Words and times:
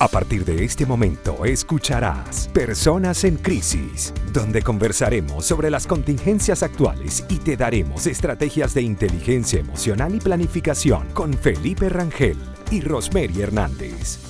A 0.00 0.06
partir 0.06 0.44
de 0.44 0.64
este 0.64 0.86
momento 0.86 1.44
escucharás 1.44 2.48
Personas 2.54 3.24
en 3.24 3.36
Crisis, 3.36 4.14
donde 4.32 4.62
conversaremos 4.62 5.44
sobre 5.44 5.72
las 5.72 5.88
contingencias 5.88 6.62
actuales 6.62 7.24
y 7.28 7.38
te 7.38 7.56
daremos 7.56 8.06
estrategias 8.06 8.74
de 8.74 8.82
inteligencia 8.82 9.58
emocional 9.58 10.14
y 10.14 10.20
planificación 10.20 11.08
con 11.14 11.34
Felipe 11.34 11.88
Rangel 11.88 12.38
y 12.70 12.80
Rosemary 12.80 13.42
Hernández. 13.42 14.20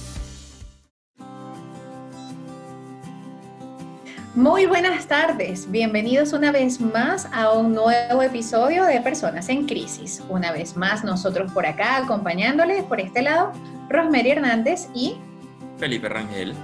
Muy 4.35 4.65
buenas 4.65 5.07
tardes, 5.07 5.71
bienvenidos 5.71 6.33
una 6.33 6.51
vez 6.51 6.81
más 6.81 7.29
a 7.31 7.53
un 7.53 7.75
nuevo 7.75 8.23
episodio 8.23 8.85
de 8.85 9.03
Personas 9.03 9.51
en 9.51 9.67
Crisis. 9.67 10.23
Una 10.31 10.51
vez 10.51 10.79
más 10.79 11.05
nosotros 11.05 11.53
por 11.53 11.67
acá 11.67 11.99
acompañándoles 11.99 12.85
por 12.85 13.01
este 13.01 13.21
lado, 13.21 13.53
Rosemary 13.91 14.31
Hernández 14.31 14.89
y 14.95 15.19
Felipe 15.79 16.09
Rangel. 16.09 16.55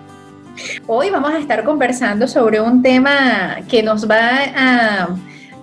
Hoy 0.87 1.11
vamos 1.11 1.33
a 1.33 1.39
estar 1.39 1.65
conversando 1.65 2.29
sobre 2.29 2.61
un 2.61 2.83
tema 2.83 3.59
que 3.69 3.83
nos 3.83 4.09
va 4.09 4.45
a 4.55 5.09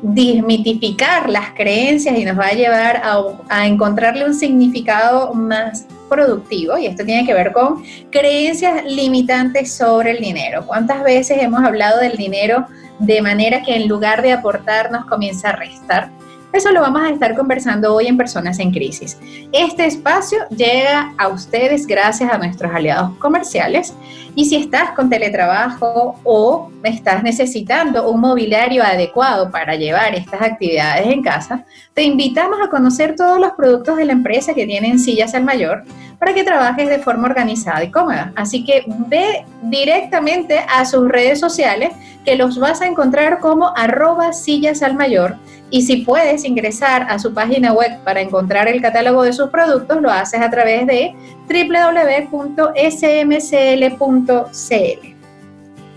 desmitificar 0.02 1.30
las 1.30 1.52
creencias 1.52 2.18
y 2.18 2.26
nos 2.26 2.38
va 2.38 2.48
a 2.48 2.54
llevar 2.54 3.02
a, 3.50 3.68
encontrarle 3.68 4.26
un 4.26 4.34
significado 4.34 5.34
más 5.34 5.86
productivo 6.10 6.78
y 6.78 6.88
esto 6.88 7.06
tiene 7.06 7.26
que 7.26 7.34
ver 7.34 7.54
con 7.54 7.84
creencias 8.10 8.84
limitantes 8.86 9.74
sobre 9.74 10.12
el 10.12 10.20
dinero. 10.20 10.66
¿Cuántas 10.66 11.04
veces 11.04 11.38
hemos 11.40 11.64
hablado 11.64 12.00
del 12.00 12.18
dinero 12.18 12.66
de 13.00 13.22
manera 13.22 13.62
que 13.64 13.76
en 13.76 13.88
lugar 13.88 14.22
de 14.22 14.34
aportar 14.34 14.92
nos 14.92 15.06
comienza 15.06 15.50
a 15.50 15.56
restar? 15.56 16.10
Eso 16.54 16.72
lo 16.72 16.82
vamos 16.82 17.02
a 17.02 17.10
estar 17.10 17.34
conversando 17.36 17.96
hoy 17.96 18.08
en 18.08 18.18
Personas 18.18 18.60
en 18.60 18.72
Crisis. 18.72 19.18
Este 19.54 19.86
espacio 19.86 20.38
llega 20.50 21.14
a 21.18 21.30
ustedes 21.30 21.88
gracias 21.88 22.30
a 22.30 22.38
nuestros 22.38 22.74
aliados 22.74 23.18
comerciales 23.20 23.94
y 24.36 24.46
si 24.46 24.56
estás 24.56 24.92
con 24.92 25.10
teletrabajo 25.10 26.20
o 26.24 26.72
estás 26.84 27.24
necesitando 27.24 28.10
un 28.10 28.22
mobiliario 28.22 28.84
adecuado 28.84 29.52
para 29.52 29.76
llevar 29.76 30.16
estas 30.16 30.42
actividades 30.42 31.08
en 31.08 31.22
casa, 31.22 31.66
te 31.94 32.04
invitamos 32.04 32.60
a 32.64 32.70
conocer 32.70 33.16
todos 33.16 33.40
los 33.40 33.52
productos 33.54 33.98
de 33.98 34.06
la 34.06 34.14
empresa 34.14 34.54
que 34.54 34.66
tienen 34.66 35.00
sillas 35.00 35.34
al 35.34 35.44
mayor 35.44 35.84
para 36.18 36.34
que 36.34 36.44
trabajes 36.44 36.88
de 36.88 37.00
forma 37.00 37.28
organizada 37.28 37.84
y 37.84 37.92
cómoda. 37.92 38.32
Así 38.36 38.64
que 38.64 38.86
ve 39.08 39.46
directamente 39.64 40.60
a 40.60 40.86
sus 40.86 41.10
redes 41.10 41.40
sociales 41.40 41.90
que 42.24 42.36
los 42.36 42.60
vas 42.60 42.82
a 42.82 42.88
encontrar 42.88 43.40
como 43.40 43.76
arroba 43.76 44.32
sillas 44.32 44.84
al 44.84 44.96
mayor 44.96 45.36
y 45.72 45.84
si 45.84 45.98
puedes 45.98 46.44
ingresar 46.44 47.08
a 47.10 47.18
su 47.18 47.34
página 47.34 47.72
web 47.72 48.04
para 48.04 48.22
encontrar 48.22 48.68
el 48.68 48.82
catálogo 48.82 49.24
de 49.24 49.32
sus 49.32 49.50
productos, 49.50 50.02
lo 50.02 50.12
haces 50.12 50.42
a 50.42 50.50
través 50.50 50.86
de 50.86 51.16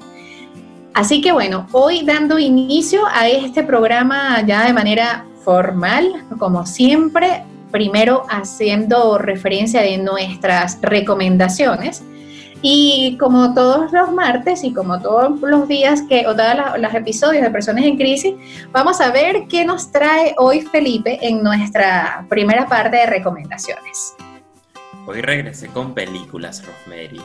Así 0.97 1.21
que 1.21 1.31
bueno, 1.31 1.67
hoy 1.73 2.03
dando 2.03 2.39
inicio 2.39 3.03
a 3.05 3.27
este 3.27 3.61
programa 3.61 4.41
ya 4.41 4.65
de 4.65 4.73
manera 4.73 5.27
formal, 5.43 6.25
como 6.39 6.65
siempre, 6.65 7.43
primero 7.69 8.23
haciendo 8.31 9.19
referencia 9.19 9.83
de 9.83 9.99
nuestras 9.99 10.79
recomendaciones 10.81 12.01
y 12.63 13.15
como 13.19 13.53
todos 13.53 13.91
los 13.91 14.11
martes 14.11 14.63
y 14.63 14.73
como 14.73 14.99
todos 14.99 15.39
los 15.39 15.67
días 15.67 16.01
que, 16.09 16.25
o 16.25 16.35
todos 16.35 16.79
los 16.79 16.93
episodios 16.95 17.43
de 17.43 17.51
Personas 17.51 17.85
en 17.85 17.95
Crisis, 17.95 18.33
vamos 18.71 18.99
a 18.99 19.11
ver 19.11 19.43
qué 19.47 19.65
nos 19.65 19.91
trae 19.91 20.33
hoy 20.39 20.61
Felipe 20.61 21.19
en 21.21 21.43
nuestra 21.43 22.25
primera 22.27 22.67
parte 22.67 22.97
de 22.97 23.05
recomendaciones. 23.05 24.15
Hoy 25.05 25.21
regresé 25.21 25.67
con 25.67 25.93
películas, 25.93 26.65
Rosemary. 26.65 27.21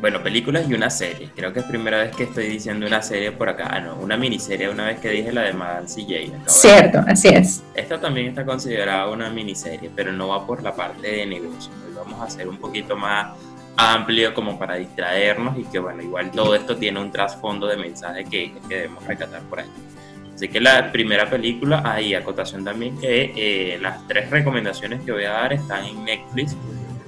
Bueno, 0.00 0.22
películas 0.22 0.68
y 0.68 0.74
una 0.74 0.90
serie. 0.90 1.30
Creo 1.34 1.52
que 1.52 1.60
es 1.60 1.66
primera 1.66 1.98
vez 1.98 2.16
que 2.16 2.24
estoy 2.24 2.48
diciendo 2.48 2.86
una 2.86 3.02
serie 3.02 3.30
por 3.30 3.48
acá. 3.48 3.68
Ah, 3.70 3.80
no, 3.80 3.94
una 3.96 4.16
miniserie, 4.16 4.68
una 4.68 4.86
vez 4.86 4.98
que 4.98 5.10
dije 5.10 5.32
la 5.32 5.42
de 5.42 5.52
Madame 5.52 5.86
CJ. 5.86 6.32
Cierto, 6.46 7.04
así 7.06 7.28
es. 7.28 7.62
Esta 7.74 8.00
también 8.00 8.28
está 8.28 8.44
considerada 8.44 9.08
una 9.08 9.30
miniserie, 9.30 9.90
pero 9.94 10.12
no 10.12 10.28
va 10.28 10.44
por 10.44 10.62
la 10.62 10.74
parte 10.74 11.06
de 11.06 11.26
negocio. 11.26 11.72
Hoy 11.86 11.94
vamos 11.94 12.20
a 12.20 12.24
hacer 12.24 12.48
un 12.48 12.56
poquito 12.56 12.96
más 12.96 13.36
amplio 13.76 14.34
como 14.34 14.58
para 14.58 14.74
distraernos 14.74 15.58
y 15.58 15.64
que 15.64 15.78
bueno, 15.78 16.02
igual 16.02 16.30
todo 16.30 16.54
esto 16.54 16.76
tiene 16.76 17.00
un 17.00 17.10
trasfondo 17.10 17.66
de 17.66 17.76
mensaje 17.76 18.24
que, 18.24 18.52
que 18.68 18.74
debemos 18.74 19.06
recatar 19.06 19.40
por 19.42 19.60
ahí. 19.60 19.70
Así 20.34 20.48
que 20.48 20.60
la 20.60 20.90
primera 20.90 21.30
película, 21.30 21.82
hay 21.84 22.14
acotación 22.14 22.64
también 22.64 22.98
que 22.98 23.32
eh, 23.36 23.78
las 23.80 24.06
tres 24.08 24.30
recomendaciones 24.30 25.02
que 25.02 25.12
voy 25.12 25.24
a 25.24 25.30
dar 25.30 25.52
están 25.52 25.84
en 25.84 26.04
Netflix. 26.04 26.56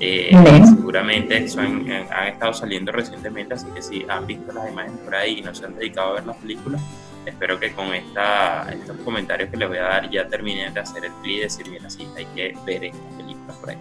Eh, 0.00 0.30
seguramente 0.66 1.48
son, 1.48 1.90
eh, 1.90 2.06
han 2.10 2.28
estado 2.28 2.52
saliendo 2.52 2.92
recientemente, 2.92 3.54
así 3.54 3.66
que 3.74 3.80
si 3.80 4.04
han 4.08 4.26
visto 4.26 4.52
las 4.52 4.70
imágenes 4.70 4.98
por 5.00 5.14
ahí 5.14 5.38
y 5.38 5.42
no 5.42 5.54
se 5.54 5.66
han 5.66 5.76
dedicado 5.76 6.10
a 6.10 6.14
ver 6.14 6.26
las 6.26 6.36
películas, 6.36 6.80
espero 7.24 7.58
que 7.58 7.72
con 7.72 7.94
esta, 7.94 8.68
estos 8.72 8.96
comentarios 8.98 9.50
que 9.50 9.56
les 9.56 9.68
voy 9.68 9.78
a 9.78 9.82
dar 9.82 10.10
ya 10.10 10.28
terminen 10.28 10.74
de 10.74 10.80
hacer 10.80 11.04
el 11.04 11.12
clic 11.22 11.36
y 11.36 11.40
decir, 11.40 11.68
mira, 11.70 11.88
sí, 11.88 12.08
hay 12.16 12.26
que 12.34 12.56
ver 12.66 12.84
estas 12.84 13.14
películas 13.16 13.56
por 13.56 13.70
ahí. 13.70 13.78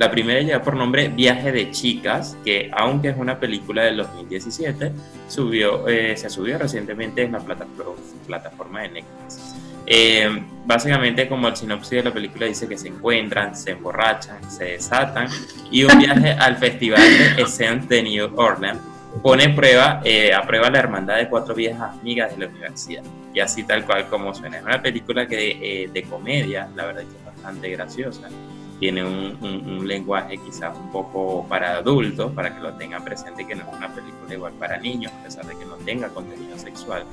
La 0.00 0.10
primera 0.10 0.40
lleva 0.40 0.62
por 0.62 0.76
nombre 0.76 1.08
Viaje 1.08 1.52
de 1.52 1.70
Chicas, 1.72 2.34
que 2.42 2.70
aunque 2.74 3.10
es 3.10 3.18
una 3.18 3.38
película 3.38 3.82
del 3.84 3.98
2017, 3.98 4.92
subió, 5.28 5.86
eh, 5.88 6.16
se 6.16 6.30
subió 6.30 6.56
recientemente 6.56 7.22
en 7.22 7.32
la 7.32 7.40
plataforma 7.40 8.80
de 8.80 8.88
Netflix. 8.88 9.56
Eh, 9.84 10.42
básicamente, 10.64 11.28
como 11.28 11.48
el 11.48 11.54
sinopsis 11.54 11.90
de 11.90 12.04
la 12.04 12.14
película 12.14 12.46
dice 12.46 12.66
que 12.66 12.78
se 12.78 12.88
encuentran, 12.88 13.54
se 13.54 13.72
emborrachan, 13.72 14.50
se 14.50 14.64
desatan 14.64 15.28
y 15.70 15.84
un 15.84 15.98
viaje 15.98 16.30
al 16.40 16.56
festival 16.56 17.02
de 17.02 17.42
Essence 17.42 17.86
de 17.86 18.02
New 18.02 18.32
Orleans 18.36 18.80
pone 19.22 19.50
prueba, 19.50 20.00
eh, 20.02 20.32
a 20.32 20.40
prueba 20.46 20.70
la 20.70 20.78
hermandad 20.78 21.18
de 21.18 21.28
cuatro 21.28 21.54
viejas 21.54 21.98
amigas 22.00 22.34
de 22.34 22.46
la 22.46 22.50
universidad. 22.50 23.02
Y 23.34 23.40
así 23.40 23.64
tal 23.64 23.84
cual 23.84 24.08
como 24.08 24.34
suena. 24.34 24.56
Es 24.56 24.64
una 24.64 24.80
película 24.80 25.26
que 25.26 25.90
de 25.92 26.02
comedia, 26.04 26.70
la 26.74 26.86
verdad 26.86 27.02
que 27.02 27.18
es 27.18 27.24
bastante 27.26 27.68
graciosa 27.68 28.30
tiene 28.80 29.04
un, 29.04 29.86
lenguaje 29.86 30.38
quizás 30.38 30.76
un 30.76 30.90
poco 30.90 31.46
para 31.48 31.76
adultos, 31.76 32.32
para 32.32 32.54
que 32.54 32.60
lo 32.60 32.72
tengan 32.74 33.04
presente, 33.04 33.46
que 33.46 33.54
no 33.54 33.62
es 33.62 33.76
una 33.76 33.88
película 33.94 34.34
igual 34.34 34.52
para 34.54 34.78
niños, 34.78 35.12
a 35.12 35.22
pesar 35.22 35.46
de 35.46 35.56
que 35.56 35.64
no 35.66 35.74
tenga 35.76 36.08
contenido 36.08 36.58
sexual. 36.58 37.04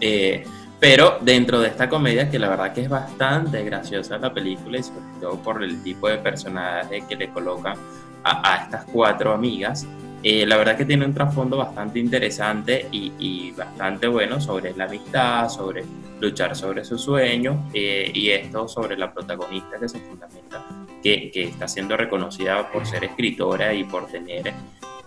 Eh, 0.00 0.44
pero 0.80 1.18
dentro 1.20 1.60
de 1.60 1.68
esta 1.68 1.88
comedia, 1.88 2.28
que 2.28 2.40
la 2.40 2.48
verdad 2.48 2.72
que 2.72 2.82
es 2.82 2.88
bastante 2.88 3.62
graciosa 3.62 4.18
la 4.18 4.34
película, 4.34 4.78
y 4.78 4.82
sobre 4.82 5.00
todo 5.20 5.36
por 5.36 5.62
el 5.62 5.80
tipo 5.84 6.08
de 6.08 6.18
personaje 6.18 7.04
que 7.08 7.14
le 7.14 7.30
colocan 7.30 7.76
a, 8.24 8.64
estas 8.64 8.84
cuatro 8.86 9.32
amigas, 9.32 9.86
eh, 10.22 10.46
la 10.46 10.56
verdad 10.56 10.76
que 10.76 10.84
tiene 10.84 11.04
un 11.04 11.14
trasfondo 11.14 11.56
bastante 11.56 11.98
interesante 11.98 12.86
y, 12.92 13.12
y, 13.18 13.50
bastante 13.52 14.06
bueno 14.06 14.40
sobre 14.40 14.72
la 14.74 14.84
amistad, 14.84 15.48
sobre 15.48 15.84
luchar 16.20 16.54
sobre 16.54 16.84
sus 16.84 17.02
sueños 17.02 17.56
eh, 17.74 18.10
y 18.14 18.30
esto 18.30 18.68
sobre 18.68 18.96
la 18.96 19.12
protagonista 19.12 19.78
que 19.80 19.88
se 19.88 19.98
fundamenta, 19.98 20.64
que, 21.02 21.30
que, 21.32 21.42
está 21.44 21.66
siendo 21.66 21.96
reconocida 21.96 22.70
por 22.70 22.86
ser 22.86 23.04
escritora 23.04 23.74
y 23.74 23.82
por 23.82 24.06
tener 24.06 24.54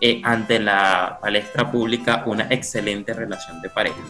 eh, 0.01 0.21
ante 0.25 0.59
la 0.59 1.17
palestra 1.21 1.71
pública 1.71 2.23
una 2.25 2.47
excelente 2.49 3.13
relación 3.13 3.61
de 3.61 3.69
pareja. 3.69 4.01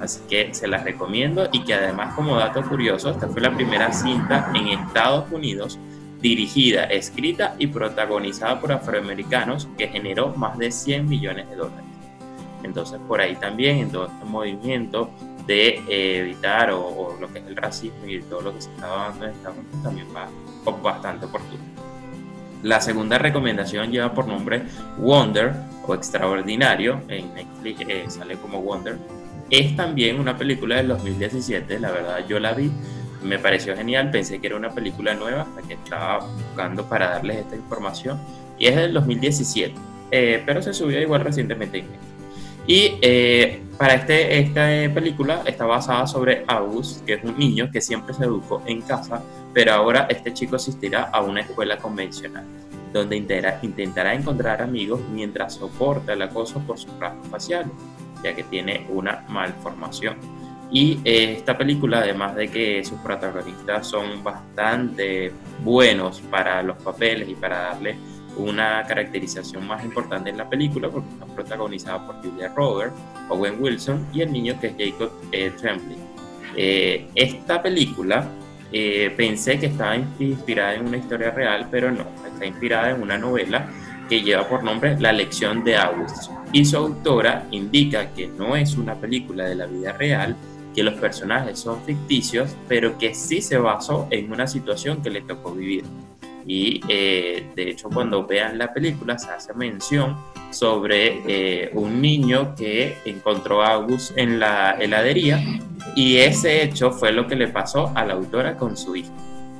Así 0.00 0.20
que 0.28 0.54
se 0.54 0.68
las 0.68 0.84
recomiendo 0.84 1.48
y 1.50 1.64
que 1.64 1.74
además 1.74 2.14
como 2.14 2.36
dato 2.36 2.62
curioso, 2.62 3.10
esta 3.10 3.26
fue 3.26 3.40
la 3.40 3.52
primera 3.52 3.92
cinta 3.92 4.52
en 4.54 4.68
Estados 4.68 5.30
Unidos 5.32 5.78
dirigida, 6.24 6.84
escrita 6.84 7.54
y 7.58 7.66
protagonizada 7.66 8.58
por 8.58 8.72
afroamericanos 8.72 9.68
que 9.76 9.88
generó 9.88 10.34
más 10.34 10.56
de 10.56 10.72
100 10.72 11.06
millones 11.06 11.50
de 11.50 11.56
dólares. 11.56 11.84
Entonces 12.62 12.98
por 13.06 13.20
ahí 13.20 13.36
también 13.36 13.76
en 13.76 13.90
todo 13.92 14.06
este 14.06 14.24
movimiento 14.24 15.10
de 15.46 15.82
eh, 15.86 16.20
evitar 16.20 16.70
o, 16.70 17.14
lo 17.20 17.30
que 17.30 17.40
es 17.40 17.46
el 17.46 17.54
racismo 17.54 18.06
y 18.06 18.22
todo 18.22 18.40
lo 18.40 18.54
que 18.54 18.62
se 18.62 18.70
está 18.70 18.86
dando 18.86 19.26
en 19.26 19.32
Estados 19.32 19.58
Unidos 19.58 19.82
también 19.82 20.06
va 20.16 20.26
bastante 20.82 21.26
oportuno. 21.26 21.62
La 22.62 22.80
segunda 22.80 23.18
recomendación 23.18 23.92
lleva 23.92 24.14
por 24.14 24.26
nombre 24.26 24.62
Wonder 24.96 25.52
o 25.86 25.94
Extraordinario, 25.94 27.02
en 27.08 27.34
Netflix 27.34 27.80
eh, 27.86 28.04
sale 28.08 28.36
como 28.36 28.62
Wonder. 28.62 28.96
Es 29.50 29.76
también 29.76 30.18
una 30.18 30.38
película 30.38 30.76
del 30.76 30.88
2017, 30.88 31.78
la 31.80 31.90
verdad 31.90 32.26
yo 32.26 32.40
la 32.40 32.54
vi, 32.54 32.72
me 33.24 33.38
pareció 33.38 33.76
genial, 33.76 34.10
pensé 34.10 34.38
que 34.38 34.46
era 34.46 34.56
una 34.56 34.70
película 34.70 35.14
nueva 35.14 35.42
hasta 35.42 35.62
que 35.66 35.74
estaba 35.74 36.26
buscando 36.26 36.88
para 36.88 37.10
darles 37.10 37.38
esta 37.38 37.56
información 37.56 38.20
y 38.58 38.66
es 38.66 38.76
del 38.76 38.92
2017, 38.92 39.74
eh, 40.10 40.42
pero 40.46 40.62
se 40.62 40.72
subió 40.72 41.00
igual 41.00 41.22
recientemente. 41.22 41.84
Y 42.66 42.96
eh, 43.02 43.62
para 43.76 43.94
este, 43.94 44.38
esta 44.38 44.94
película 44.94 45.42
está 45.44 45.66
basada 45.66 46.06
sobre 46.06 46.44
August, 46.46 47.04
que 47.04 47.14
es 47.14 47.24
un 47.24 47.38
niño 47.38 47.70
que 47.70 47.80
siempre 47.80 48.14
se 48.14 48.24
educó 48.24 48.62
en 48.66 48.80
casa, 48.80 49.22
pero 49.52 49.72
ahora 49.72 50.06
este 50.08 50.32
chico 50.32 50.56
asistirá 50.56 51.04
a 51.04 51.20
una 51.20 51.40
escuela 51.42 51.76
convencional, 51.76 52.44
donde 52.92 53.16
intentará 53.16 54.14
encontrar 54.14 54.62
amigos 54.62 55.00
mientras 55.12 55.54
soporta 55.54 56.14
el 56.14 56.22
acoso 56.22 56.60
por 56.60 56.78
sus 56.78 56.98
rasgos 56.98 57.28
faciales, 57.28 57.72
ya 58.22 58.34
que 58.34 58.44
tiene 58.44 58.86
una 58.88 59.24
malformación. 59.28 60.16
Y 60.74 61.00
eh, 61.04 61.36
esta 61.38 61.56
película, 61.56 62.00
además 62.00 62.34
de 62.34 62.48
que 62.48 62.84
sus 62.84 62.98
protagonistas 62.98 63.86
son 63.86 64.22
bastante 64.22 65.32
buenos 65.62 66.20
para 66.20 66.62
los 66.62 66.76
papeles 66.82 67.28
y 67.28 67.34
para 67.34 67.60
darle 67.60 67.96
una 68.36 68.82
caracterización 68.82 69.66
más 69.66 69.84
importante 69.84 70.30
en 70.30 70.36
la 70.36 70.48
película 70.48 70.88
porque 70.88 71.08
está 71.10 71.26
protagonizada 71.26 72.06
por 72.06 72.16
Julia 72.16 72.52
Roberts, 72.54 72.96
Owen 73.28 73.56
Wilson 73.60 74.06
y 74.12 74.22
el 74.22 74.32
niño 74.32 74.58
que 74.60 74.68
es 74.68 74.74
Jacob 74.76 75.12
eh, 75.32 75.52
Tremblay. 75.56 75.96
Eh, 76.56 77.08
esta 77.14 77.62
película 77.62 78.28
eh, 78.72 79.12
pensé 79.16 79.58
que 79.58 79.66
estaba 79.66 79.96
inspirada 80.18 80.74
en 80.74 80.86
una 80.86 80.96
historia 80.96 81.30
real, 81.30 81.68
pero 81.70 81.90
no, 81.90 82.04
está 82.26 82.44
inspirada 82.44 82.90
en 82.90 83.02
una 83.02 83.18
novela 83.18 83.68
que 84.08 84.20
lleva 84.20 84.46
por 84.46 84.62
nombre 84.62 84.98
La 85.00 85.12
lección 85.12 85.64
de 85.64 85.76
August 85.76 86.30
y 86.52 86.64
su 86.64 86.76
autora 86.76 87.46
indica 87.50 88.12
que 88.12 88.26
no 88.26 88.54
es 88.56 88.76
una 88.76 88.94
película 88.94 89.44
de 89.44 89.54
la 89.54 89.66
vida 89.66 89.92
real, 89.92 90.36
que 90.74 90.82
los 90.82 90.94
personajes 90.94 91.58
son 91.58 91.82
ficticios, 91.82 92.56
pero 92.68 92.98
que 92.98 93.14
sí 93.14 93.40
se 93.40 93.58
basó 93.58 94.08
en 94.10 94.32
una 94.32 94.46
situación 94.46 95.02
que 95.02 95.10
le 95.10 95.22
tocó 95.22 95.52
vivir 95.52 95.84
y 96.46 96.80
eh, 96.88 97.46
de 97.54 97.70
hecho 97.70 97.88
cuando 97.88 98.26
vean 98.26 98.58
la 98.58 98.72
película 98.72 99.18
se 99.18 99.30
hace 99.30 99.54
mención 99.54 100.16
sobre 100.50 101.22
eh, 101.26 101.70
un 101.72 102.00
niño 102.00 102.54
que 102.54 102.98
encontró 103.04 103.62
a 103.62 103.72
August 103.74 104.16
en 104.16 104.38
la 104.38 104.72
heladería 104.72 105.42
y 105.96 106.18
ese 106.18 106.62
hecho 106.62 106.90
fue 106.90 107.12
lo 107.12 107.26
que 107.26 107.36
le 107.36 107.48
pasó 107.48 107.92
a 107.94 108.04
la 108.04 108.14
autora 108.14 108.56
con 108.56 108.76
su 108.76 108.96
hijo. 108.96 109.12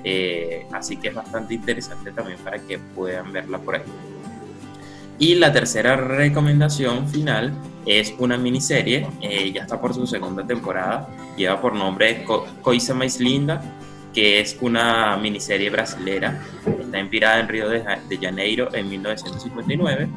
Eh, 0.06 0.67
así 0.72 0.99
que 0.99 1.08
es 1.08 1.14
bastante 1.14 1.55
interesante 1.55 2.12
también 2.12 2.38
para 2.40 2.58
que 2.58 2.78
puedan 2.78 3.32
verla 3.32 3.58
por 3.58 3.76
ahí. 3.76 3.82
Y 5.19 5.37
la 5.37 5.52
tercera 5.52 5.96
recomendación 5.96 7.08
final 7.08 7.52
es 7.87 8.14
una 8.19 8.37
miniserie, 8.37 9.06
ya 9.52 9.62
está 9.62 9.81
por 9.81 9.94
su 9.94 10.06
segunda 10.06 10.46
temporada, 10.46 11.08
lleva 11.37 11.61
por 11.61 11.75
nombre 11.75 12.25
Coisa 12.62 12.94
Mais 12.94 13.20
Linda, 13.20 13.62
que 14.14 14.40
es 14.40 14.56
una 14.61 15.16
miniserie 15.16 15.69
brasilera, 15.70 16.40
está 16.81 17.00
inspirada 17.00 17.40
en 17.40 17.49
Río 17.49 17.69
de, 17.69 17.84
Janeiro 18.20 18.72
en 18.72 18.88
1959. 18.88 20.08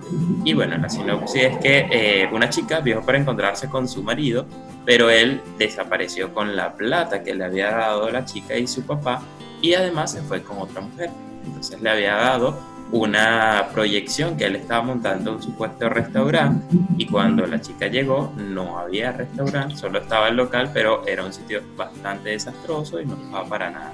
Y 0.45 0.53
bueno, 0.53 0.77
la 0.77 0.87
sinopsis 0.87 1.43
es 1.43 1.57
que 1.57 1.87
eh, 1.91 2.29
una 2.31 2.47
chica 2.49 2.79
viajó 2.79 3.03
para 3.03 3.17
encontrarse 3.17 3.67
con 3.67 3.87
su 3.87 4.03
marido, 4.03 4.45
pero 4.85 5.09
él 5.09 5.41
desapareció 5.57 6.33
con 6.33 6.55
la 6.55 6.75
plata 6.75 7.23
que 7.23 7.33
le 7.33 7.43
había 7.43 7.71
dado 7.71 8.09
la 8.11 8.23
chica 8.23 8.55
y 8.55 8.67
su 8.67 8.83
papá, 8.83 9.23
y 9.61 9.73
además 9.73 10.11
se 10.11 10.21
fue 10.21 10.43
con 10.43 10.59
otra 10.59 10.81
mujer. 10.81 11.09
Entonces 11.43 11.81
le 11.81 11.89
había 11.89 12.15
dado 12.15 12.76
una 12.91 13.67
proyección 13.73 14.37
que 14.37 14.45
él 14.45 14.55
estaba 14.55 14.81
montando 14.81 15.33
un 15.33 15.41
supuesto 15.41 15.89
restaurante 15.89 16.77
y 16.97 17.05
cuando 17.05 17.45
la 17.45 17.59
chica 17.59 17.87
llegó 17.87 18.33
no 18.37 18.79
había 18.79 19.11
restaurante, 19.11 19.75
solo 19.75 19.99
estaba 19.99 20.29
el 20.29 20.37
local, 20.37 20.71
pero 20.73 21.05
era 21.05 21.25
un 21.25 21.33
sitio 21.33 21.61
bastante 21.75 22.29
desastroso 22.29 23.01
y 23.01 23.05
no 23.05 23.15
estaba 23.15 23.45
para 23.45 23.69
nada 23.71 23.93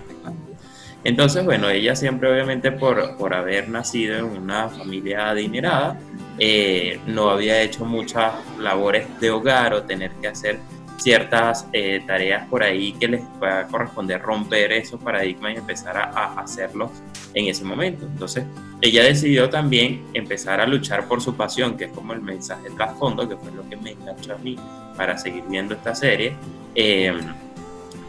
Entonces, 1.04 1.44
bueno, 1.44 1.70
ella 1.70 1.96
siempre 1.96 2.32
obviamente 2.32 2.72
por, 2.72 3.18
por 3.18 3.34
haber 3.34 3.68
nacido 3.70 4.18
en 4.18 4.26
una 4.26 4.70
familia 4.70 5.30
adinerada, 5.30 5.98
eh, 6.38 7.00
no 7.08 7.30
había 7.30 7.62
hecho 7.62 7.86
muchas 7.86 8.34
labores 8.60 9.08
de 9.20 9.32
hogar 9.32 9.74
o 9.74 9.84
tener 9.84 10.12
que 10.22 10.28
hacer 10.28 10.60
ciertas 10.98 11.68
eh, 11.74 12.04
tareas 12.06 12.48
por 12.48 12.64
ahí 12.64 12.94
que 12.94 13.08
les 13.08 13.22
va 13.42 13.62
a 13.62 13.68
corresponder 13.68 14.22
romper 14.22 14.72
esos 14.72 15.02
paradigmas 15.02 15.54
y 15.54 15.58
empezar 15.58 15.98
a, 15.98 16.04
a 16.04 16.40
hacerlos 16.40 16.92
en 17.34 17.48
ese 17.48 17.64
momento. 17.64 18.06
Entonces, 18.06 18.46
ella 18.82 19.04
decidió 19.04 19.50
también 19.50 20.04
empezar 20.14 20.62
a 20.62 20.68
luchar 20.68 21.08
por 21.08 21.22
su 21.22 21.36
pasión, 21.36 21.78
que 21.78 21.86
es 21.86 21.92
como 21.92 22.14
el 22.14 22.22
mensaje 22.22 22.70
trasfondo, 22.76 23.28
que 23.28 23.38
fue 23.38 23.52
lo 23.52 23.68
que 23.70 23.78
me 23.78 23.92
enganchó 23.92 24.34
a 24.36 24.38
mí 24.38 24.58
para 24.98 25.18
seguir 25.18 25.44
viendo 25.50 25.74
esta 25.74 25.96
serie. 25.96 26.36
Em, 26.76 27.20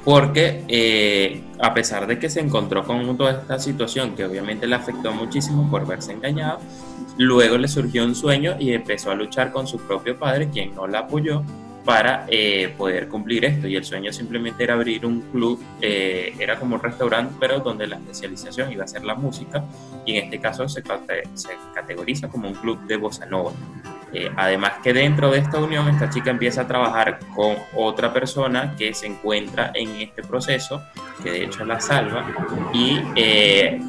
porque 0.05 0.65
eh, 0.69 1.43
a 1.59 1.73
pesar 1.73 2.07
de 2.07 2.19
que 2.19 2.29
se 2.29 2.41
encontró 2.41 2.85
con 2.85 3.17
toda 3.17 3.33
esta 3.33 3.59
situación 3.59 4.15
que 4.15 4.25
obviamente 4.25 4.67
le 4.67 4.75
afectó 4.75 5.13
muchísimo 5.13 5.71
por 5.71 5.87
verse 5.87 6.13
engañado, 6.13 6.61
luego 7.17 7.57
le 7.57 7.69
surgió 7.69 8.05
un 8.05 8.15
sueño 8.15 8.57
y 8.59 8.73
empezó 8.73 9.11
a 9.11 9.15
luchar 9.15 9.51
con 9.51 9.67
su 9.67 9.79
propio 9.79 10.19
padre, 10.19 10.51
quien 10.51 10.75
no 10.75 10.87
la 10.87 11.01
apoyó, 11.01 11.43
para 11.85 12.27
eh, 12.29 12.75
poder 12.77 13.09
cumplir 13.09 13.45
esto. 13.45 13.69
Y 13.69 13.77
el 13.77 13.85
sueño 13.85 14.13
simplemente 14.13 14.65
era 14.65 14.75
abrir 14.75 15.05
un 15.05 15.21
club, 15.21 15.63
eh, 15.81 16.35
era 16.39 16.59
como 16.59 16.77
un 16.77 16.83
restaurante, 16.83 17.35
pero 17.39 17.61
donde 17.61 17.87
la 17.87 17.97
especialización 17.97 18.73
iba 18.73 18.85
a 18.85 18.89
ser 18.89 19.05
la 19.05 19.15
música, 19.15 19.65
y 20.07 20.17
en 20.17 20.25
este 20.25 20.41
caso 20.41 20.69
se, 20.69 20.83
categoriza 21.75 22.29
como 22.29 22.49
un 22.49 22.55
club 22.55 22.81
de 22.87 22.97
bossa 22.97 23.27
nova. 23.27 23.53
Eh, 24.13 24.31
además 24.37 24.75
que 24.83 24.93
dentro 24.93 25.33
de 25.33 25.41
esta 25.41 25.59
unión, 25.59 25.89
esta 25.89 26.09
chica 26.09 26.31
empieza 26.31 26.63
a 26.63 26.69
trabajar 26.69 27.19
con 27.35 27.57
otra 27.75 28.13
persona 28.13 28.75
que 28.79 28.95
se 28.95 29.09
encuentra 29.09 29.73
en 29.75 29.91
este 29.97 30.23
proceso, 30.23 30.83
que 31.23 31.33
de 31.33 31.45
hecho 31.45 31.65
la 31.65 31.81
salva, 31.81 32.25
y 32.73 33.01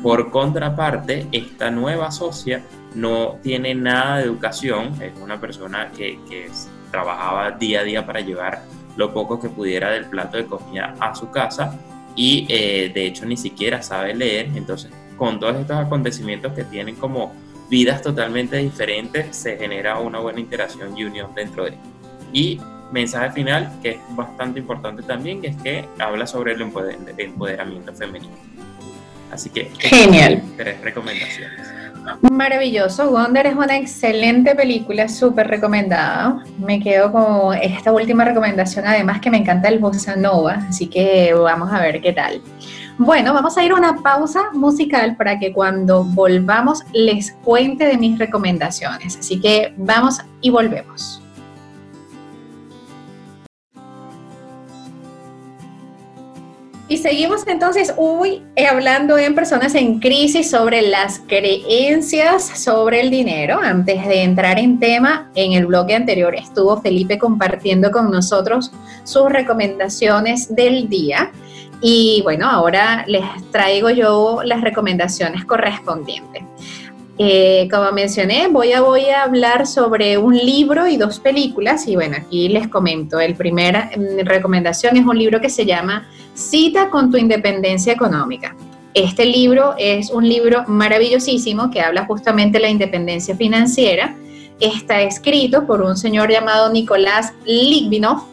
por 0.02 0.32
contraparte, 0.32 1.28
esta 1.32 1.70
nueva 1.70 2.10
socia 2.10 2.64
no 2.96 3.38
tiene 3.44 3.76
nada 3.76 4.18
de 4.18 4.24
educación, 4.24 5.00
es 5.00 5.14
una 5.22 5.40
persona 5.40 5.92
que, 5.96 6.18
que 6.28 6.50
trabajaba 6.86 7.52
día 7.52 7.82
a 7.82 7.84
día 7.84 8.06
para 8.06 8.20
llevar 8.20 8.64
lo 8.96 9.14
poco 9.14 9.40
que 9.40 9.50
pudiera 9.50 9.92
del 9.92 10.06
plato 10.06 10.38
de 10.38 10.46
comida 10.46 10.96
a 11.00 11.14
su 11.16 11.30
casa 11.30 11.78
y 12.16 12.46
eh, 12.50 12.92
de 12.94 13.06
hecho 13.06 13.26
ni 13.26 13.38
siquiera 13.38 13.82
sabe 13.82 14.16
leer. 14.16 14.50
Entonces, 14.56 14.92
con 15.18 15.40
todos 15.40 15.58
estos 15.58 15.78
acontecimientos 15.78 16.54
que 16.54 16.64
tienen 16.64 16.96
como 16.96 17.34
vidas 17.70 18.02
totalmente 18.02 18.58
diferentes, 18.58 19.36
se 19.36 19.58
genera 19.58 20.00
una 20.00 20.20
buena 20.20 20.40
interacción 20.40 20.98
y 20.98 21.04
unión 21.04 21.34
dentro 21.36 21.64
de 21.64 21.72
él. 21.72 21.78
Y 22.32 22.62
mensaje 22.92 23.32
final, 23.32 23.72
que 23.82 23.92
es 23.92 24.00
bastante 24.12 24.60
importante 24.60 25.04
también, 25.04 25.44
es 25.44 25.56
que 25.58 25.86
habla 26.00 26.28
sobre 26.28 26.54
el 26.54 26.62
empoderamiento 26.62 27.94
femenino. 27.94 28.34
Así 29.32 29.50
que, 29.50 29.72
genial. 29.80 30.44
Tres 30.56 30.80
recomendaciones. 30.82 31.75
Maravilloso, 32.22 33.10
Wonder 33.10 33.48
es 33.48 33.56
una 33.56 33.78
excelente 33.78 34.56
película, 34.56 35.08
súper 35.08 35.48
recomendada. 35.48 36.44
Me 36.58 36.80
quedo 36.80 37.12
con 37.12 37.56
esta 37.58 37.92
última 37.92 38.26
recomendación, 38.26 38.86
además 38.86 39.20
que 39.20 39.30
me 39.30 39.38
encanta 39.38 39.70
el 39.70 39.80
bossa 39.80 40.16
nova, 40.16 40.66
así 40.70 40.88
que 40.88 41.34
vamos 41.34 41.72
a 41.72 41.80
ver 41.80 42.02
qué 42.02 42.14
tal. 42.14 42.42
Bueno, 42.98 43.34
vamos 43.34 43.58
a 43.58 43.64
ir 43.64 43.72
a 43.72 43.76
una 43.76 43.98
pausa 43.98 44.52
musical 44.54 45.18
para 45.18 45.38
que 45.38 45.52
cuando 45.52 46.04
volvamos 46.04 46.84
les 46.94 47.34
cuente 47.44 47.86
de 47.86 47.98
mis 47.98 48.18
recomendaciones. 48.18 49.18
Así 49.18 49.40
que 49.42 49.74
vamos 49.78 50.22
y 50.42 50.50
volvemos. 50.50 51.25
Y 56.88 56.98
seguimos 56.98 57.48
entonces 57.48 57.94
hoy 57.98 58.44
hablando 58.70 59.18
en 59.18 59.34
personas 59.34 59.74
en 59.74 60.00
crisis 60.00 60.52
sobre 60.52 60.84
las 60.84 61.20
creencias 61.28 62.44
sobre 62.44 63.02
el 63.02 63.10
dinero. 63.10 63.60
Antes 63.60 64.08
de 64.08 64.22
entrar 64.22 64.60
en 64.60 64.80
tema, 64.80 65.32
en 65.34 65.54
el 65.54 65.66
bloque 65.66 65.96
anterior 65.96 66.36
estuvo 66.36 66.80
Felipe 66.80 67.18
compartiendo 67.18 67.90
con 67.90 68.12
nosotros 68.12 68.72
sus 69.04 69.32
recomendaciones 69.32 70.54
del 70.56 70.88
día. 70.88 71.32
Y 71.82 72.22
bueno, 72.24 72.48
ahora 72.48 73.04
les 73.08 73.24
traigo 73.52 73.90
yo 73.90 74.42
las 74.46 74.62
recomendaciones 74.62 75.44
correspondientes. 75.44 76.44
Eh, 77.18 77.68
como 77.72 77.92
mencioné, 77.94 78.48
voy 78.48 78.74
a, 78.74 78.82
voy 78.82 79.06
a 79.06 79.24
hablar 79.24 79.66
sobre 79.66 80.18
un 80.18 80.38
libro 80.38 80.86
y 80.86 80.98
dos 80.98 81.20
películas. 81.20 81.88
Y 81.88 81.96
bueno, 81.96 82.18
aquí 82.18 82.48
les 82.50 82.68
comento. 82.68 83.20
El 83.20 83.36
primera 83.36 83.90
mm, 83.96 84.26
recomendación 84.26 84.98
es 84.98 85.06
un 85.06 85.18
libro 85.18 85.42
que 85.42 85.50
se 85.50 85.66
llama 85.66 86.08
Cita 86.36 86.92
con 86.92 87.10
tu 87.10 87.18
independencia 87.18 87.94
económica. 87.94 88.56
Este 88.94 89.26
libro 89.26 89.74
es 89.78 90.12
un 90.12 90.30
libro 90.30 90.64
maravillosísimo 90.68 91.72
que 91.72 91.82
habla 91.82 92.06
justamente 92.06 92.60
de 92.60 92.64
la 92.64 92.70
independencia 92.70 93.36
financiera 93.36 94.16
está 94.60 95.02
escrito 95.02 95.66
por 95.66 95.82
un 95.82 95.98
señor 95.98 96.32
llamado 96.32 96.72
Nicolás 96.72 97.34
Litvinov. 97.46 98.24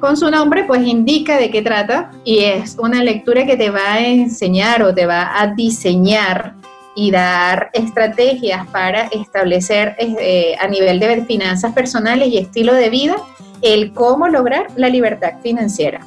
Con 0.00 0.16
su 0.16 0.30
nombre, 0.30 0.64
pues 0.64 0.86
indica 0.86 1.36
de 1.36 1.50
qué 1.50 1.60
trata 1.60 2.10
y 2.24 2.38
es 2.38 2.76
una 2.78 3.02
lectura 3.02 3.44
que 3.44 3.56
te 3.56 3.70
va 3.70 3.94
a 3.94 4.06
enseñar 4.06 4.82
o 4.82 4.94
te 4.94 5.06
va 5.06 5.40
a 5.40 5.48
diseñar 5.48 6.54
y 6.96 7.10
dar 7.10 7.70
estrategias 7.74 8.66
para 8.68 9.02
establecer 9.08 9.96
eh, 9.98 10.54
a 10.58 10.66
nivel 10.68 11.00
de 11.00 11.24
finanzas 11.26 11.72
personales 11.74 12.28
y 12.28 12.38
estilo 12.38 12.74
de 12.74 12.88
vida 12.88 13.16
el 13.62 13.92
cómo 13.92 14.26
lograr 14.28 14.68
la 14.76 14.88
libertad 14.88 15.34
financiera. 15.42 16.00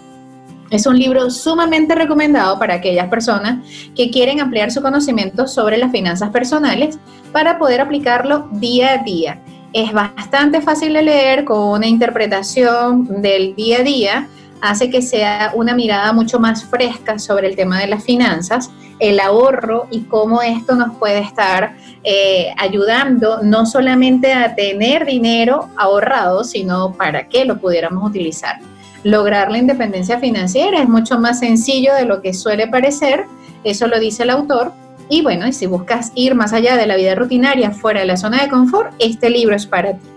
Es 0.73 0.87
un 0.87 0.97
libro 0.97 1.29
sumamente 1.29 1.93
recomendado 1.93 2.57
para 2.57 2.73
aquellas 2.73 3.07
personas 3.07 3.63
que 3.95 4.09
quieren 4.09 4.39
ampliar 4.39 4.71
su 4.71 4.81
conocimiento 4.81 5.47
sobre 5.47 5.77
las 5.77 5.91
finanzas 5.91 6.31
personales 6.31 6.97
para 7.31 7.59
poder 7.59 7.79
aplicarlo 7.79 8.47
día 8.53 8.93
a 8.93 8.97
día. 9.03 9.39
Es 9.71 9.93
bastante 9.93 10.61
fácil 10.61 10.93
de 10.93 11.03
leer 11.03 11.45
con 11.45 11.59
una 11.59 11.85
interpretación 11.85 13.21
del 13.21 13.53
día 13.55 13.81
a 13.81 13.83
día, 13.83 14.27
hace 14.61 14.89
que 14.89 15.03
sea 15.03 15.51
una 15.53 15.75
mirada 15.75 16.11
mucho 16.11 16.39
más 16.39 16.65
fresca 16.65 17.19
sobre 17.19 17.49
el 17.49 17.55
tema 17.55 17.79
de 17.79 17.85
las 17.85 18.03
finanzas, 18.03 18.71
el 18.97 19.19
ahorro 19.19 19.85
y 19.91 20.05
cómo 20.05 20.41
esto 20.41 20.75
nos 20.75 20.97
puede 20.97 21.19
estar 21.19 21.75
eh, 22.03 22.51
ayudando 22.57 23.43
no 23.43 23.67
solamente 23.67 24.33
a 24.33 24.55
tener 24.55 25.05
dinero 25.05 25.69
ahorrado, 25.75 26.43
sino 26.43 26.93
para 26.93 27.27
que 27.27 27.45
lo 27.45 27.59
pudiéramos 27.59 28.09
utilizar 28.09 28.72
lograr 29.03 29.51
la 29.51 29.57
independencia 29.57 30.19
financiera. 30.19 30.81
Es 30.81 30.89
mucho 30.89 31.19
más 31.19 31.39
sencillo 31.39 31.93
de 31.93 32.05
lo 32.05 32.21
que 32.21 32.33
suele 32.33 32.67
parecer, 32.67 33.25
eso 33.63 33.87
lo 33.87 33.99
dice 33.99 34.23
el 34.23 34.29
autor. 34.29 34.73
Y 35.09 35.21
bueno, 35.21 35.51
si 35.51 35.67
buscas 35.67 36.11
ir 36.15 36.33
más 36.35 36.53
allá 36.53 36.77
de 36.77 36.87
la 36.87 36.95
vida 36.95 37.15
rutinaria, 37.15 37.71
fuera 37.71 38.01
de 38.01 38.07
la 38.07 38.17
zona 38.17 38.41
de 38.41 38.49
confort, 38.49 38.93
este 38.99 39.29
libro 39.29 39.55
es 39.55 39.67
para 39.67 39.93
ti. 39.93 40.07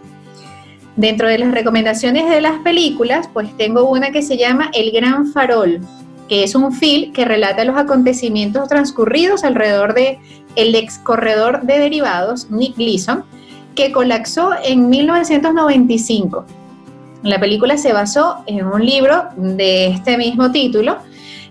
Dentro 0.95 1.29
de 1.29 1.39
las 1.39 1.53
recomendaciones 1.53 2.31
de 2.31 2.41
las 2.41 2.61
películas, 2.61 3.29
pues 3.33 3.55
tengo 3.59 3.91
una 3.91 4.13
que 4.13 4.23
se 4.23 4.39
llama 4.39 4.71
El 4.73 4.93
Gran 4.93 5.27
Farol, 5.27 5.81
que 6.29 6.43
es 6.43 6.55
un 6.55 6.73
film 6.73 7.13
que 7.13 7.27
relata 7.27 7.65
los 7.65 7.77
acontecimientos 7.77 8.69
transcurridos 8.69 9.45
alrededor 9.45 9.93
de 9.93 10.19
el 10.55 10.75
ex 10.75 10.99
corredor 10.99 11.63
de 11.63 11.79
derivados, 11.79 12.51
Nick 12.51 12.77
Gleason, 12.77 13.25
que 13.75 13.93
colapsó 13.93 14.53
en 14.65 14.89
1995 14.89 16.47
la 17.23 17.39
película 17.41 17.77
se 17.77 17.93
basó 17.93 18.45
en 18.47 18.67
un 18.67 18.85
libro 18.85 19.25
de 19.37 19.89
este 19.89 20.17
mismo 20.17 20.51
título 20.53 20.99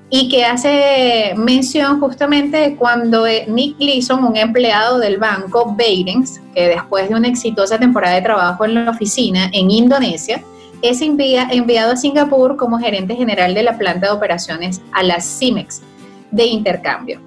y 0.10 0.30
que 0.30 0.46
hace 0.46 1.34
mención 1.36 2.00
justamente 2.00 2.58
de 2.58 2.76
cuando 2.76 3.26
eh, 3.26 3.46
Nick 3.48 3.78
Gleason, 3.78 4.24
un 4.24 4.38
empleado 4.38 5.00
del 5.00 5.18
banco 5.18 5.76
Barings, 5.78 6.40
que 6.54 6.68
después 6.68 7.10
de 7.10 7.16
una 7.16 7.28
exitosa 7.28 7.80
temporada 7.80 8.16
de 8.16 8.22
trabajo 8.22 8.66
en 8.66 8.76
la 8.76 8.92
oficina 8.92 9.50
en 9.52 9.72
Indonesia, 9.72 10.42
es 10.82 11.02
enviado 11.02 11.94
a 11.94 11.96
Singapur 11.96 12.58
como 12.58 12.78
gerente 12.78 13.16
general 13.16 13.56
de 13.56 13.64
la 13.64 13.78
planta 13.78 14.08
de 14.08 14.14
operaciones 14.14 14.82
a 14.92 15.02
la 15.02 15.20
CIMEX 15.20 15.82
de 16.32 16.46
intercambio. 16.46 17.25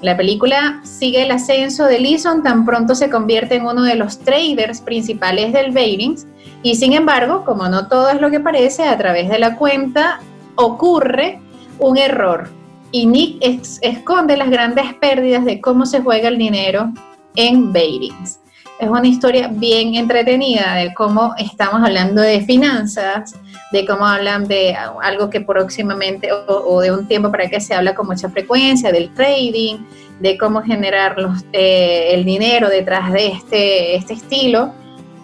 La 0.00 0.16
película 0.16 0.80
sigue 0.84 1.22
el 1.22 1.30
ascenso 1.32 1.84
de 1.84 1.98
Gleason 1.98 2.42
tan 2.42 2.64
pronto 2.64 2.94
se 2.94 3.10
convierte 3.10 3.56
en 3.56 3.66
uno 3.66 3.82
de 3.82 3.96
los 3.96 4.20
traders 4.20 4.80
principales 4.80 5.52
del 5.52 5.72
Barings 5.72 6.26
y 6.62 6.76
sin 6.76 6.92
embargo, 6.92 7.44
como 7.44 7.68
no 7.68 7.88
todo 7.88 8.08
es 8.10 8.20
lo 8.20 8.30
que 8.30 8.38
parece, 8.38 8.84
a 8.84 8.96
través 8.96 9.28
de 9.28 9.38
la 9.38 9.56
cuenta 9.56 10.20
ocurre 10.54 11.40
un 11.80 11.96
error 11.96 12.48
y 12.92 13.06
Nick 13.06 13.38
esconde 13.82 14.36
las 14.36 14.50
grandes 14.50 14.94
pérdidas 14.94 15.44
de 15.44 15.60
cómo 15.60 15.84
se 15.84 16.00
juega 16.00 16.28
el 16.28 16.38
dinero 16.38 16.92
en 17.36 17.72
Beirings. 17.72 18.40
Es 18.80 18.88
una 18.88 19.06
historia 19.06 19.48
bien 19.52 19.94
entretenida 19.96 20.74
de 20.74 20.94
cómo 20.94 21.34
estamos 21.36 21.82
hablando 21.82 22.22
de 22.22 22.42
finanzas, 22.42 23.34
de 23.72 23.84
cómo 23.84 24.06
hablan 24.06 24.46
de 24.46 24.76
algo 25.02 25.28
que 25.30 25.40
próximamente 25.40 26.30
o, 26.32 26.80
de 26.80 26.92
un 26.92 27.08
tiempo 27.08 27.30
para 27.30 27.48
que 27.48 27.60
se 27.60 27.74
habla 27.74 27.94
con 27.94 28.06
mucha 28.06 28.28
frecuencia, 28.30 28.92
del 28.92 29.12
trading, 29.14 29.78
de 30.20 30.38
cómo 30.38 30.62
generar 30.62 31.18
los, 31.18 31.44
eh, 31.52 32.10
el 32.12 32.24
dinero 32.24 32.68
detrás 32.68 33.12
de 33.12 33.28
este, 33.28 33.96
este 33.96 34.14
estilo 34.14 34.72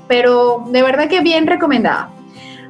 pero 0.08 0.64
de 0.68 0.82
verdad 0.82 1.08
que 1.08 1.20
bien 1.20 1.46
recomendada. 1.46 2.10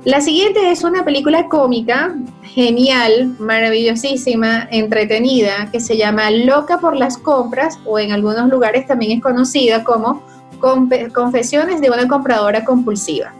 La 0.04 0.20
siguiente 0.20 0.70
es 0.70 0.84
una 0.84 1.04
película 1.04 1.48
cómica, 1.48 2.14
genial, 2.42 3.34
maravillosísima, 3.38 4.68
entretenida, 4.70 5.70
que 5.72 5.80
se 5.80 5.96
llama 5.96 6.30
Loca 6.30 6.78
por 6.78 6.94
las 6.94 7.16
compras 7.16 7.78
o 7.86 7.98
en 7.98 8.12
algunos 8.12 8.48
lugares 8.50 8.86
también 8.86 9.12
es 9.12 9.22
conocida 9.22 9.82
como 9.82 10.22
Confesiones 11.12 11.80
de 11.80 11.90
una 11.90 12.08
compradora 12.08 12.64
compulsiva. 12.64 13.32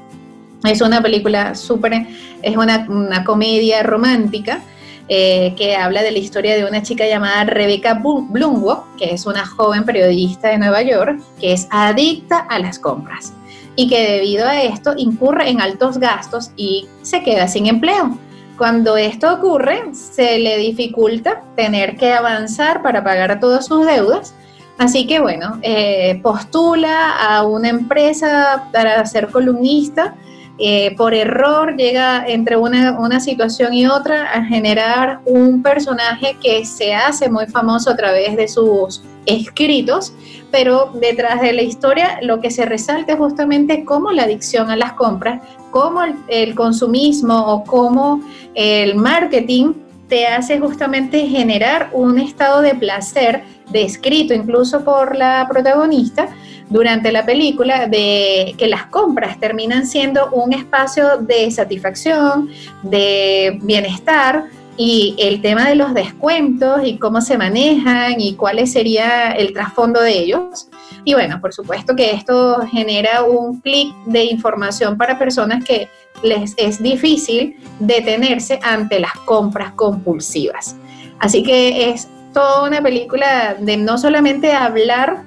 Es 0.64 0.80
una 0.80 1.02
película 1.02 1.54
súper, 1.54 2.06
es 2.42 2.56
una, 2.56 2.86
comedia 3.24 3.82
romántica 3.82 4.60
eh, 5.08 5.54
que 5.56 5.76
habla 5.76 6.02
de 6.02 6.10
la 6.10 6.18
historia 6.18 6.56
de 6.56 6.64
una 6.64 6.82
chica 6.82 7.06
llamada 7.06 7.44
Rebecca 7.44 8.00
Blumwood, 8.02 8.96
que 8.98 9.12
es 9.12 9.26
una 9.26 9.44
joven 9.44 9.84
periodista 9.84 10.48
de 10.48 10.58
Nueva 10.58 10.82
York, 10.82 11.20
que 11.40 11.52
es 11.52 11.68
adicta 11.70 12.38
a 12.38 12.58
las 12.58 12.78
compras 12.78 13.32
y 13.76 13.88
que 13.88 14.12
debido 14.12 14.46
a 14.46 14.62
esto 14.62 14.94
incurre 14.96 15.50
en 15.50 15.60
altos 15.60 15.98
gastos 15.98 16.50
y 16.56 16.86
se 17.02 17.22
queda 17.22 17.48
sin 17.48 17.66
empleo. 17.66 18.18
Cuando 18.56 18.96
esto 18.96 19.34
ocurre, 19.34 19.82
se 19.94 20.38
le 20.38 20.58
dificulta 20.58 21.42
tener 21.56 21.96
que 21.96 22.12
avanzar 22.12 22.82
para 22.82 23.02
pagar 23.02 23.40
todas 23.40 23.66
sus 23.66 23.84
deudas. 23.84 24.32
Así 24.78 25.06
que 25.06 25.20
bueno, 25.20 25.58
eh, 25.62 26.20
postula 26.22 27.10
a 27.10 27.44
una 27.44 27.68
empresa 27.68 28.68
para 28.72 29.04
ser 29.06 29.28
columnista. 29.28 30.16
Eh, 30.58 30.94
por 30.96 31.14
error 31.14 31.76
llega 31.76 32.24
entre 32.26 32.56
una, 32.56 32.98
una 32.98 33.18
situación 33.18 33.74
y 33.74 33.86
otra 33.86 34.30
a 34.32 34.44
generar 34.44 35.20
un 35.24 35.62
personaje 35.62 36.36
que 36.40 36.64
se 36.64 36.94
hace 36.94 37.28
muy 37.28 37.46
famoso 37.46 37.90
a 37.90 37.96
través 37.96 38.36
de 38.36 38.46
sus 38.46 39.02
escritos, 39.26 40.12
pero 40.50 40.92
detrás 40.94 41.40
de 41.40 41.52
la 41.52 41.62
historia 41.62 42.18
lo 42.22 42.40
que 42.40 42.50
se 42.50 42.64
resalta 42.64 43.12
es 43.12 43.18
justamente 43.18 43.84
cómo 43.84 44.12
la 44.12 44.24
adicción 44.24 44.70
a 44.70 44.76
las 44.76 44.92
compras, 44.92 45.42
cómo 45.70 46.02
el, 46.28 46.54
consumismo 46.54 47.52
o 47.52 47.64
cómo 47.64 48.20
el 48.54 48.94
marketing 48.94 49.72
te 50.08 50.26
hace 50.26 50.58
justamente 50.58 51.26
generar 51.26 51.90
un 51.92 52.18
estado 52.18 52.60
de 52.62 52.74
placer 52.74 53.42
descrito 53.70 54.34
incluso 54.34 54.84
por 54.84 55.16
la 55.16 55.46
protagonista 55.50 56.28
durante 56.68 57.12
la 57.12 57.24
película 57.24 57.86
de 57.86 58.54
que 58.58 58.66
las 58.66 58.86
compras 58.86 59.38
terminan 59.38 59.86
siendo 59.86 60.30
un 60.32 60.52
espacio 60.52 61.18
de 61.18 61.50
satisfacción, 61.50 62.50
de 62.82 63.58
bienestar, 63.62 64.44
y 64.76 65.14
el 65.18 65.40
tema 65.40 65.68
de 65.68 65.76
los 65.76 65.94
descuentos 65.94 66.80
y 66.84 66.98
cómo 66.98 67.20
se 67.20 67.38
manejan 67.38 68.20
y 68.20 68.34
cuál 68.34 68.66
sería 68.66 69.32
el 69.32 69.52
trasfondo 69.52 70.00
de 70.00 70.18
ellos. 70.18 70.68
Y 71.04 71.14
bueno, 71.14 71.40
por 71.40 71.52
supuesto 71.52 71.94
que 71.94 72.12
esto 72.12 72.66
genera 72.70 73.22
un 73.22 73.60
clic 73.60 73.94
de 74.06 74.24
información 74.24 74.96
para 74.96 75.18
personas 75.18 75.64
que 75.64 75.88
les 76.22 76.54
es 76.56 76.82
difícil 76.82 77.56
detenerse 77.78 78.58
ante 78.62 78.98
las 78.98 79.12
compras 79.24 79.72
compulsivas. 79.72 80.76
Así 81.18 81.42
que 81.42 81.90
es 81.90 82.08
toda 82.32 82.66
una 82.66 82.82
película 82.82 83.54
de 83.58 83.76
no 83.76 83.98
solamente 83.98 84.52
hablar 84.52 85.24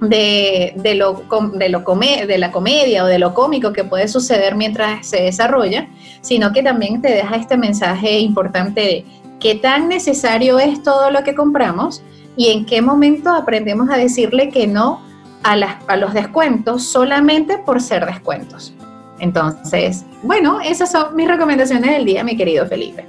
de, 0.00 0.72
lo, 0.94 1.24
de, 1.54 1.68
lo 1.68 1.80
de 1.80 2.38
la 2.38 2.52
comedia 2.52 3.04
o 3.04 3.06
de 3.06 3.18
lo 3.18 3.34
cómico 3.34 3.72
que 3.72 3.84
puede 3.84 4.08
suceder 4.08 4.54
mientras 4.54 5.06
se 5.06 5.22
desarrolla, 5.22 5.88
sino 6.20 6.52
que 6.52 6.62
también 6.62 7.02
te 7.02 7.08
deja 7.08 7.36
este 7.36 7.56
mensaje 7.56 8.18
importante 8.20 8.80
de 8.80 9.04
qué 9.40 9.54
tan 9.54 9.88
necesario 9.88 10.58
es 10.58 10.82
todo 10.82 11.10
lo 11.10 11.22
que 11.24 11.34
compramos 11.34 12.02
y 12.36 12.50
en 12.50 12.66
qué 12.66 12.82
momento 12.82 13.30
aprendemos 13.30 13.90
a 13.90 13.96
decirle 13.96 14.50
que 14.50 14.66
no 14.66 15.02
a, 15.42 15.56
las, 15.56 15.76
a 15.88 15.96
los 15.96 16.14
descuentos 16.14 16.84
solamente 16.84 17.58
por 17.58 17.80
ser 17.80 18.06
descuentos. 18.06 18.74
Entonces, 19.18 20.04
bueno, 20.22 20.60
esas 20.60 20.92
son 20.92 21.16
mis 21.16 21.26
recomendaciones 21.26 21.90
del 21.90 22.04
día, 22.04 22.22
mi 22.22 22.36
querido 22.36 22.66
Felipe. 22.66 23.04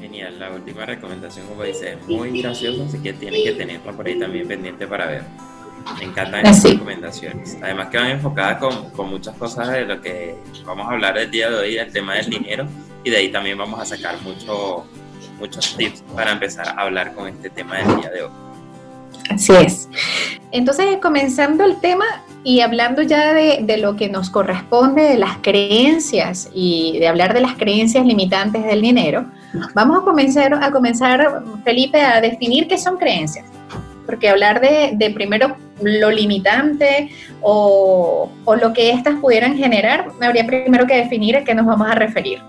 Genial, 0.00 0.38
la 0.40 0.50
última 0.50 0.84
recomendación, 0.84 1.46
como 1.46 1.62
dice, 1.62 1.92
es 1.92 2.08
muy 2.08 2.42
graciosa, 2.42 2.84
así 2.84 2.98
que 2.98 3.12
tienen 3.12 3.44
que 3.44 3.52
tenerla 3.52 3.92
por 3.92 4.06
ahí 4.06 4.18
también 4.18 4.48
pendiente 4.48 4.86
para 4.86 5.06
ver. 5.06 5.22
Me 5.98 6.04
encantan 6.04 6.44
esas 6.46 6.72
recomendaciones. 6.72 7.56
Además 7.62 7.88
que 7.88 7.98
van 7.98 8.10
enfocadas 8.10 8.58
con, 8.58 8.90
con, 8.90 9.10
muchas 9.10 9.36
cosas 9.36 9.68
de 9.70 9.84
lo 9.84 10.00
que 10.00 10.36
vamos 10.64 10.86
a 10.88 10.92
hablar 10.92 11.16
el 11.16 11.30
día 11.30 11.48
de 11.50 11.56
hoy, 11.56 11.78
el 11.78 11.92
tema 11.92 12.14
del 12.14 12.28
dinero, 12.28 12.66
y 13.04 13.10
de 13.10 13.16
ahí 13.16 13.28
también 13.30 13.56
vamos 13.56 13.80
a 13.80 13.84
sacar 13.84 14.20
mucho, 14.22 14.84
muchos 15.38 15.76
tips 15.76 16.02
para 16.14 16.32
empezar 16.32 16.68
a 16.68 16.82
hablar 16.82 17.14
con 17.14 17.28
este 17.28 17.50
tema 17.50 17.78
del 17.78 18.00
día 18.00 18.10
de 18.10 18.22
hoy. 18.22 18.30
Así 19.30 19.52
es. 19.52 19.88
Entonces, 20.52 20.98
comenzando 21.02 21.64
el 21.64 21.80
tema 21.80 22.04
y 22.44 22.60
hablando 22.60 23.02
ya 23.02 23.32
de, 23.32 23.60
de, 23.62 23.76
lo 23.78 23.96
que 23.96 24.08
nos 24.08 24.30
corresponde, 24.30 25.02
de 25.02 25.18
las 25.18 25.38
creencias 25.38 26.48
y 26.54 26.98
de 26.98 27.08
hablar 27.08 27.34
de 27.34 27.40
las 27.40 27.54
creencias 27.54 28.06
limitantes 28.06 28.64
del 28.64 28.82
dinero, 28.82 29.26
vamos 29.74 29.98
a 29.98 30.00
comenzar, 30.02 30.54
a 30.54 30.70
comenzar, 30.70 31.42
Felipe, 31.64 32.00
a 32.00 32.20
definir 32.20 32.68
qué 32.68 32.78
son 32.78 32.96
creencias. 32.96 33.46
Porque 34.04 34.28
hablar 34.28 34.60
de, 34.60 34.92
de 34.94 35.10
primero 35.10 35.56
lo 35.82 36.10
limitante 36.10 37.10
o, 37.42 38.30
o 38.44 38.56
lo 38.56 38.72
que 38.72 38.90
éstas 38.90 39.16
pudieran 39.20 39.56
generar, 39.56 40.08
habría 40.20 40.46
primero 40.46 40.86
que 40.86 40.96
definir 40.96 41.36
a 41.36 41.44
qué 41.44 41.54
nos 41.54 41.66
vamos 41.66 41.88
a 41.88 41.94
referir. 41.94 42.40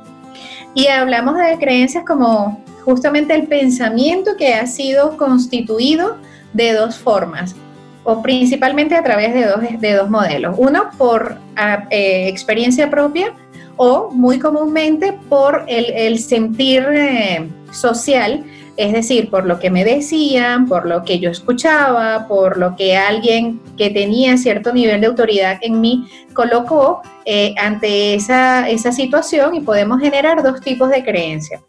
Y 0.74 0.88
hablamos 0.88 1.38
de 1.38 1.58
creencias 1.58 2.04
como 2.06 2.64
justamente 2.86 3.34
el 3.34 3.48
pensamiento 3.48 4.38
que 4.38 4.54
ha 4.54 4.66
sido 4.68 5.18
constituido 5.18 6.18
de 6.54 6.74
dos 6.74 6.98
formas, 6.98 7.56
o 8.04 8.22
principalmente 8.22 8.96
a 8.96 9.04
través 9.04 9.34
de 9.34 9.46
dos, 9.46 9.60
de 9.82 9.94
dos 9.94 10.10
modelos. 10.10 10.56
Uno 10.58 10.90
por 10.98 11.38
ah, 11.58 11.86
eh, 11.90 12.30
experiencia 12.30 12.90
propia 12.90 13.34
o 13.76 14.10
muy 14.12 14.40
comúnmente 14.40 15.14
por 15.28 15.66
el, 15.68 16.18
sentir 16.20 16.86
eh, 16.90 17.50
social, 17.72 18.44
es 18.78 18.94
decir, 18.94 19.30
por 19.32 19.46
lo 19.46 19.60
que 19.60 19.72
me 19.72 19.84
decían, 19.84 20.68
por 20.68 20.86
lo 20.86 21.04
que 21.04 21.20
yo 21.20 21.32
escuchaba, 21.32 22.28
por 22.28 22.58
lo 22.58 22.76
que 22.76 22.96
alguien 22.96 23.60
que 23.76 23.90
tenía 23.90 24.38
cierto 24.38 24.72
nivel 24.72 25.02
de 25.02 25.08
autoridad 25.08 25.58
en 25.62 25.82
mí 25.82 26.08
colocó 26.34 27.02
eh, 27.26 27.56
ante 27.58 28.14
esa, 28.14 28.70
esa 28.70 28.92
situación 28.92 29.56
y 29.56 29.62
podemos 29.62 30.00
generar 30.00 30.44
dos 30.44 30.62
tipos 30.62 30.90
de 30.92 31.04
creencias. 31.04 31.62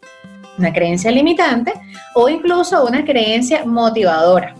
Una 0.59 0.71
creencia 0.71 1.09
limitante 1.11 1.73
o 2.13 2.29
incluso 2.29 2.85
una 2.85 3.03
creencia 3.03 3.65
motivadora. 3.65 4.53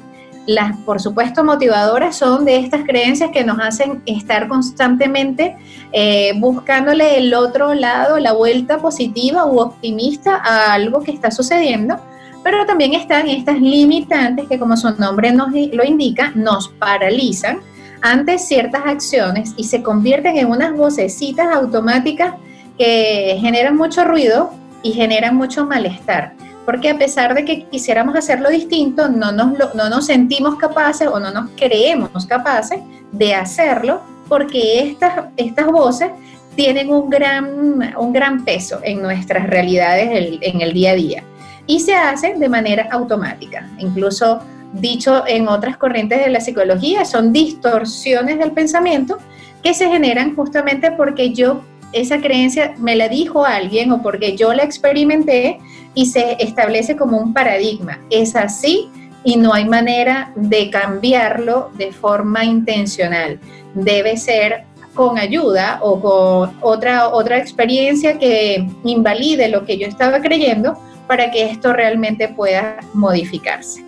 Las, 0.47 0.75
por 0.77 0.99
supuesto, 0.99 1.43
motivadoras 1.43 2.17
son 2.17 2.43
de 2.45 2.55
estas 2.55 2.83
creencias 2.83 3.29
que 3.31 3.43
nos 3.43 3.59
hacen 3.59 4.01
estar 4.07 4.47
constantemente 4.47 5.55
eh, 5.91 6.31
buscándole 6.39 7.19
el 7.19 7.35
otro 7.35 7.75
lado, 7.75 8.17
la 8.17 8.33
vuelta 8.33 8.79
positiva 8.79 9.45
u 9.45 9.59
optimista 9.59 10.41
a 10.43 10.73
algo 10.73 11.03
que 11.03 11.11
está 11.11 11.29
sucediendo, 11.29 11.99
pero 12.43 12.65
también 12.65 12.93
están 12.93 13.27
estas 13.27 13.59
limitantes 13.59 14.47
que, 14.47 14.59
como 14.59 14.77
su 14.77 14.89
nombre 14.97 15.31
nos 15.31 15.49
lo 15.51 15.83
indica, 15.83 16.31
nos 16.35 16.69
paralizan 16.69 17.59
ante 18.01 18.37
ciertas 18.37 18.81
acciones 18.85 19.53
y 19.57 19.65
se 19.65 19.83
convierten 19.83 20.37
en 20.37 20.47
unas 20.47 20.75
vocecitas 20.75 21.53
automáticas 21.53 22.35
que 22.77 23.37
generan 23.41 23.75
mucho 23.75 24.05
ruido 24.05 24.51
y 24.83 24.93
generan 24.93 25.35
mucho 25.35 25.65
malestar. 25.65 26.33
Porque 26.65 26.89
a 26.89 26.97
pesar 26.97 27.33
de 27.33 27.43
que 27.43 27.65
quisiéramos 27.65 28.15
hacerlo 28.15 28.49
distinto, 28.49 29.09
no 29.09 29.31
nos, 29.31 29.75
no 29.75 29.89
nos 29.89 30.05
sentimos 30.05 30.55
capaces 30.55 31.07
o 31.07 31.19
no 31.19 31.31
nos 31.31 31.49
creemos 31.57 32.25
capaces 32.25 32.79
de 33.11 33.33
hacerlo, 33.33 34.01
porque 34.29 34.81
estas, 34.81 35.25
estas 35.35 35.67
voces 35.67 36.11
tienen 36.55 36.89
un 36.89 37.09
gran, 37.09 37.95
un 37.97 38.13
gran 38.13 38.45
peso 38.45 38.79
en 38.83 39.01
nuestras 39.01 39.47
realidades 39.47 40.39
en 40.41 40.61
el 40.61 40.73
día 40.73 40.91
a 40.91 40.95
día 40.95 41.23
y 41.69 41.79
se 41.79 41.93
hacen 41.93 42.39
de 42.39 42.49
manera 42.49 42.87
automática. 42.91 43.69
Incluso 43.77 44.39
dicho 44.73 45.23
en 45.27 45.47
otras 45.47 45.77
corrientes 45.77 46.19
de 46.19 46.31
la 46.31 46.41
psicología, 46.41 47.05
son 47.05 47.31
distorsiones 47.31 48.39
del 48.39 48.53
pensamiento 48.53 49.19
que 49.61 49.75
se 49.75 49.87
generan 49.87 50.35
justamente 50.35 50.91
porque 50.91 51.31
yo 51.31 51.61
esa 51.93 52.21
creencia 52.21 52.73
me 52.79 52.95
la 52.95 53.07
dijo 53.07 53.45
alguien 53.45 53.91
o 53.91 54.01
porque 54.01 54.35
yo 54.35 54.51
la 54.51 54.63
experimenté 54.63 55.59
y 55.93 56.07
se 56.07 56.37
establece 56.39 56.95
como 56.95 57.19
un 57.19 57.33
paradigma. 57.33 57.99
Es 58.09 58.35
así 58.35 58.89
y 59.23 59.37
no 59.37 59.53
hay 59.53 59.65
manera 59.65 60.33
de 60.35 60.71
cambiarlo 60.71 61.69
de 61.77 61.91
forma 61.91 62.45
intencional. 62.45 63.39
Debe 63.75 64.17
ser 64.17 64.63
con 64.95 65.19
ayuda 65.19 65.77
o 65.83 66.01
con 66.01 66.57
otra, 66.61 67.09
otra 67.09 67.37
experiencia 67.37 68.17
que 68.17 68.67
invalide 68.83 69.49
lo 69.49 69.65
que 69.65 69.77
yo 69.77 69.85
estaba 69.85 70.19
creyendo 70.19 70.79
para 71.09 71.31
que 71.31 71.49
esto 71.49 71.73
realmente 71.73 72.27
pueda 72.27 72.77
modificarse. 72.93 73.83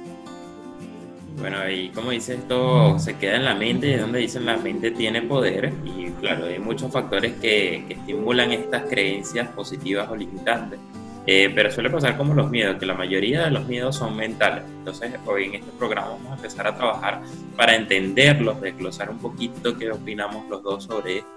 Bueno, 1.38 1.70
y 1.70 1.90
como 1.90 2.10
dice, 2.10 2.34
esto 2.34 2.98
se 2.98 3.16
queda 3.18 3.36
en 3.36 3.46
la 3.46 3.54
mente, 3.54 3.94
es 3.94 4.02
donde 4.02 4.18
dicen 4.18 4.44
la 4.44 4.58
mente 4.58 4.90
tiene 4.90 5.22
poder 5.22 5.72
y 5.86 6.10
claro, 6.20 6.46
hay 6.46 6.58
muchos 6.58 6.92
factores 6.92 7.34
que, 7.34 7.86
que 7.88 7.94
estimulan 7.94 8.52
estas 8.52 8.86
creencias 8.90 9.48
positivas 9.50 10.10
o 10.10 10.16
limitantes. 10.16 10.80
Eh, 11.28 11.52
pero 11.54 11.70
suele 11.70 11.90
pasar 11.90 12.18
como 12.18 12.34
los 12.34 12.50
miedos, 12.50 12.78
que 12.78 12.86
la 12.86 12.96
mayoría 12.96 13.44
de 13.44 13.52
los 13.52 13.68
miedos 13.68 13.96
son 13.96 14.16
mentales. 14.16 14.64
Entonces, 14.80 15.14
hoy 15.26 15.46
en 15.46 15.56
este 15.56 15.72
programa 15.78 16.10
vamos 16.10 16.32
a 16.32 16.36
empezar 16.36 16.66
a 16.66 16.76
trabajar 16.76 17.22
para 17.56 17.76
entenderlos, 17.76 18.60
desglosar 18.60 19.10
un 19.10 19.20
poquito 19.20 19.78
qué 19.78 19.92
opinamos 19.92 20.50
los 20.50 20.64
dos 20.64 20.86
sobre 20.86 21.20
esto 21.20 21.30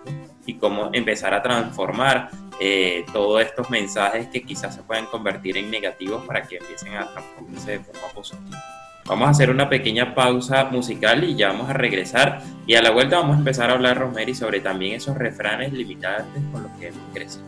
y 0.46 0.54
cómo 0.54 0.90
empezar 0.92 1.34
a 1.34 1.42
transformar 1.42 2.30
eh, 2.60 3.04
todos 3.12 3.42
estos 3.42 3.68
mensajes 3.68 4.28
que 4.28 4.42
quizás 4.42 4.74
se 4.74 4.82
pueden 4.82 5.06
convertir 5.06 5.56
en 5.58 5.70
negativos 5.70 6.24
para 6.24 6.42
que 6.42 6.56
empiecen 6.56 6.94
a 6.94 7.10
transformarse 7.10 7.72
de 7.72 7.78
forma 7.80 8.08
positiva. 8.14 8.58
Vamos 9.06 9.28
a 9.28 9.30
hacer 9.32 9.50
una 9.50 9.68
pequeña 9.68 10.14
pausa 10.14 10.64
musical 10.64 11.24
y 11.24 11.34
ya 11.34 11.48
vamos 11.48 11.68
a 11.68 11.74
regresar. 11.74 12.40
Y 12.66 12.74
a 12.74 12.80
la 12.80 12.90
vuelta 12.90 13.18
vamos 13.18 13.36
a 13.36 13.38
empezar 13.38 13.68
a 13.68 13.74
hablar, 13.74 13.98
Rosemary, 13.98 14.34
sobre 14.34 14.60
también 14.60 14.94
esos 14.94 15.14
refranes 15.18 15.74
limitantes 15.74 16.42
con 16.50 16.62
los 16.62 16.72
que 16.72 16.86
hemos 16.88 17.12
crecido. 17.12 17.44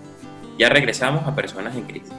Ya 0.58 0.68
regresamos 0.68 1.26
a 1.26 1.34
Personas 1.34 1.74
en 1.74 1.84
Crisis. 1.84 2.12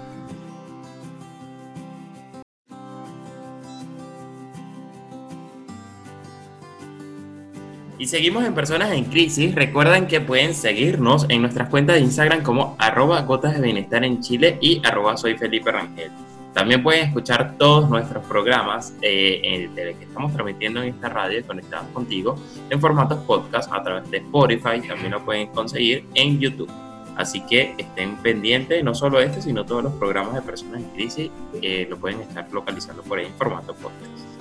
Y 7.99 8.05
seguimos 8.05 8.45
en 8.45 8.53
Personas 8.53 8.91
en 8.91 9.05
Crisis. 9.05 9.55
Recuerden 9.55 10.05
que 10.05 10.21
pueden 10.21 10.53
seguirnos 10.53 11.25
en 11.29 11.41
nuestras 11.41 11.67
cuentas 11.69 11.95
de 11.95 12.03
Instagram 12.03 12.43
como 12.43 12.75
arroba 12.77 13.21
gotas 13.21 13.55
de 13.55 13.61
bienestar 13.61 14.03
en 14.03 14.21
Chile 14.21 14.59
y 14.61 14.81
arroba 14.85 15.17
soy 15.17 15.35
Felipe 15.35 15.71
Rangel. 15.71 16.11
También 16.53 16.83
pueden 16.83 17.05
escuchar 17.05 17.55
todos 17.57 17.89
nuestros 17.89 18.23
programas 18.25 18.93
eh, 19.01 19.69
que 19.75 20.05
estamos 20.05 20.31
transmitiendo 20.31 20.81
en 20.81 20.89
esta 20.89 21.09
radio 21.09 21.45
conectados 21.45 21.87
contigo 21.89 22.35
en 22.69 22.79
formatos 22.79 23.19
podcast 23.25 23.71
a 23.73 23.81
través 23.81 24.09
de 24.11 24.17
Spotify. 24.17 24.79
También 24.87 25.11
lo 25.11 25.25
pueden 25.25 25.47
conseguir 25.47 26.05
en 26.13 26.39
YouTube. 26.39 26.69
Así 27.15 27.41
que 27.41 27.73
estén 27.79 28.15
pendientes, 28.17 28.83
no 28.83 28.93
solo 28.93 29.19
este, 29.19 29.41
sino 29.41 29.65
todos 29.65 29.83
los 29.83 29.93
programas 29.93 30.35
de 30.35 30.41
personas 30.43 30.81
en 30.81 30.89
crisis, 30.91 31.31
eh, 31.63 31.87
lo 31.89 31.97
pueden 31.97 32.21
estar 32.21 32.47
localizando 32.51 33.01
por 33.01 33.17
ahí 33.17 33.25
en 33.25 33.33
formato 33.33 33.73
podcast. 33.73 34.36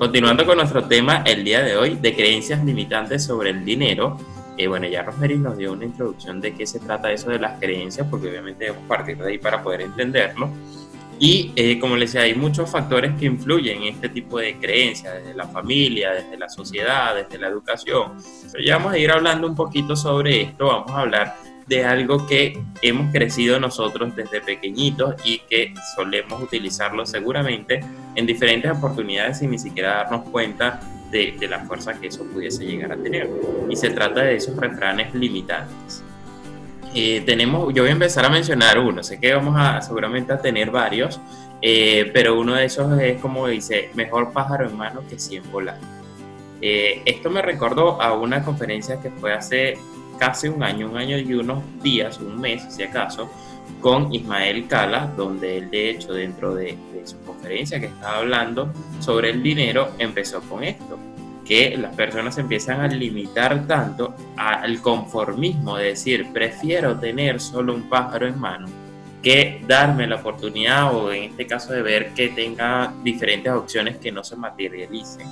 Continuando 0.00 0.46
con 0.46 0.56
nuestro 0.56 0.82
tema 0.84 1.22
el 1.26 1.44
día 1.44 1.60
de 1.60 1.76
hoy 1.76 1.96
de 1.96 2.16
creencias 2.16 2.64
limitantes 2.64 3.22
sobre 3.22 3.50
el 3.50 3.66
dinero. 3.66 4.16
Eh, 4.56 4.66
bueno, 4.66 4.88
ya 4.88 5.02
Rosemary 5.02 5.36
nos 5.36 5.58
dio 5.58 5.74
una 5.74 5.84
introducción 5.84 6.40
de 6.40 6.54
qué 6.54 6.66
se 6.66 6.80
trata 6.80 7.12
eso 7.12 7.28
de 7.28 7.38
las 7.38 7.60
creencias, 7.60 8.06
porque 8.10 8.30
obviamente 8.30 8.64
debemos 8.64 8.88
partir 8.88 9.18
de 9.18 9.28
ahí 9.28 9.36
para 9.36 9.62
poder 9.62 9.82
entenderlo. 9.82 10.48
Y 11.18 11.52
eh, 11.54 11.78
como 11.78 11.96
les 11.96 12.14
decía, 12.14 12.24
hay 12.24 12.34
muchos 12.34 12.70
factores 12.70 13.12
que 13.18 13.26
influyen 13.26 13.82
en 13.82 13.94
este 13.94 14.08
tipo 14.08 14.38
de 14.38 14.56
creencias, 14.56 15.16
desde 15.16 15.34
la 15.34 15.46
familia, 15.46 16.12
desde 16.12 16.38
la 16.38 16.48
sociedad, 16.48 17.14
desde 17.14 17.36
la 17.36 17.48
educación. 17.48 18.12
Pero 18.52 18.64
ya 18.64 18.78
vamos 18.78 18.94
a 18.94 18.98
ir 18.98 19.10
hablando 19.10 19.46
un 19.46 19.54
poquito 19.54 19.94
sobre 19.94 20.40
esto, 20.40 20.64
vamos 20.64 20.90
a 20.92 21.00
hablar 21.00 21.36
de 21.70 21.84
algo 21.84 22.26
que 22.26 22.60
hemos 22.82 23.12
crecido 23.12 23.60
nosotros 23.60 24.16
desde 24.16 24.40
pequeñitos 24.40 25.14
y 25.24 25.38
que 25.38 25.72
solemos 25.94 26.42
utilizarlo 26.42 27.06
seguramente 27.06 27.78
en 28.16 28.26
diferentes 28.26 28.68
oportunidades 28.72 29.38
sin 29.38 29.52
ni 29.52 29.58
siquiera 29.58 29.98
darnos 29.98 30.28
cuenta 30.30 30.80
de, 31.12 31.36
la 31.48 31.60
fuerza 31.60 31.94
que 31.94 32.08
eso 32.08 32.24
pudiese 32.24 32.66
llegar 32.66 32.90
a 32.90 32.96
tener. 32.96 33.30
Y 33.68 33.76
se 33.76 33.90
trata 33.90 34.22
de 34.22 34.34
esos 34.34 34.56
refranes 34.56 35.14
limitantes. 35.14 36.02
Eh, 36.92 37.22
tenemos, 37.24 37.72
yo 37.72 37.84
voy 37.84 37.90
a 37.90 37.92
empezar 37.92 38.24
a 38.24 38.30
mencionar 38.30 38.80
uno, 38.80 39.04
sé 39.04 39.20
que 39.20 39.32
vamos 39.32 39.54
a 39.56 39.80
seguramente 39.80 40.32
a 40.32 40.40
tener 40.40 40.72
varios, 40.72 41.20
eh, 41.62 42.10
pero 42.12 42.36
uno 42.36 42.54
de 42.54 42.64
esos 42.64 43.00
es 43.00 43.20
como 43.20 43.46
dice, 43.46 43.90
mejor 43.94 44.32
pájaro 44.32 44.68
en 44.68 44.76
mano 44.76 45.02
que 45.08 45.20
100 45.20 45.52
volando. 45.52 45.86
Eh, 46.60 47.00
esto 47.04 47.30
me 47.30 47.42
recordó 47.42 48.02
a 48.02 48.12
una 48.12 48.42
conferencia 48.42 49.00
que 49.00 49.10
fue 49.10 49.32
hace 49.32 49.78
casi 50.20 50.48
un 50.48 50.62
año, 50.62 50.90
un 50.90 50.98
año 50.98 51.18
y 51.18 51.32
unos 51.32 51.64
días, 51.82 52.18
un 52.20 52.38
mes 52.38 52.62
si 52.68 52.82
acaso, 52.82 53.28
con 53.80 54.14
Ismael 54.14 54.68
Cala, 54.68 55.10
donde 55.16 55.56
él 55.56 55.70
de 55.70 55.90
hecho 55.90 56.12
dentro 56.12 56.54
de, 56.54 56.76
su 57.04 57.18
conferencia 57.24 57.80
que 57.80 57.86
estaba 57.86 58.18
hablando 58.18 58.70
sobre 59.00 59.30
el 59.30 59.42
dinero 59.42 59.92
empezó 59.98 60.42
con 60.42 60.62
esto, 60.62 60.98
que 61.46 61.78
las 61.78 61.96
personas 61.96 62.36
empiezan 62.36 62.82
a 62.82 62.88
limitar 62.88 63.66
tanto 63.66 64.14
al 64.36 64.82
conformismo 64.82 65.78
de 65.78 65.86
decir, 65.86 66.26
prefiero 66.30 66.98
tener 66.98 67.40
solo 67.40 67.74
un 67.74 67.88
pájaro 67.88 68.26
en 68.26 68.38
mano 68.38 68.68
que 69.22 69.62
darme 69.66 70.06
la 70.06 70.16
oportunidad 70.16 70.94
o 70.94 71.10
en 71.10 71.24
este 71.24 71.46
caso 71.46 71.72
de 71.72 71.80
ver 71.80 72.12
que 72.12 72.28
tenga 72.28 72.92
diferentes 73.02 73.50
opciones 73.50 73.96
que 73.96 74.12
no 74.12 74.22
se 74.22 74.36
materialicen. 74.36 75.26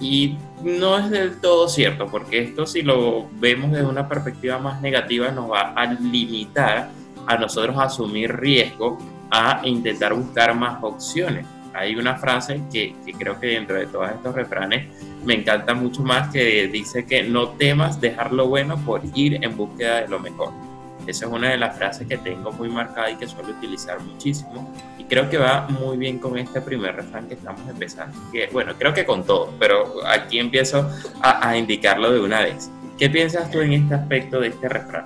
Y 0.00 0.38
no 0.62 0.98
es 0.98 1.10
del 1.10 1.40
todo 1.40 1.68
cierto, 1.68 2.06
porque 2.06 2.40
esto 2.40 2.66
si 2.66 2.82
lo 2.82 3.28
vemos 3.38 3.70
desde 3.70 3.86
una 3.86 4.08
perspectiva 4.08 4.58
más 4.58 4.80
negativa 4.80 5.30
nos 5.30 5.50
va 5.50 5.72
a 5.74 5.92
limitar 5.92 6.88
a 7.26 7.36
nosotros 7.36 7.76
a 7.76 7.84
asumir 7.84 8.34
riesgo, 8.34 8.98
a 9.30 9.60
intentar 9.64 10.14
buscar 10.14 10.54
más 10.54 10.82
opciones. 10.82 11.46
Hay 11.74 11.94
una 11.94 12.16
frase 12.16 12.62
que, 12.72 12.96
que 13.04 13.12
creo 13.12 13.38
que 13.38 13.48
dentro 13.48 13.76
de 13.76 13.86
todos 13.86 14.10
estos 14.10 14.34
refranes 14.34 14.88
me 15.24 15.34
encanta 15.34 15.74
mucho 15.74 16.02
más 16.02 16.30
que 16.30 16.66
dice 16.68 17.04
que 17.06 17.22
no 17.22 17.50
temas 17.50 18.00
dejar 18.00 18.32
lo 18.32 18.48
bueno 18.48 18.76
por 18.84 19.02
ir 19.14 19.44
en 19.44 19.56
búsqueda 19.56 20.00
de 20.00 20.08
lo 20.08 20.18
mejor. 20.18 20.69
Esa 21.10 21.26
es 21.26 21.32
una 21.32 21.50
de 21.50 21.56
las 21.58 21.76
frases 21.76 22.06
que 22.06 22.16
tengo 22.16 22.52
muy 22.52 22.68
marcada 22.68 23.10
y 23.10 23.16
que 23.16 23.26
suelo 23.26 23.50
utilizar 23.50 24.00
muchísimo. 24.00 24.72
Y 24.96 25.04
creo 25.04 25.28
que 25.28 25.38
va 25.38 25.66
muy 25.68 25.96
bien 25.96 26.18
con 26.18 26.38
este 26.38 26.60
primer 26.60 26.94
refrán 26.94 27.26
que 27.26 27.34
estamos 27.34 27.68
empezando. 27.68 28.16
Que, 28.32 28.48
bueno, 28.52 28.74
creo 28.78 28.94
que 28.94 29.04
con 29.04 29.24
todo, 29.24 29.52
pero 29.58 30.06
aquí 30.06 30.38
empiezo 30.38 30.88
a, 31.20 31.48
a 31.48 31.56
indicarlo 31.56 32.12
de 32.12 32.20
una 32.20 32.42
vez. 32.42 32.70
¿Qué 32.96 33.10
piensas 33.10 33.50
tú 33.50 33.60
en 33.60 33.72
este 33.72 33.94
aspecto 33.94 34.40
de 34.40 34.48
este 34.48 34.68
refrán? 34.68 35.04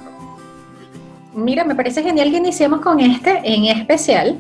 Mira, 1.34 1.64
me 1.64 1.74
parece 1.74 2.02
genial 2.02 2.30
que 2.30 2.36
iniciemos 2.36 2.80
con 2.80 3.00
este 3.00 3.40
en 3.44 3.64
especial, 3.64 4.38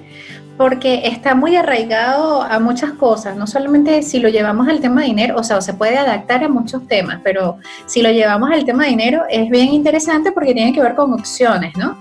porque 0.56 1.02
está 1.04 1.34
muy 1.34 1.56
arraigado 1.56 2.42
a 2.42 2.58
muchas 2.60 2.92
cosas, 2.92 3.36
no 3.36 3.46
solamente 3.46 4.02
si 4.02 4.20
lo 4.20 4.28
llevamos 4.28 4.68
al 4.68 4.80
tema 4.80 5.00
de 5.00 5.08
dinero, 5.08 5.36
o 5.36 5.42
sea, 5.42 5.60
se 5.60 5.74
puede 5.74 5.96
adaptar 5.98 6.44
a 6.44 6.48
muchos 6.48 6.86
temas, 6.86 7.20
pero 7.24 7.58
si 7.86 8.02
lo 8.02 8.10
llevamos 8.10 8.50
al 8.50 8.64
tema 8.64 8.84
de 8.84 8.90
dinero 8.90 9.22
es 9.28 9.48
bien 9.50 9.72
interesante 9.72 10.32
porque 10.32 10.54
tiene 10.54 10.72
que 10.72 10.80
ver 10.80 10.94
con 10.94 11.12
opciones, 11.12 11.76
¿no? 11.76 11.96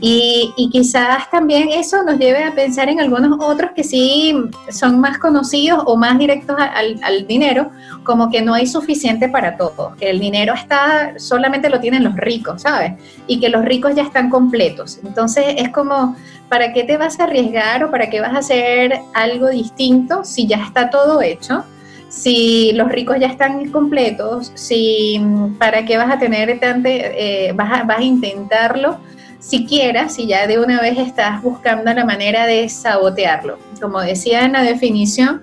Y, 0.00 0.68
quizás 0.70 1.28
también 1.30 1.68
eso 1.70 2.02
nos 2.04 2.18
lleve 2.18 2.44
a 2.44 2.54
pensar 2.54 2.88
en 2.88 3.00
algunos 3.00 3.38
otros 3.40 3.72
que 3.74 3.82
sí 3.82 4.34
son 4.70 5.00
más 5.00 5.18
conocidos 5.18 5.82
o 5.86 5.96
más 5.96 6.18
directos 6.18 6.56
al, 6.58 7.26
dinero, 7.26 7.70
como 8.04 8.30
que 8.30 8.40
no 8.40 8.54
hay 8.54 8.66
suficiente 8.66 9.28
para 9.28 9.56
todos, 9.56 9.96
que 9.96 10.10
el 10.10 10.20
dinero 10.20 10.54
está, 10.54 11.14
solamente 11.18 11.68
lo 11.68 11.80
tienen 11.80 12.04
los 12.04 12.16
ricos, 12.16 12.62
¿sabes? 12.62 12.92
Y 13.26 13.40
que 13.40 13.48
los 13.48 13.64
ricos 13.64 13.94
ya 13.94 14.02
están 14.02 14.30
completos. 14.30 15.00
Entonces 15.04 15.44
es 15.56 15.70
como, 15.70 16.16
¿para 16.48 16.72
qué 16.72 16.84
te 16.84 16.96
vas 16.96 17.20
a 17.20 17.24
arriesgar 17.24 17.84
o 17.84 17.90
para 17.90 18.08
qué 18.08 18.20
vas 18.20 18.34
a 18.34 18.38
hacer 18.38 19.00
algo 19.14 19.48
distinto 19.48 20.24
si 20.24 20.46
ya 20.46 20.64
está 20.64 20.90
todo 20.90 21.20
hecho? 21.20 21.64
si 22.08 22.72
los 22.72 22.88
ricos 22.88 23.18
ya 23.20 23.28
están 23.28 23.70
completos, 23.70 24.50
si 24.56 25.20
para 25.60 25.84
qué 25.84 25.96
vas 25.96 26.10
a 26.10 26.18
tener 26.18 26.58
tanto, 26.58 26.88
eh, 26.88 27.52
vas, 27.54 27.86
vas, 27.86 27.98
a, 28.00 28.02
intentarlo 28.02 28.98
siquiera 29.40 30.08
si 30.08 30.26
ya 30.26 30.46
de 30.46 30.58
una 30.58 30.80
vez 30.80 30.98
estás 30.98 31.42
buscando 31.42 31.92
la 31.92 32.04
manera 32.04 32.46
de 32.46 32.68
sabotearlo. 32.68 33.58
Como 33.80 34.00
decía 34.00 34.44
en 34.44 34.52
la 34.52 34.62
definición, 34.62 35.42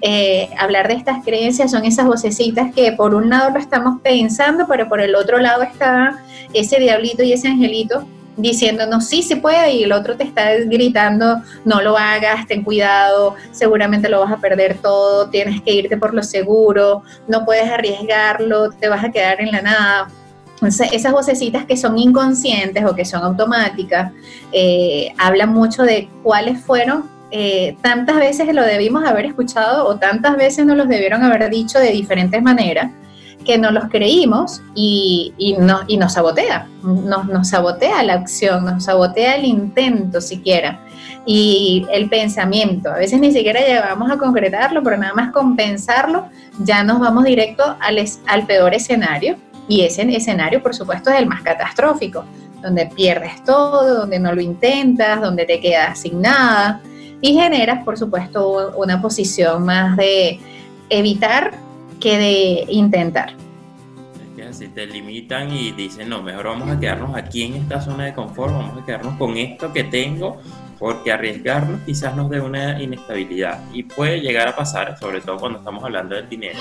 eh, 0.00 0.50
hablar 0.56 0.86
de 0.86 0.94
estas 0.94 1.24
creencias 1.24 1.72
son 1.72 1.84
esas 1.84 2.06
vocecitas 2.06 2.72
que 2.72 2.92
por 2.92 3.14
un 3.14 3.30
lado 3.30 3.50
lo 3.50 3.58
estamos 3.58 4.00
pensando, 4.00 4.66
pero 4.68 4.88
por 4.88 5.00
el 5.00 5.16
otro 5.16 5.38
lado 5.38 5.62
está 5.62 6.22
ese 6.52 6.78
diablito 6.78 7.24
y 7.24 7.32
ese 7.32 7.48
angelito 7.48 8.06
diciéndonos 8.36 9.06
sí 9.06 9.22
se 9.22 9.36
puede 9.36 9.72
y 9.72 9.82
el 9.82 9.90
otro 9.90 10.16
te 10.16 10.22
está 10.22 10.54
gritando 10.54 11.42
no 11.64 11.82
lo 11.82 11.98
hagas, 11.98 12.46
ten 12.46 12.62
cuidado, 12.62 13.34
seguramente 13.50 14.08
lo 14.08 14.20
vas 14.20 14.32
a 14.32 14.36
perder 14.36 14.78
todo, 14.78 15.28
tienes 15.28 15.60
que 15.62 15.72
irte 15.72 15.96
por 15.96 16.14
lo 16.14 16.22
seguro, 16.22 17.02
no 17.26 17.44
puedes 17.44 17.68
arriesgarlo, 17.68 18.70
te 18.70 18.88
vas 18.88 19.04
a 19.04 19.10
quedar 19.10 19.40
en 19.40 19.50
la 19.50 19.62
nada 19.62 20.08
esas 20.62 21.12
vocecitas 21.12 21.64
que 21.66 21.76
son 21.76 21.98
inconscientes 21.98 22.84
o 22.84 22.94
que 22.94 23.04
son 23.04 23.22
automáticas, 23.22 24.12
eh, 24.52 25.12
hablan 25.18 25.52
mucho 25.52 25.82
de 25.82 26.08
cuáles 26.22 26.60
fueron, 26.60 27.04
eh, 27.30 27.76
tantas 27.82 28.16
veces 28.16 28.52
lo 28.54 28.64
debimos 28.64 29.04
haber 29.04 29.26
escuchado 29.26 29.86
o 29.86 29.96
tantas 29.96 30.36
veces 30.36 30.64
nos 30.64 30.76
los 30.76 30.88
debieron 30.88 31.22
haber 31.22 31.50
dicho 31.50 31.78
de 31.78 31.90
diferentes 31.90 32.42
maneras, 32.42 32.90
que 33.44 33.58
no 33.58 33.70
los 33.70 33.88
creímos 33.88 34.62
y, 34.74 35.32
y, 35.38 35.54
no, 35.54 35.80
y 35.86 35.96
nos 35.96 36.14
sabotea, 36.14 36.66
nos, 36.82 37.26
nos 37.26 37.48
sabotea 37.48 38.02
la 38.02 38.14
acción, 38.14 38.64
nos 38.64 38.84
sabotea 38.84 39.36
el 39.36 39.44
intento 39.44 40.20
siquiera 40.20 40.80
y 41.24 41.86
el 41.92 42.08
pensamiento. 42.08 42.90
A 42.90 42.96
veces 42.96 43.20
ni 43.20 43.32
siquiera 43.32 43.60
llegamos 43.60 44.10
a 44.10 44.18
concretarlo, 44.18 44.82
pero 44.82 44.96
nada 44.96 45.14
más 45.14 45.30
con 45.32 45.56
pensarlo 45.56 46.26
ya 46.58 46.82
nos 46.82 46.98
vamos 46.98 47.24
directo 47.24 47.76
al, 47.80 47.98
al 48.26 48.46
peor 48.46 48.74
escenario 48.74 49.36
y 49.68 49.82
ese 49.82 50.02
escenario, 50.02 50.62
por 50.62 50.74
supuesto, 50.74 51.10
es 51.10 51.20
el 51.20 51.26
más 51.26 51.42
catastrófico, 51.42 52.24
donde 52.62 52.86
pierdes 52.86 53.44
todo, 53.44 54.00
donde 54.00 54.18
no 54.18 54.32
lo 54.34 54.40
intentas, 54.40 55.20
donde 55.20 55.44
te 55.44 55.60
quedas 55.60 56.00
sin 56.00 56.20
nada 56.20 56.80
y 57.20 57.34
generas, 57.34 57.84
por 57.84 57.98
supuesto, 57.98 58.72
una 58.76 59.00
posición 59.00 59.64
más 59.64 59.96
de 59.96 60.38
evitar 60.88 61.54
que 62.00 62.18
de 62.18 62.64
intentar. 62.72 63.34
Si 64.52 64.68
te 64.68 64.86
limitan 64.86 65.52
y 65.52 65.72
dicen, 65.72 66.08
no, 66.08 66.22
mejor 66.22 66.46
vamos 66.46 66.70
a 66.70 66.80
quedarnos 66.80 67.14
aquí 67.14 67.42
en 67.42 67.54
esta 67.56 67.82
zona 67.82 68.06
de 68.06 68.14
confort, 68.14 68.54
vamos 68.54 68.82
a 68.82 68.86
quedarnos 68.86 69.18
con 69.18 69.36
esto 69.36 69.70
que 69.74 69.84
tengo, 69.84 70.38
porque 70.78 71.12
arriesgarnos 71.12 71.80
quizás 71.84 72.16
nos 72.16 72.30
dé 72.30 72.40
una 72.40 72.80
inestabilidad 72.80 73.62
y 73.74 73.82
puede 73.82 74.20
llegar 74.20 74.48
a 74.48 74.56
pasar, 74.56 74.96
sobre 74.98 75.20
todo 75.20 75.36
cuando 75.36 75.58
estamos 75.58 75.84
hablando 75.84 76.14
del 76.14 76.30
dinero, 76.30 76.60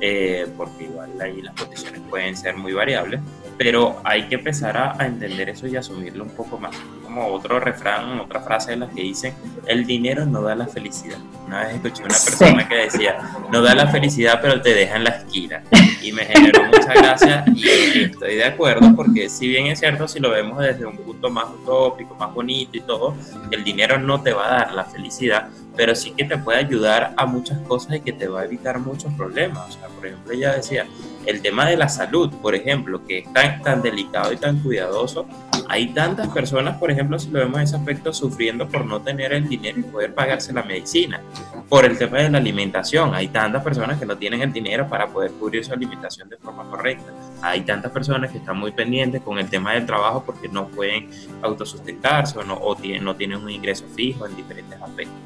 eh, 0.00 0.46
porque 0.56 0.84
igual 0.84 1.10
ahí 1.20 1.42
las 1.42 1.54
condiciones 1.54 2.00
pueden 2.08 2.36
ser 2.36 2.56
muy 2.56 2.72
variables, 2.72 3.20
pero 3.56 4.00
hay 4.04 4.28
que 4.28 4.36
empezar 4.36 4.76
a, 4.76 5.04
entender 5.04 5.48
eso 5.48 5.66
y 5.66 5.76
asumirlo 5.76 6.24
un 6.24 6.30
poco 6.30 6.58
más. 6.58 6.74
Como 7.08 7.26
otro 7.28 7.58
refrán, 7.58 8.20
otra 8.20 8.38
frase 8.40 8.72
de 8.72 8.76
las 8.76 8.90
que 8.92 9.00
dicen, 9.00 9.32
el 9.66 9.86
dinero 9.86 10.26
no 10.26 10.42
da 10.42 10.54
la 10.54 10.66
felicidad. 10.66 11.16
Una 11.46 11.64
vez 11.64 11.76
escuché 11.76 12.02
una 12.02 12.12
persona 12.12 12.68
que 12.68 12.74
decía, 12.74 13.18
no 13.50 13.62
da 13.62 13.74
la 13.74 13.86
felicidad, 13.86 14.40
pero 14.42 14.60
te 14.60 14.74
deja 14.74 14.96
en 14.96 15.04
la 15.04 15.10
esquina. 15.10 15.62
Y 16.02 16.12
me 16.12 16.26
generó 16.26 16.64
mucha 16.64 16.92
gracia 16.92 17.44
y 17.54 18.02
estoy 18.04 18.34
de 18.34 18.44
acuerdo 18.44 18.94
porque 18.94 19.30
si 19.30 19.48
bien 19.48 19.68
es 19.68 19.78
cierto, 19.78 20.06
si 20.06 20.20
lo 20.20 20.28
vemos 20.28 20.58
desde 20.58 20.84
un 20.84 20.98
punto 20.98 21.30
más 21.30 21.46
utópico, 21.46 22.14
más 22.16 22.34
bonito 22.34 22.76
y 22.76 22.80
todo, 22.82 23.16
el 23.52 23.64
dinero 23.64 23.98
no 23.98 24.20
te 24.20 24.34
va 24.34 24.46
a 24.46 24.58
dar 24.58 24.74
la 24.74 24.84
felicidad, 24.84 25.48
pero 25.76 25.94
sí 25.94 26.10
que 26.10 26.24
te 26.24 26.36
puede 26.36 26.58
ayudar 26.58 27.14
a 27.16 27.24
muchas 27.24 27.58
cosas 27.60 27.96
y 27.96 28.00
que 28.00 28.12
te 28.12 28.28
va 28.28 28.42
a 28.42 28.44
evitar 28.44 28.80
muchos 28.80 29.10
problemas. 29.14 29.66
O 29.66 29.72
sea, 29.72 29.88
por 29.88 30.04
ejemplo, 30.04 30.30
ella 30.34 30.52
decía, 30.52 30.86
el 31.24 31.40
tema 31.40 31.66
de 31.66 31.78
la 31.78 31.88
salud, 31.88 32.30
por 32.42 32.54
ejemplo, 32.54 33.04
que 33.06 33.20
es 33.20 33.32
tan, 33.32 33.62
tan 33.62 33.80
delicado 33.80 34.30
y 34.32 34.36
tan 34.36 34.58
cuidadoso, 34.60 35.26
hay 35.68 35.88
tantas 35.88 36.28
personas, 36.28 36.78
por 36.78 36.90
ejemplo, 36.90 37.18
si 37.18 37.30
lo 37.30 37.40
vemos 37.40 37.58
en 37.58 37.64
ese 37.64 37.76
aspecto, 37.76 38.12
sufriendo 38.12 38.66
por 38.66 38.86
no 38.86 39.02
tener 39.02 39.34
el 39.34 39.46
dinero 39.46 39.80
y 39.80 39.82
poder 39.82 40.14
pagarse 40.14 40.50
la 40.52 40.62
medicina. 40.62 41.20
Por 41.68 41.84
el 41.84 41.98
tema 41.98 42.18
de 42.18 42.30
la 42.30 42.38
alimentación, 42.38 43.14
hay 43.14 43.28
tantas 43.28 43.62
personas 43.62 43.98
que 43.98 44.06
no 44.06 44.16
tienen 44.16 44.40
el 44.40 44.50
dinero 44.50 44.88
para 44.88 45.06
poder 45.08 45.30
cubrir 45.32 45.62
su 45.62 45.74
alimentación 45.74 46.30
de 46.30 46.38
forma 46.38 46.64
correcta. 46.70 47.12
Hay 47.42 47.60
tantas 47.60 47.92
personas 47.92 48.30
que 48.32 48.38
están 48.38 48.58
muy 48.58 48.72
pendientes 48.72 49.20
con 49.20 49.38
el 49.38 49.50
tema 49.50 49.74
del 49.74 49.84
trabajo 49.84 50.22
porque 50.24 50.48
no 50.48 50.68
pueden 50.68 51.10
autosustentarse 51.42 52.38
o 52.38 52.44
no, 52.44 52.54
o 52.54 52.74
tienen, 52.74 53.04
no 53.04 53.14
tienen 53.14 53.38
un 53.38 53.50
ingreso 53.50 53.84
fijo 53.94 54.26
en 54.26 54.34
diferentes 54.36 54.80
aspectos. 54.80 55.16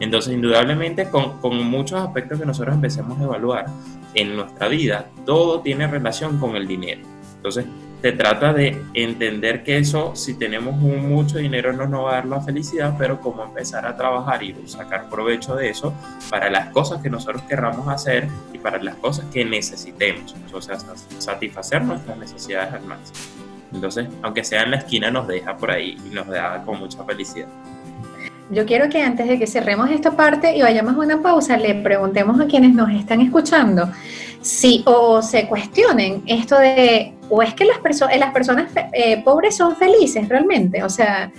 Entonces, 0.00 0.32
indudablemente, 0.32 1.10
con, 1.10 1.38
con, 1.42 1.62
muchos 1.62 2.00
aspectos 2.00 2.40
que 2.40 2.46
nosotros 2.46 2.74
empecemos 2.74 3.20
a 3.20 3.24
evaluar 3.24 3.66
en 4.14 4.34
nuestra 4.34 4.66
vida, 4.68 5.10
todo 5.26 5.60
tiene 5.60 5.86
relación 5.86 6.40
con 6.40 6.56
el 6.56 6.66
dinero. 6.66 7.02
Entonces, 7.36 7.66
se 8.02 8.12
trata 8.12 8.52
de 8.52 8.82
entender 8.94 9.62
que 9.62 9.78
eso, 9.78 10.16
si 10.16 10.34
tenemos 10.34 10.74
mucho 10.76 11.38
dinero, 11.38 11.72
no 11.72 11.86
nos 11.86 12.04
va 12.04 12.10
a 12.10 12.14
dar 12.14 12.26
la 12.26 12.40
felicidad, 12.40 12.94
pero 12.98 13.20
cómo 13.20 13.44
empezar 13.44 13.84
a 13.86 13.96
trabajar 13.96 14.42
y 14.42 14.54
sacar 14.66 15.08
provecho 15.10 15.54
de 15.54 15.68
eso 15.68 15.92
para 16.30 16.48
las 16.50 16.70
cosas 16.70 17.02
que 17.02 17.10
nosotros 17.10 17.42
querramos 17.42 17.88
hacer 17.88 18.28
y 18.52 18.58
para 18.58 18.82
las 18.82 18.96
cosas 18.96 19.26
que 19.32 19.44
necesitemos. 19.44 20.34
O 20.52 20.62
sea, 20.62 20.78
satisfacer 21.18 21.82
nuestras 21.82 22.16
necesidades 22.16 22.72
al 22.72 22.84
máximo. 22.84 23.18
Entonces, 23.72 24.08
aunque 24.22 24.44
sea 24.44 24.62
en 24.62 24.72
la 24.72 24.78
esquina, 24.78 25.10
nos 25.10 25.28
deja 25.28 25.56
por 25.56 25.70
ahí 25.70 25.96
y 26.10 26.14
nos 26.14 26.26
da 26.26 26.62
con 26.64 26.78
mucha 26.78 27.04
felicidad. 27.04 27.48
Yo 28.50 28.66
quiero 28.66 28.88
que 28.88 29.00
antes 29.00 29.28
de 29.28 29.38
que 29.38 29.46
cerremos 29.46 29.90
esta 29.90 30.16
parte 30.16 30.56
y 30.56 30.62
vayamos 30.62 30.94
a 30.96 30.98
una 30.98 31.22
pausa, 31.22 31.56
le 31.56 31.74
preguntemos 31.76 32.40
a 32.40 32.46
quienes 32.46 32.74
nos 32.74 32.90
están 32.90 33.20
escuchando 33.20 33.88
si 34.40 34.82
o 34.86 35.20
se 35.22 35.46
cuestionen 35.46 36.22
esto 36.26 36.58
de, 36.58 37.14
o 37.28 37.42
es 37.42 37.54
que 37.54 37.64
las, 37.64 37.78
personas 37.78 38.18
las 38.18 38.32
personas 38.32 38.70
eh, 38.92 39.22
pobres 39.22 39.56
son 39.56 39.76
felices 39.76 40.28
realmente. 40.28 40.82
O 40.82 40.88
sea, 40.88 41.30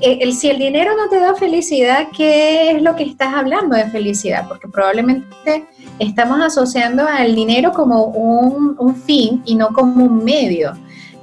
el, 0.00 0.32
si 0.32 0.50
el 0.50 0.58
dinero 0.58 0.92
no 0.96 1.08
te 1.08 1.18
da 1.18 1.34
felicidad, 1.34 2.08
¿qué 2.16 2.70
es 2.70 2.82
lo 2.82 2.94
que 2.96 3.04
estás 3.04 3.34
hablando 3.34 3.76
de 3.76 3.84
felicidad? 3.86 4.46
Porque 4.48 4.68
probablemente 4.68 5.66
estamos 5.98 6.40
asociando 6.40 7.06
al 7.06 7.34
dinero 7.34 7.72
como 7.72 8.04
un, 8.04 8.76
un 8.78 8.96
fin 8.96 9.42
y 9.44 9.54
no 9.56 9.68
como 9.68 10.04
un 10.04 10.24
medio. 10.24 10.72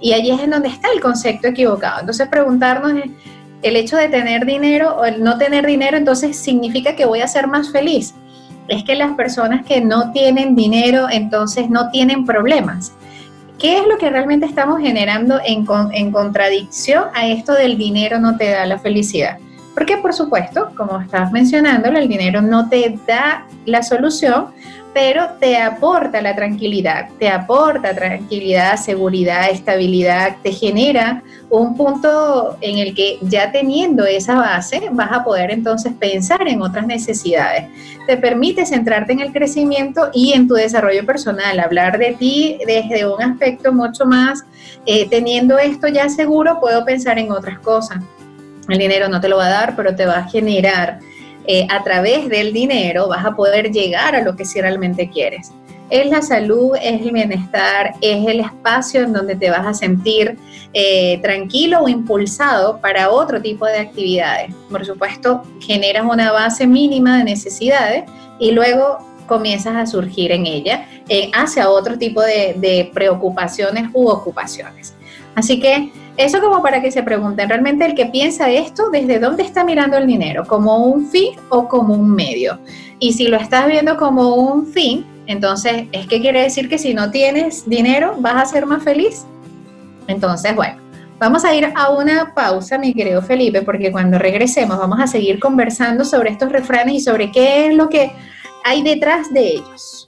Y 0.02 0.14
allí 0.14 0.32
es 0.32 0.42
en 0.42 0.50
donde 0.50 0.70
está 0.70 0.90
el 0.94 1.00
concepto 1.00 1.48
equivocado. 1.48 2.02
Entonces 2.02 2.28
preguntarnos 2.28 2.94
el 3.62 3.76
hecho 3.76 3.98
de 3.98 4.10
tener 4.10 4.46
dinero 4.46 4.96
o 4.98 5.06
el 5.06 5.24
no 5.24 5.38
tener 5.38 5.66
dinero, 5.66 5.98
entonces 5.98 6.36
significa 6.36 6.96
que 6.96 7.06
voy 7.06 7.22
a 7.22 7.28
ser 7.28 7.48
más 7.48 7.72
feliz. 7.72 8.16
Es 8.68 8.84
que 8.84 8.96
las 8.96 9.14
personas 9.14 9.66
que 9.66 9.82
no 9.82 10.12
tienen 10.12 10.56
dinero, 10.56 11.08
entonces 11.12 11.70
no 11.70 11.90
tienen 11.90 12.26
problemas. 12.26 12.94
¿Qué 13.60 13.78
es 13.78 13.88
lo 13.88 13.98
que 13.98 14.10
realmente 14.10 14.46
estamos 14.46 14.80
generando 14.82 15.40
en, 15.46 15.66
en 15.92 16.12
contradicción 16.12 17.06
a 17.14 17.28
esto 17.28 17.54
del 17.54 17.78
dinero 17.78 18.20
no 18.20 18.38
te 18.38 18.50
da 18.50 18.66
la 18.66 18.80
felicidad? 18.80 19.38
Porque 19.74 19.98
por 19.98 20.14
supuesto, 20.14 20.72
como 20.76 21.00
estabas 21.00 21.32
mencionando, 21.32 21.90
el 21.90 22.08
dinero 22.08 22.42
no 22.42 22.70
te 22.70 22.98
da 23.08 23.46
la 23.66 23.84
solución, 23.84 24.48
pero 24.94 25.30
te 25.40 25.58
aporta 25.58 26.22
la 26.22 26.36
tranquilidad, 26.36 27.10
te 27.18 27.30
aporta 27.30 27.96
tranquilidad, 27.96 28.76
seguridad, 28.76 29.50
estabilidad, 29.50 30.38
te 30.44 30.52
genera 30.52 31.24
un 31.50 31.78
punto 31.78 32.58
en 32.62 32.78
el 32.78 32.94
que 32.94 33.18
ya 33.22 33.52
teniendo 33.52 34.06
esa 34.06 34.36
base 34.36 34.90
vas 34.92 35.12
a 35.12 35.24
poder 35.24 35.52
entonces 35.52 35.94
pensar 35.94 36.48
en 36.48 36.62
otras 36.62 36.86
necesidades. 36.86 37.68
Te 38.06 38.18
permite 38.18 38.66
centrarte 38.66 39.14
en 39.14 39.22
el 39.22 39.32
crecimiento 39.32 40.10
y 40.14 40.34
en 40.34 40.48
tu 40.48 40.56
desarrollo 40.56 41.06
personal, 41.06 41.60
hablar 41.60 41.98
de 41.98 42.14
ti 42.14 42.58
desde 42.66 43.06
un 43.08 43.22
aspecto 43.22 43.72
mucho 43.72 44.06
más, 44.06 44.44
eh, 44.86 45.08
teniendo 45.10 45.58
esto 45.58 45.88
ya 45.88 46.10
seguro, 46.10 46.60
puedo 46.60 46.84
pensar 46.84 47.18
en 47.18 47.32
otras 47.32 47.60
cosas. 47.60 48.00
El 48.68 48.78
dinero 48.78 49.08
no 49.08 49.22
te 49.22 49.30
lo 49.30 49.38
va 49.38 49.48
a 49.48 49.50
dar, 49.50 49.76
pero 49.76 49.96
te 49.96 50.06
va 50.06 50.20
a 50.20 50.30
generar 50.30 51.00
eh, 51.48 51.68
a 51.70 51.84
través 51.84 52.30
del 52.30 52.54
dinero 52.54 53.08
vas 53.08 53.26
a 53.26 53.36
poder 53.36 53.72
llegar 53.72 54.16
a 54.16 54.22
lo 54.22 54.36
que 54.36 54.46
sí 54.46 54.62
realmente 54.62 55.10
quieres. 55.10 55.52
Es 55.90 56.06
la 56.08 56.22
salud, 56.22 56.76
es 56.82 57.02
el 57.02 57.12
bienestar, 57.12 57.94
es 58.00 58.26
el 58.26 58.40
espacio 58.40 59.02
en 59.02 59.12
donde 59.12 59.36
te 59.36 59.50
vas 59.50 59.68
a 59.68 59.74
sentir 59.74 60.38
eh, 60.74 61.20
tranquilo 61.22 61.82
o 61.82 61.90
impulsado 61.90 62.80
para 62.80 63.10
otro 63.10 63.42
tipo 63.42 63.66
de 63.66 63.80
actividades. 63.80 64.54
Por 64.70 64.86
supuesto, 64.86 65.44
generas 65.60 66.06
una 66.10 66.32
base 66.32 66.66
mínima 66.66 67.18
de 67.18 67.26
necesidades 67.26 68.06
y 68.40 68.52
luego 68.52 69.00
comienzas 69.28 69.76
a 69.76 69.86
surgir 69.86 70.32
en 70.32 70.46
ella 70.46 70.86
eh, 71.10 71.30
hacia 71.34 71.70
otro 71.70 71.98
tipo 71.98 72.22
de, 72.22 72.56
de 72.58 72.90
preocupaciones 72.94 73.90
u 73.94 74.08
ocupaciones. 74.08 74.94
Así 75.36 75.60
que 75.60 75.92
eso 76.18 76.42
como 76.42 76.62
para 76.62 76.82
que 76.82 76.92
se 76.92 77.04
pregunten 77.04 77.50
realmente 77.50 77.86
el 77.86 77.96
que 77.96 78.08
piensa 78.08 78.50
esto, 78.50 78.90
¿desde 78.92 79.20
dónde 79.20 79.44
está 79.44 79.64
mirando 79.64 79.98
el 79.98 80.08
dinero? 80.08 80.46
¿Como 80.46 80.86
un 80.86 81.08
fin 81.08 81.36
o 81.50 81.68
como 81.68 81.94
un 81.94 82.12
medio? 82.14 82.60
Y 83.00 83.14
si 83.14 83.28
lo 83.28 83.38
estás 83.38 83.68
viendo 83.68 83.98
como 83.98 84.36
un 84.36 84.68
fin, 84.68 85.06
entonces, 85.28 85.86
¿es 85.92 86.08
que 86.08 86.20
quiere 86.20 86.42
decir 86.42 86.68
que 86.68 86.78
si 86.78 86.94
no 86.94 87.12
tienes 87.12 87.68
dinero 87.68 88.16
vas 88.20 88.36
a 88.36 88.46
ser 88.46 88.66
más 88.66 88.84
feliz? 88.84 89.26
Entonces, 90.08 90.56
bueno, 90.56 90.82
vamos 91.20 91.46
a 91.46 91.54
ir 91.56 91.72
a 91.74 91.90
una 91.92 92.34
pausa, 92.34 92.78
mi 92.78 92.94
querido 92.94 93.22
Felipe, 93.22 93.62
porque 93.62 93.92
cuando 93.92 94.20
regresemos 94.20 94.78
vamos 94.78 95.00
a 95.00 95.08
seguir 95.08 95.40
conversando 95.40 96.04
sobre 96.04 96.32
estos 96.32 96.52
refranes 96.52 96.96
y 96.96 97.00
sobre 97.00 97.32
qué 97.32 97.68
es 97.68 97.74
lo 97.74 97.90
que 97.90 98.12
hay 98.66 98.84
detrás 98.84 99.32
de 99.34 99.48
ellos. 99.48 100.08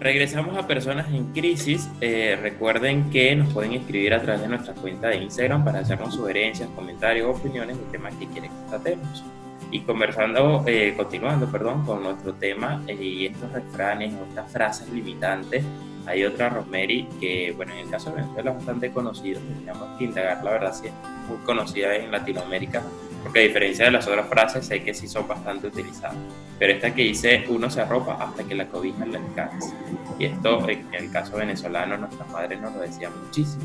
Regresamos 0.00 0.56
a 0.56 0.66
Personas 0.66 1.08
en 1.08 1.32
Crisis. 1.32 1.90
Eh, 2.00 2.38
recuerden 2.40 3.10
que 3.10 3.34
nos 3.34 3.52
pueden 3.52 3.72
escribir 3.72 4.14
a 4.14 4.22
través 4.22 4.42
de 4.42 4.48
nuestra 4.48 4.72
cuenta 4.74 5.08
de 5.08 5.16
Instagram 5.16 5.64
para 5.64 5.80
hacernos 5.80 6.14
sugerencias, 6.14 6.68
comentarios 6.76 7.36
opiniones 7.36 7.76
de 7.76 7.84
temas 7.86 8.14
que 8.14 8.28
quieren 8.28 8.50
que 8.50 8.68
tratemos. 8.68 9.24
Y 9.72 9.80
conversando, 9.80 10.62
eh, 10.66 10.94
continuando, 10.96 11.50
perdón, 11.50 11.84
con 11.84 12.04
nuestro 12.04 12.32
tema 12.34 12.80
eh, 12.86 12.94
y 12.94 13.26
estos 13.26 13.52
refranes 13.52 14.14
estas 14.28 14.52
frases 14.52 14.88
limitantes, 14.88 15.64
hay 16.06 16.24
otra 16.24 16.48
Rosemary 16.48 17.06
que, 17.20 17.52
bueno, 17.56 17.72
en 17.72 17.80
el 17.80 17.90
caso 17.90 18.10
de 18.10 18.22
Venezuela 18.22 18.50
es 18.52 18.56
bastante 18.56 18.92
conocido, 18.92 19.40
tenemos 19.58 19.98
que 19.98 20.04
indagar, 20.04 20.42
la 20.44 20.52
verdad, 20.52 20.74
sí 20.74 20.86
es 20.86 20.92
muy 21.28 21.38
conocida 21.44 21.94
en 21.96 22.10
Latinoamérica, 22.10 22.82
porque 23.22 23.40
a 23.40 23.42
diferencia 23.42 23.84
de 23.86 23.90
las 23.90 24.06
otras 24.06 24.28
frases, 24.28 24.66
sé 24.66 24.82
que 24.82 24.94
sí 24.94 25.08
son 25.08 25.26
bastante 25.26 25.66
utilizadas. 25.66 26.16
Pero 26.58 26.72
esta 26.72 26.94
que 26.94 27.02
dice, 27.02 27.44
uno 27.48 27.70
se 27.70 27.80
arropa 27.80 28.14
hasta 28.14 28.44
que 28.44 28.54
la 28.54 28.66
cobija 28.66 29.04
le 29.06 29.18
alcance. 29.18 29.72
Y 30.18 30.26
esto, 30.26 30.68
en 30.68 30.86
el 30.92 31.10
caso 31.10 31.36
venezolano, 31.36 31.96
nuestras 31.96 32.28
madres 32.30 32.60
nos 32.60 32.74
lo 32.74 32.80
decían 32.80 33.12
muchísimo. 33.24 33.64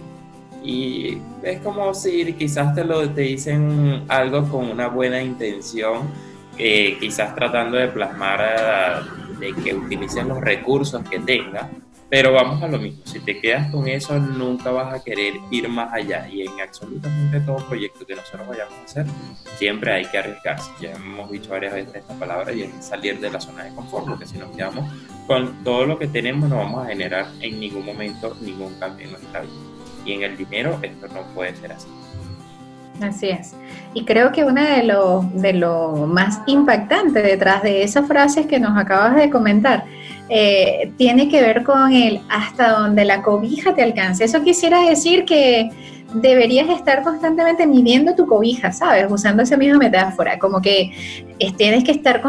Y 0.64 1.18
es 1.42 1.60
como 1.60 1.94
si 1.94 2.34
quizás 2.34 2.74
te 2.74 2.86
lo 2.86 3.10
te 3.10 3.22
dicen 3.22 4.06
algo 4.08 4.48
con 4.48 4.70
una 4.70 4.88
buena 4.88 5.22
intención, 5.22 6.10
eh, 6.58 6.98
quizás 7.00 7.36
tratando 7.36 7.78
de 7.78 7.88
plasmar 7.88 8.40
eh, 8.42 9.34
de 9.40 9.54
que 9.62 9.76
utilicen 9.76 10.30
los 10.30 10.40
recursos 10.40 11.04
que 11.10 11.20
tenga, 11.20 11.70
pero 12.14 12.32
vamos 12.32 12.62
a 12.62 12.68
lo 12.68 12.78
mismo, 12.78 13.02
si 13.06 13.20
te 13.22 13.40
quedas 13.40 13.72
con 13.72 13.88
eso 13.88 14.20
nunca 14.20 14.70
vas 14.70 14.94
a 14.94 15.04
querer 15.04 15.34
ir 15.50 15.68
más 15.68 15.92
allá 15.92 16.28
y 16.30 16.44
en 16.44 16.62
absolutamente 16.62 17.40
todo 17.40 17.58
proyecto 17.68 18.06
que 18.06 18.14
nosotros 18.14 18.48
vayamos 18.50 18.76
a 18.76 18.84
hacer, 18.84 19.06
siempre 19.58 19.92
hay 19.92 20.06
que 20.06 20.20
arriesgarse. 20.20 20.70
Ya 20.80 20.92
hemos 20.92 21.32
dicho 21.32 21.50
varias 21.50 21.74
veces 21.74 21.96
esta 21.96 22.14
palabra 22.14 22.54
y 22.54 22.62
es 22.62 22.86
salir 22.86 23.20
de 23.20 23.32
la 23.32 23.42
zona 23.42 23.64
de 23.64 23.74
confort, 23.74 24.06
porque 24.06 24.28
si 24.28 24.38
nos 24.38 24.56
quedamos 24.56 24.94
con 25.26 25.64
todo 25.64 25.88
lo 25.88 25.98
que 25.98 26.06
tenemos 26.06 26.48
no 26.48 26.58
vamos 26.58 26.86
a 26.86 26.90
generar 26.90 27.26
en 27.42 27.60
ningún 27.60 27.84
momento 27.84 28.38
ningún 28.42 28.76
cambio 28.76 29.08
en 29.08 29.14
nuestra 29.14 29.42
vida. 29.42 29.54
Y 30.06 30.14
en 30.14 30.22
el 30.22 30.38
dinero 30.38 30.78
esto 30.84 31.08
no 31.08 31.24
puede 31.34 31.56
ser 31.56 31.72
así. 31.72 31.88
Así 33.02 33.30
es. 33.30 33.56
Y 33.96 34.06
creo 34.06 34.32
que 34.32 34.44
una 34.44 34.76
de 34.76 34.84
lo, 34.84 35.28
de 35.34 35.54
lo 35.54 36.06
más 36.08 36.42
impactante 36.46 37.24
detrás 37.24 37.64
de 37.64 37.82
esas 37.82 38.08
frases 38.08 38.46
que 38.46 38.60
nos 38.60 38.78
acabas 38.78 39.16
de 39.16 39.32
comentar 39.32 39.86
eh, 40.30 40.92
tiene 40.98 41.30
que 41.30 41.42
ver 41.42 41.64
con 41.64 41.92
el 41.94 42.22
hasta 42.30 42.72
donde 42.80 43.06
la 43.06 43.22
cobija 43.22 43.76
te 43.76 43.84
alcance. 43.84 44.24
Eso 44.24 44.42
quisiera 44.44 44.82
decir 44.82 45.26
que 45.26 45.70
deberías 46.14 46.70
estar 46.70 47.04
constantemente 47.04 47.66
midiendo 47.66 48.16
tu 48.16 48.28
cobija, 48.28 48.72
¿sabes? 48.72 49.08
Usando 49.10 49.44
esa 49.44 49.58
misma 49.58 49.80
metáfora, 49.80 50.38
como 50.38 50.62
que 50.62 50.92
tienes 51.58 51.84
que 51.84 51.92
estar 51.92 52.22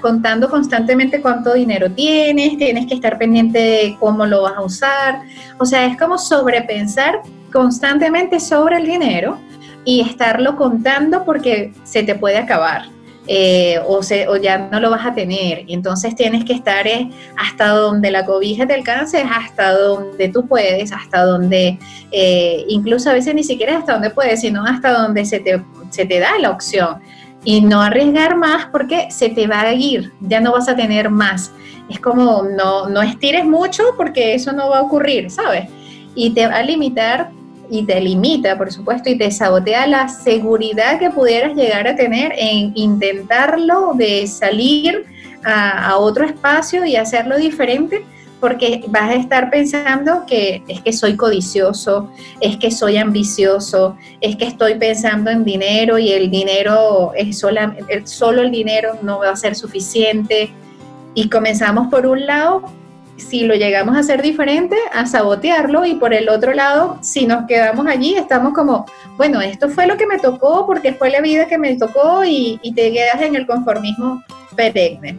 contando 0.00 0.48
constantemente 0.48 1.20
cuánto 1.20 1.52
dinero 1.54 1.90
tienes, 1.90 2.56
tienes 2.56 2.86
que 2.86 2.94
estar 2.94 3.18
pendiente 3.18 3.58
de 3.58 3.96
cómo 3.98 4.26
lo 4.26 4.42
vas 4.42 4.56
a 4.56 4.62
usar, 4.62 5.22
o 5.58 5.64
sea, 5.64 5.86
es 5.86 5.98
como 5.98 6.18
sobrepensar 6.18 7.20
constantemente 7.52 8.40
sobre 8.40 8.76
el 8.76 8.86
dinero 8.86 9.38
y 9.84 10.00
estarlo 10.00 10.56
contando 10.56 11.24
porque 11.24 11.72
se 11.84 12.02
te 12.02 12.14
puede 12.14 12.38
acabar. 12.38 12.84
Eh, 13.28 13.78
o, 13.86 14.02
se, 14.02 14.26
o, 14.26 14.36
ya 14.36 14.58
no 14.58 14.80
lo 14.80 14.90
vas 14.90 15.06
a 15.06 15.14
tener. 15.14 15.64
Entonces 15.68 16.16
tienes 16.16 16.44
que 16.44 16.54
estar 16.54 16.86
eh, 16.86 17.08
hasta 17.36 17.68
donde 17.68 18.10
la 18.10 18.26
cobija 18.26 18.66
te 18.66 18.74
alcance, 18.74 19.22
hasta 19.22 19.72
donde 19.72 20.28
tú 20.28 20.46
puedes, 20.46 20.92
hasta 20.92 21.24
donde, 21.24 21.78
eh, 22.10 22.64
incluso 22.68 23.10
a 23.10 23.12
veces 23.12 23.34
ni 23.34 23.44
siquiera 23.44 23.78
hasta 23.78 23.92
donde 23.92 24.10
puedes, 24.10 24.40
sino 24.40 24.64
hasta 24.64 24.92
donde 24.92 25.24
se 25.24 25.38
te, 25.38 25.62
se 25.90 26.04
te 26.04 26.18
da 26.18 26.36
la 26.40 26.50
opción. 26.50 27.00
Y 27.44 27.60
no 27.60 27.80
arriesgar 27.80 28.36
más 28.36 28.66
porque 28.66 29.08
se 29.10 29.28
te 29.28 29.46
va 29.46 29.62
a 29.62 29.72
ir, 29.72 30.12
ya 30.20 30.40
no 30.40 30.52
vas 30.52 30.68
a 30.68 30.76
tener 30.76 31.08
más. 31.08 31.52
Es 31.88 32.00
como 32.00 32.42
no, 32.42 32.88
no 32.88 33.02
estires 33.02 33.44
mucho 33.44 33.82
porque 33.96 34.34
eso 34.34 34.52
no 34.52 34.70
va 34.70 34.78
a 34.78 34.82
ocurrir, 34.82 35.30
¿sabes? 35.30 35.68
Y 36.14 36.30
te 36.30 36.46
va 36.46 36.56
a 36.56 36.62
limitar 36.62 37.30
y 37.70 37.84
te 37.84 38.00
limita, 38.00 38.58
por 38.58 38.72
supuesto, 38.72 39.08
y 39.10 39.16
te 39.16 39.30
sabotea 39.30 39.86
la 39.86 40.08
seguridad 40.08 40.98
que 40.98 41.10
pudieras 41.10 41.54
llegar 41.54 41.88
a 41.88 41.96
tener 41.96 42.32
en 42.36 42.72
intentarlo 42.74 43.94
de 43.94 44.26
salir 44.26 45.06
a, 45.44 45.96
otro 45.98 46.24
espacio 46.24 46.84
y 46.84 46.96
hacerlo 46.96 47.36
diferente, 47.36 48.04
porque 48.40 48.84
vas 48.88 49.10
a 49.10 49.14
estar 49.14 49.50
pensando 49.50 50.24
que 50.26 50.62
es 50.66 50.80
que 50.80 50.92
soy 50.92 51.16
codicioso, 51.16 52.10
es 52.40 52.56
que 52.56 52.70
soy 52.70 52.96
ambicioso, 52.96 53.96
es 54.20 54.36
que 54.36 54.46
estoy 54.46 54.74
pensando 54.74 55.30
en 55.30 55.44
dinero 55.44 55.98
y 55.98 56.10
el 56.12 56.30
dinero 56.30 57.12
es 57.14 57.38
solo 57.38 58.42
el 58.42 58.50
dinero 58.50 58.98
no 59.02 59.20
va 59.20 59.30
a 59.30 59.36
ser 59.36 59.54
suficiente. 59.54 60.50
Y 61.14 61.28
comenzamos 61.28 61.88
por 61.88 62.06
un 62.06 62.26
lado 62.26 62.62
si 63.22 63.40
lo 63.42 63.54
llegamos 63.54 63.96
a 63.96 64.00
hacer 64.00 64.22
diferente, 64.22 64.76
a 64.92 65.06
sabotearlo 65.06 65.86
y 65.86 65.94
por 65.94 66.12
el 66.12 66.28
otro 66.28 66.52
lado, 66.52 66.98
si 67.00 67.26
nos 67.26 67.46
quedamos 67.46 67.86
allí, 67.86 68.14
estamos 68.14 68.52
como, 68.52 68.86
bueno, 69.16 69.40
esto 69.40 69.68
fue 69.68 69.86
lo 69.86 69.96
que 69.96 70.06
me 70.06 70.18
tocó 70.18 70.66
porque 70.66 70.92
fue 70.92 71.10
la 71.10 71.20
vida 71.20 71.46
que 71.46 71.58
me 71.58 71.76
tocó 71.76 72.24
y, 72.24 72.60
te 72.74 72.92
quedas 72.92 73.20
en 73.20 73.34
el 73.34 73.46
conformismo 73.46 74.22
perenne. 74.56 75.18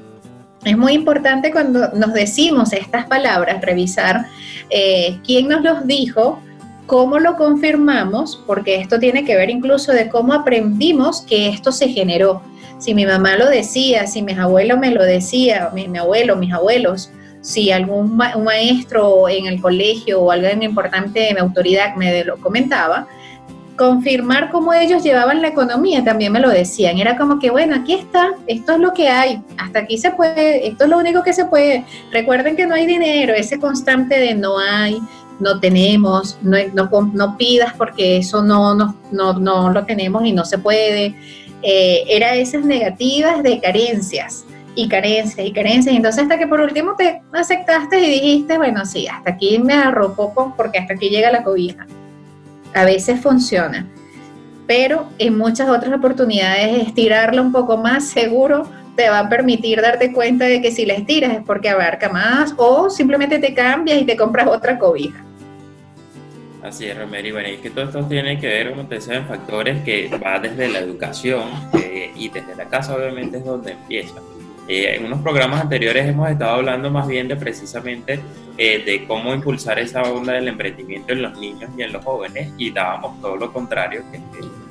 Es 0.63 0.77
muy 0.77 0.93
importante 0.93 1.51
cuando 1.51 1.89
nos 1.89 2.13
decimos 2.13 2.73
estas 2.73 3.05
palabras, 3.05 3.61
revisar 3.61 4.25
eh, 4.69 5.19
quién 5.25 5.49
nos 5.49 5.61
los 5.61 5.85
dijo, 5.85 6.39
cómo 6.85 7.19
lo 7.19 7.35
confirmamos, 7.35 8.41
porque 8.45 8.75
esto 8.75 8.99
tiene 8.99 9.25
que 9.25 9.35
ver 9.35 9.49
incluso 9.49 9.91
de 9.91 10.09
cómo 10.09 10.33
aprendimos 10.33 11.21
que 11.21 11.49
esto 11.49 11.71
se 11.71 11.89
generó. 11.89 12.41
Si 12.79 12.93
mi 12.93 13.05
mamá 13.05 13.37
lo 13.37 13.49
decía, 13.49 14.07
si 14.07 14.21
mis 14.21 14.37
abuelos 14.37 14.79
me 14.79 14.91
lo 14.91 15.03
decía, 15.03 15.69
mi, 15.73 15.87
mi 15.87 15.97
abuelo, 15.97 16.35
mis 16.35 16.53
abuelos, 16.53 17.11
si 17.43 17.71
algún 17.73 18.15
maestro 18.15 19.27
en 19.27 19.47
el 19.47 19.61
colegio 19.61 20.21
o 20.21 20.31
alguien 20.31 20.63
importante 20.63 21.19
de 21.19 21.33
mi 21.33 21.41
autoridad 21.41 21.93
me 21.97 22.23
lo 22.23 22.37
comentaba, 22.37 23.05
confirmar 23.75 24.49
cómo 24.49 24.73
ellos 24.73 25.03
llevaban 25.03 25.41
la 25.41 25.49
economía 25.49 26.05
también 26.05 26.31
me 26.31 26.39
lo 26.39 26.49
decían. 26.49 26.97
Era 26.97 27.17
como 27.17 27.39
que, 27.39 27.49
bueno, 27.49 27.75
aquí 27.75 27.95
está, 27.95 28.31
esto 28.47 28.73
es 28.73 28.79
lo 28.79 28.93
que 28.93 29.09
hay, 29.09 29.41
hasta 29.57 29.79
aquí 29.79 29.97
se 29.97 30.11
puede, 30.11 30.65
esto 30.67 30.85
es 30.85 30.89
lo 30.89 30.97
único 30.97 31.21
que 31.21 31.33
se 31.33 31.43
puede. 31.45 31.83
Recuerden 32.13 32.55
que 32.55 32.65
no 32.65 32.75
hay 32.75 32.85
dinero, 32.85 33.33
ese 33.33 33.59
constante 33.59 34.17
de 34.17 34.35
no 34.35 34.57
hay, 34.57 34.99
no 35.41 35.59
tenemos, 35.59 36.37
no, 36.41 36.57
no, 37.13 37.37
pidas 37.37 37.73
porque 37.77 38.17
eso 38.17 38.41
no, 38.41 38.73
no, 38.73 38.95
no, 39.11 39.69
lo 39.69 39.85
tenemos 39.85 40.25
y 40.25 40.31
no 40.31 40.45
se 40.45 40.59
puede. 40.59 41.13
Eh, 41.61 42.03
era 42.07 42.35
esas 42.35 42.63
negativas 42.63 43.43
de 43.43 43.59
carencias 43.59 44.45
y 44.75 44.87
carencias 44.87 45.45
y 45.45 45.51
carencias. 45.51 45.95
Entonces 45.95 46.23
hasta 46.23 46.37
que 46.37 46.47
por 46.47 46.61
último 46.61 46.95
te 46.95 47.21
aceptaste 47.31 47.99
y 47.99 48.09
dijiste, 48.09 48.57
bueno, 48.57 48.85
sí, 48.85 49.07
hasta 49.07 49.31
aquí 49.31 49.59
me 49.59 49.73
arropó 49.73 50.53
porque 50.55 50.79
hasta 50.79 50.93
aquí 50.93 51.09
llega 51.09 51.31
la 51.31 51.43
cobija. 51.43 51.85
a 52.73 52.85
veces 52.85 53.19
funciona, 53.19 53.87
pero 54.65 55.07
en 55.19 55.37
muchas 55.37 55.69
otras 55.69 55.93
oportunidades 55.93 56.87
estirarla 56.87 57.41
un 57.41 57.51
poco 57.51 57.77
más 57.77 58.07
seguro 58.09 58.67
te 58.95 59.09
va 59.09 59.19
a 59.19 59.29
permitir 59.29 59.81
darte 59.81 60.11
cuenta 60.11 60.45
de 60.45 60.61
que 60.61 60.71
si 60.71 60.85
la 60.85 60.93
estiras 60.93 61.33
es 61.33 61.43
porque 61.43 61.69
abarca 61.69 62.09
más 62.09 62.53
o 62.57 62.89
simplemente 62.89 63.39
te 63.39 63.53
cambias 63.53 64.01
y 64.01 64.05
te 64.05 64.15
compras 64.15 64.47
otra 64.47 64.77
cobija. 64.77 65.23
Así 66.63 66.85
es, 66.85 66.97
Romero. 66.97 67.27
Y 67.27 67.31
bueno, 67.31 67.47
es 67.49 67.59
que 67.59 67.69
todo 67.69 67.85
esto 67.85 68.05
tiene 68.05 68.39
que 68.39 68.47
ver, 68.47 68.69
como 68.69 68.87
te 68.87 68.95
en 68.95 69.25
factores 69.25 69.83
que 69.83 70.09
va 70.23 70.39
desde 70.39 70.69
la 70.69 70.79
educación 70.79 71.49
eh, 71.73 72.11
y 72.15 72.29
desde 72.29 72.55
la 72.55 72.65
casa, 72.65 72.95
obviamente, 72.95 73.37
es 73.37 73.45
donde 73.45 73.73
empieza. 73.73 74.15
Eh, 74.67 74.95
en 74.95 75.05
unos 75.05 75.19
programas 75.21 75.61
anteriores 75.61 76.07
hemos 76.07 76.29
estado 76.29 76.55
hablando 76.55 76.89
más 76.89 77.07
bien 77.07 77.27
de 77.27 77.35
precisamente 77.35 78.19
eh, 78.57 78.83
de 78.85 79.05
cómo 79.05 79.33
impulsar 79.33 79.77
esa 79.77 80.01
onda 80.03 80.33
del 80.33 80.47
emprendimiento 80.47 81.11
en 81.11 81.21
los 81.21 81.37
niños 81.37 81.69
y 81.77 81.81
en 81.81 81.91
los 81.91 82.03
jóvenes 82.03 82.53
y 82.57 82.71
dábamos 82.71 83.19
todo 83.19 83.35
lo 83.35 83.51
contrario, 83.51 84.03
que, 84.11 84.19
que 84.19 84.63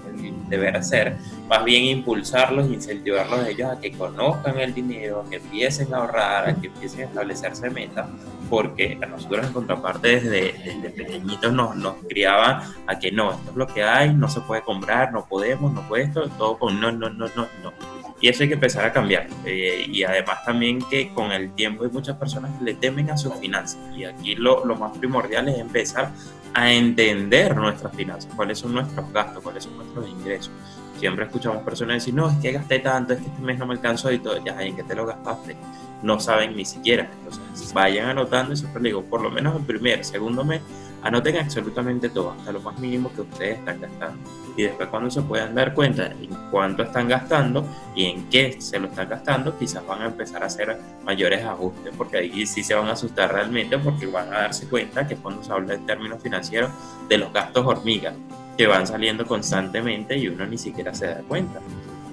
deber 0.52 0.76
hacer, 0.76 1.16
más 1.48 1.64
bien 1.64 1.85
impulsarlos, 1.85 2.68
incentivarlos 2.68 3.48
ellos 3.48 3.70
a 3.70 3.81
que 3.81 3.90
conozcan 3.92 4.59
el 4.59 4.74
dinero, 4.74 5.24
a 5.26 5.31
que 5.31 5.37
empiecen 5.37 5.92
a 5.94 5.98
ahorrar, 5.98 6.50
a 6.50 6.55
que 6.55 6.66
empiecen 6.66 7.00
a 7.00 7.05
establecerse 7.05 7.70
metas, 7.70 8.07
porque 8.50 8.98
a 9.02 9.07
nosotros 9.07 9.46
en 9.46 9.52
contraparte 9.52 10.20
desde, 10.20 10.52
desde 10.52 10.90
pequeñitos 10.90 11.52
nos, 11.52 11.74
nos 11.76 11.94
criaban 12.07 12.61
a 12.87 12.98
que 12.98 13.11
no, 13.11 13.33
esto 13.33 13.50
es 13.50 13.57
lo 13.57 13.66
que 13.66 13.83
hay, 13.83 14.14
no 14.14 14.28
se 14.28 14.40
puede 14.42 14.61
comprar, 14.62 15.11
no 15.11 15.24
podemos, 15.24 15.72
no 15.72 15.81
puede 15.88 16.05
esto, 16.05 16.28
todo 16.37 16.59
con 16.59 16.78
no, 16.81 16.92
no, 16.92 17.09
no, 17.09 17.26
no, 17.35 17.48
no. 17.62 18.01
Y 18.22 18.28
eso 18.28 18.44
hay 18.44 18.48
que 18.48 18.54
empezar 18.54 18.87
a 18.87 18.92
cambiar. 18.92 19.26
Eh, 19.44 19.85
y 19.88 20.04
además 20.04 20.44
también 20.44 20.78
que 20.88 21.12
con 21.12 21.32
el 21.32 21.52
tiempo 21.54 21.85
hay 21.85 21.90
muchas 21.90 22.16
personas 22.16 22.56
que 22.56 22.64
le 22.64 22.74
temen 22.74 23.11
a 23.11 23.16
sus 23.16 23.35
finanzas. 23.35 23.78
Y 23.94 24.04
aquí 24.04 24.37
lo, 24.37 24.64
lo 24.64 24.76
más 24.76 24.96
primordial 24.96 25.48
es 25.48 25.58
empezar 25.58 26.12
a 26.54 26.72
entender 26.72 27.56
nuestras 27.56 27.94
finanzas, 27.94 28.32
cuáles 28.35 28.58
son 28.58 28.74
nuestros 28.74 29.11
gastos, 29.12 29.42
cuáles 29.42 29.64
son 29.64 29.76
nuestros 29.76 30.08
ingresos. 30.08 30.52
Siempre 30.98 31.24
escuchamos 31.24 31.62
personas 31.64 31.96
decir, 31.96 32.14
no, 32.14 32.30
es 32.30 32.37
que 32.37 32.52
gasté 32.52 32.78
tanto, 32.78 33.14
es 33.14 33.20
que 33.20 33.26
este 33.26 33.42
mes 33.42 33.58
no 33.58 33.66
me 33.66 33.74
alcanzó 33.74 34.12
y 34.12 34.18
todo, 34.18 34.42
ya, 34.44 34.62
¿en 34.62 34.76
qué 34.76 34.85
te 34.85 34.94
lo 34.94 35.04
gastaste? 35.04 35.56
No 36.02 36.20
saben 36.20 36.56
ni 36.56 36.64
siquiera. 36.64 37.10
Entonces, 37.18 37.72
vayan 37.72 38.08
anotando 38.08 38.52
y 38.52 38.56
siempre 38.56 38.82
digo, 38.82 39.02
por 39.02 39.22
lo 39.22 39.30
menos 39.30 39.56
el 39.56 39.62
primer, 39.62 40.04
segundo 40.04 40.44
mes, 40.44 40.60
anoten 41.02 41.36
absolutamente 41.36 42.08
todo, 42.08 42.32
hasta 42.32 42.52
lo 42.52 42.60
más 42.60 42.78
mínimo 42.78 43.12
que 43.12 43.22
ustedes 43.22 43.58
están 43.58 43.80
gastando. 43.80 44.18
Y 44.56 44.64
después 44.64 44.88
cuando 44.88 45.10
se 45.10 45.22
puedan 45.22 45.54
dar 45.54 45.74
cuenta 45.74 46.06
en 46.06 46.28
cuánto 46.50 46.82
están 46.82 47.08
gastando 47.08 47.66
y 47.94 48.06
en 48.06 48.28
qué 48.28 48.60
se 48.60 48.78
lo 48.78 48.88
están 48.88 49.08
gastando, 49.08 49.58
quizás 49.58 49.84
van 49.86 50.02
a 50.02 50.06
empezar 50.06 50.42
a 50.42 50.46
hacer 50.46 50.78
mayores 51.04 51.44
ajustes, 51.44 51.92
porque 51.96 52.18
ahí 52.18 52.46
sí 52.46 52.62
se 52.62 52.74
van 52.74 52.88
a 52.88 52.92
asustar 52.92 53.32
realmente, 53.32 53.78
porque 53.78 54.06
van 54.06 54.28
a 54.28 54.42
darse 54.42 54.68
cuenta 54.68 55.06
que 55.06 55.16
cuando 55.16 55.42
se 55.42 55.52
habla 55.52 55.74
en 55.74 55.86
términos 55.86 56.22
financieros 56.22 56.70
de 57.08 57.18
los 57.18 57.32
gastos 57.32 57.66
hormigas, 57.66 58.14
que 58.56 58.66
van 58.66 58.86
saliendo 58.86 59.26
constantemente 59.26 60.16
y 60.16 60.28
uno 60.28 60.46
ni 60.46 60.58
siquiera 60.58 60.94
se 60.94 61.06
da 61.06 61.22
cuenta 61.26 61.58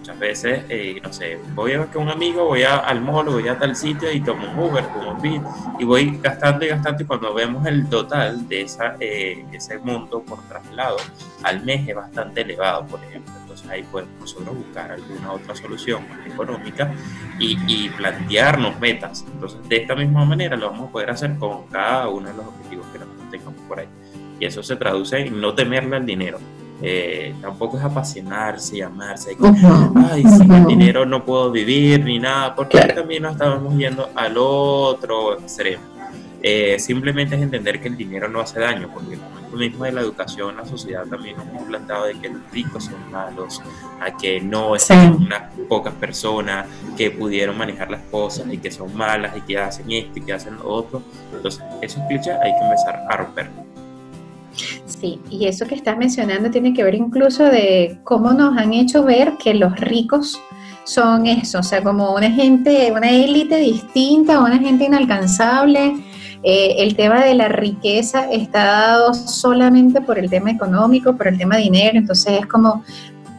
muchas 0.10 0.20
veces, 0.20 0.64
eh, 0.70 1.00
no 1.04 1.14
sé, 1.14 1.40
voy 1.54 1.74
a 1.74 1.86
con 1.86 2.04
un 2.04 2.10
amigo, 2.10 2.46
voy 2.46 2.64
a, 2.64 2.78
al 2.78 3.02
mall, 3.02 3.28
voy 3.28 3.48
a 3.48 3.58
tal 3.58 3.76
sitio 3.76 4.12
y 4.12 4.22
tomo 4.22 4.52
un 4.52 4.60
Uber, 4.60 4.84
tomo 4.88 5.12
un 5.12 5.22
Bit 5.22 5.42
y 5.80 5.84
voy 5.84 6.20
gastando 6.22 6.66
y 6.66 6.70
gastando 6.70 7.04
y 7.04 7.06
cuando 7.06 7.34
vemos 7.34 7.66
el 7.68 7.88
total 7.88 8.48
de 8.48 8.62
esa, 8.62 8.96
eh, 9.00 9.46
ese 9.52 9.78
monto 9.80 10.22
por 10.24 10.42
traslado 10.48 10.98
al 11.44 11.64
mes 11.64 11.88
es 11.88 11.96
bastante 11.96 12.42
elevado, 12.42 12.86
por 12.88 13.04
ejemplo. 13.04 13.34
Entonces 13.42 13.70
ahí 13.70 13.84
podemos 13.84 14.20
nosotros 14.20 14.56
buscar 14.56 14.92
alguna 14.92 15.34
otra 15.34 15.56
solución 15.56 16.08
más 16.10 16.26
económica 16.26 16.92
y, 17.40 17.58
y 17.68 17.90
plantearnos 17.90 18.80
metas. 18.80 19.26
Entonces 19.32 19.60
de 19.68 19.78
esta 19.78 19.96
misma 19.96 20.26
manera 20.26 20.56
lo 20.56 20.72
vamos 20.72 20.90
a 20.90 20.92
poder 20.92 21.12
hacer 21.12 21.36
con 21.38 21.68
cada 21.68 22.08
uno 22.10 22.30
de 22.30 22.36
los 22.36 22.48
objetivos 22.48 22.86
que 22.92 23.00
nosotros 23.00 23.30
tengamos 23.30 23.62
por 23.68 23.80
ahí. 23.80 23.88
Y 24.40 24.46
eso 24.46 24.64
se 24.64 24.76
traduce 24.76 25.20
en 25.20 25.40
no 25.40 25.54
temerle 25.54 25.98
al 25.98 26.06
dinero 26.06 26.40
eh, 26.82 27.36
tampoco 27.42 27.78
es 27.78 27.84
apasionarse 27.84 28.78
y 28.78 28.82
amarse. 28.82 29.36
Ay, 30.10 30.24
sin 30.24 30.52
el 30.52 30.66
dinero 30.66 31.06
no 31.06 31.26
puedo 31.26 31.52
vivir 31.52 32.04
ni 32.04 32.20
nada, 32.20 32.56
porque 32.56 32.80
también 32.80 33.24
nos 33.24 33.34
estamos 33.34 33.76
yendo 33.78 34.10
al 34.16 34.36
otro 34.38 35.40
extremo. 35.40 35.84
Eh, 36.42 36.80
simplemente 36.80 37.36
es 37.36 37.42
entender 37.42 37.82
que 37.82 37.90
el 37.90 37.98
dinero 37.98 38.30
no 38.30 38.40
hace 38.40 38.62
daño, 38.62 38.90
porque 38.94 39.16
el 39.16 39.20
momento 39.20 39.58
mismo 39.58 39.84
de 39.84 39.92
la 39.92 40.02
educación, 40.02 40.56
la 40.56 40.66
sociedad 40.66 41.06
también 41.06 41.36
nos 41.36 41.48
ha 41.48 41.60
implantado 41.60 42.06
de 42.06 42.14
que 42.14 42.30
los 42.30 42.42
ricos 42.52 42.86
son 42.86 43.12
malos, 43.12 43.62
a 44.00 44.16
que 44.16 44.40
no 44.40 44.74
es 44.76 44.90
unas 44.90 45.54
pocas 45.68 45.94
personas 45.96 46.66
que 46.96 47.12
pudieron 47.12 47.58
manejar 47.58 47.92
las 47.92 48.04
cosas 48.04 48.46
y 48.52 48.58
que 48.58 48.72
son 48.72 48.96
malas 48.96 49.36
y 49.36 49.42
que 49.42 49.58
hacen 49.58 49.92
esto 49.92 50.20
y 50.20 50.22
que 50.22 50.32
hacen 50.32 50.56
lo 50.56 50.70
otro. 50.70 51.02
Entonces, 51.34 51.62
esos 51.82 52.02
clichés 52.08 52.36
hay 52.42 52.54
que 52.58 52.64
empezar 52.64 53.02
a 53.10 53.18
romperlos. 53.18 53.69
Sí, 55.00 55.22
y 55.30 55.46
eso 55.46 55.66
que 55.66 55.76
estás 55.76 55.98
mencionando 55.98 56.52
tiene 56.52 56.74
que 56.74 56.84
ver 56.84 56.96
incluso 56.96 57.46
de 57.46 58.00
cómo 58.04 58.34
nos 58.34 58.58
han 58.58 58.74
hecho 58.74 59.04
ver 59.04 59.34
que 59.42 59.54
los 59.54 59.80
ricos 59.80 60.42
son 60.84 61.26
eso, 61.26 61.60
o 61.60 61.64
sea, 61.64 61.82
como 61.82 62.16
una 62.16 62.30
gente, 62.30 62.92
una 62.92 63.10
élite 63.10 63.58
distinta, 63.58 64.40
una 64.40 64.58
gente 64.58 64.86
inalcanzable. 64.86 65.96
Eh, 66.44 66.76
el 66.80 66.96
tema 66.96 67.24
de 67.24 67.34
la 67.34 67.48
riqueza 67.48 68.30
está 68.30 68.66
dado 68.66 69.14
solamente 69.14 70.02
por 70.02 70.20
el 70.20 70.30
tema 70.30 70.52
económico, 70.52 71.16
por 71.16 71.28
el 71.28 71.38
tema 71.38 71.56
dinero, 71.56 71.98
entonces 71.98 72.40
es 72.40 72.46
como, 72.46 72.84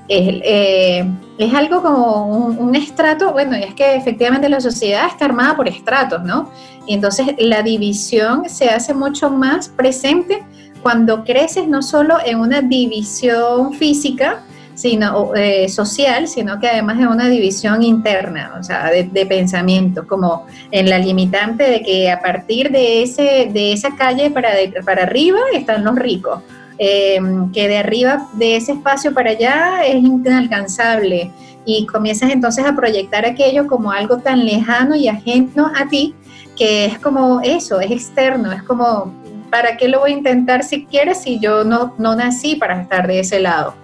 eh, 0.09 1.05
es 1.37 1.55
algo 1.55 1.83
como 1.83 2.27
un, 2.27 2.75
estrato, 2.75 3.33
bueno, 3.33 3.59
y 3.59 3.65
es 3.65 3.75
que 3.75 3.97
efectivamente 3.97 4.49
la 4.49 4.61
sociedad 4.61 5.09
está 5.09 5.27
armada 5.27 5.57
por 5.57 5.69
estratos, 5.69 6.23
¿no? 6.23 6.51
Y 6.87 6.95
entonces 6.95 7.27
la 7.39 7.63
división 7.63 8.49
se 8.49 8.71
hace 8.71 8.95
mucho 8.95 9.31
más 9.31 9.69
presente 9.69 10.43
cuando 10.83 11.25
creces 11.25 11.69
no 11.69 11.83
solo 11.83 12.19
en 12.25 12.41
una 12.41 12.63
división 12.63 13.75
física, 13.75 14.43
sino 14.81 15.35
eh, 15.35 15.69
social, 15.69 16.27
sino 16.27 16.59
que 16.59 16.69
además 16.69 16.99
es 16.99 17.07
una 17.07 17.29
división 17.29 17.83
interna, 17.83 18.55
o 18.59 18.63
sea, 18.63 18.91
de, 18.91 19.27
pensamiento, 19.27 20.07
como 20.07 20.47
en 20.71 20.89
la 20.89 20.99
limitante 20.99 21.65
de 21.65 21.83
que 21.83 22.11
a 22.11 22.21
partir 22.21 22.71
de, 22.71 23.03
ese, 23.03 23.51
de 23.53 23.75
esa 23.75 23.95
calle 23.95 24.31
para, 24.31 24.49
para 24.85 25.03
arriba 25.03 25.39
están 25.53 25.85
los 25.85 25.97
ricos, 25.97 26.41
em, 26.79 27.53
que 27.53 27.69
de 27.69 27.77
arriba 27.77 28.27
de 28.33 28.57
ese 28.57 28.73
espacio 28.73 29.13
para 29.13 29.31
allá 29.31 29.85
es 29.87 29.97
inalcanzable. 29.97 31.31
Y 31.67 31.85
comienzas 31.85 32.31
entonces 32.31 32.65
a 32.65 32.75
proyectar 32.75 33.27
aquello 33.27 33.67
como 33.67 33.93
algo 33.93 34.19
tan 34.19 34.47
lejano 34.47 34.97
y 34.97 35.09
ajeno 35.09 35.71
a 35.77 35.89
ti, 35.89 36.15
que 36.57 36.87
es 36.87 36.99
como 36.99 37.43
eso, 37.43 37.81
es 37.81 37.91
externo, 37.91 38.51
es 38.51 38.63
como 38.63 39.13
¿para 39.51 39.77
qué 39.77 39.89
lo 39.89 40.01
voy 40.01 40.13
a 40.13 40.17
intentar 40.17 40.63
si 40.63 40.87
quieres 40.87 41.23
si 41.23 41.39
yo 41.39 41.65
no, 41.65 41.95
no 41.99 42.15
nací 42.15 42.57
para 42.57 42.81
estar 42.81 43.07
de 43.07 43.21
ese 43.21 43.41
lado? 43.41 43.75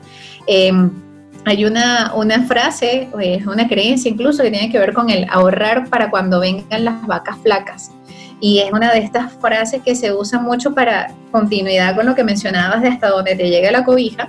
Em, 0.46 0.90
hay 1.44 1.64
una, 1.64 2.12
una 2.14 2.42
frase, 2.44 3.08
es 3.20 3.46
una 3.46 3.68
creencia 3.68 4.10
incluso 4.10 4.42
que 4.42 4.50
tiene 4.50 4.70
que 4.70 4.78
ver 4.78 4.92
con 4.92 5.10
el 5.10 5.26
ahorrar 5.30 5.88
para 5.88 6.10
cuando 6.10 6.40
vengan 6.40 6.84
las 6.84 7.06
vacas 7.06 7.36
flacas. 7.42 7.92
Y 8.40 8.58
es 8.58 8.72
una 8.72 8.92
de 8.92 8.98
estas 8.98 9.32
frases 9.34 9.80
que 9.82 9.94
se 9.94 10.12
usa 10.12 10.38
mucho 10.38 10.74
para 10.74 11.12
continuidad 11.30 11.96
con 11.96 12.06
lo 12.06 12.14
que 12.14 12.24
mencionabas 12.24 12.82
de 12.82 12.88
hasta 12.88 13.08
donde 13.08 13.34
te 13.34 13.48
llega 13.48 13.70
la 13.70 13.84
cobija, 13.84 14.28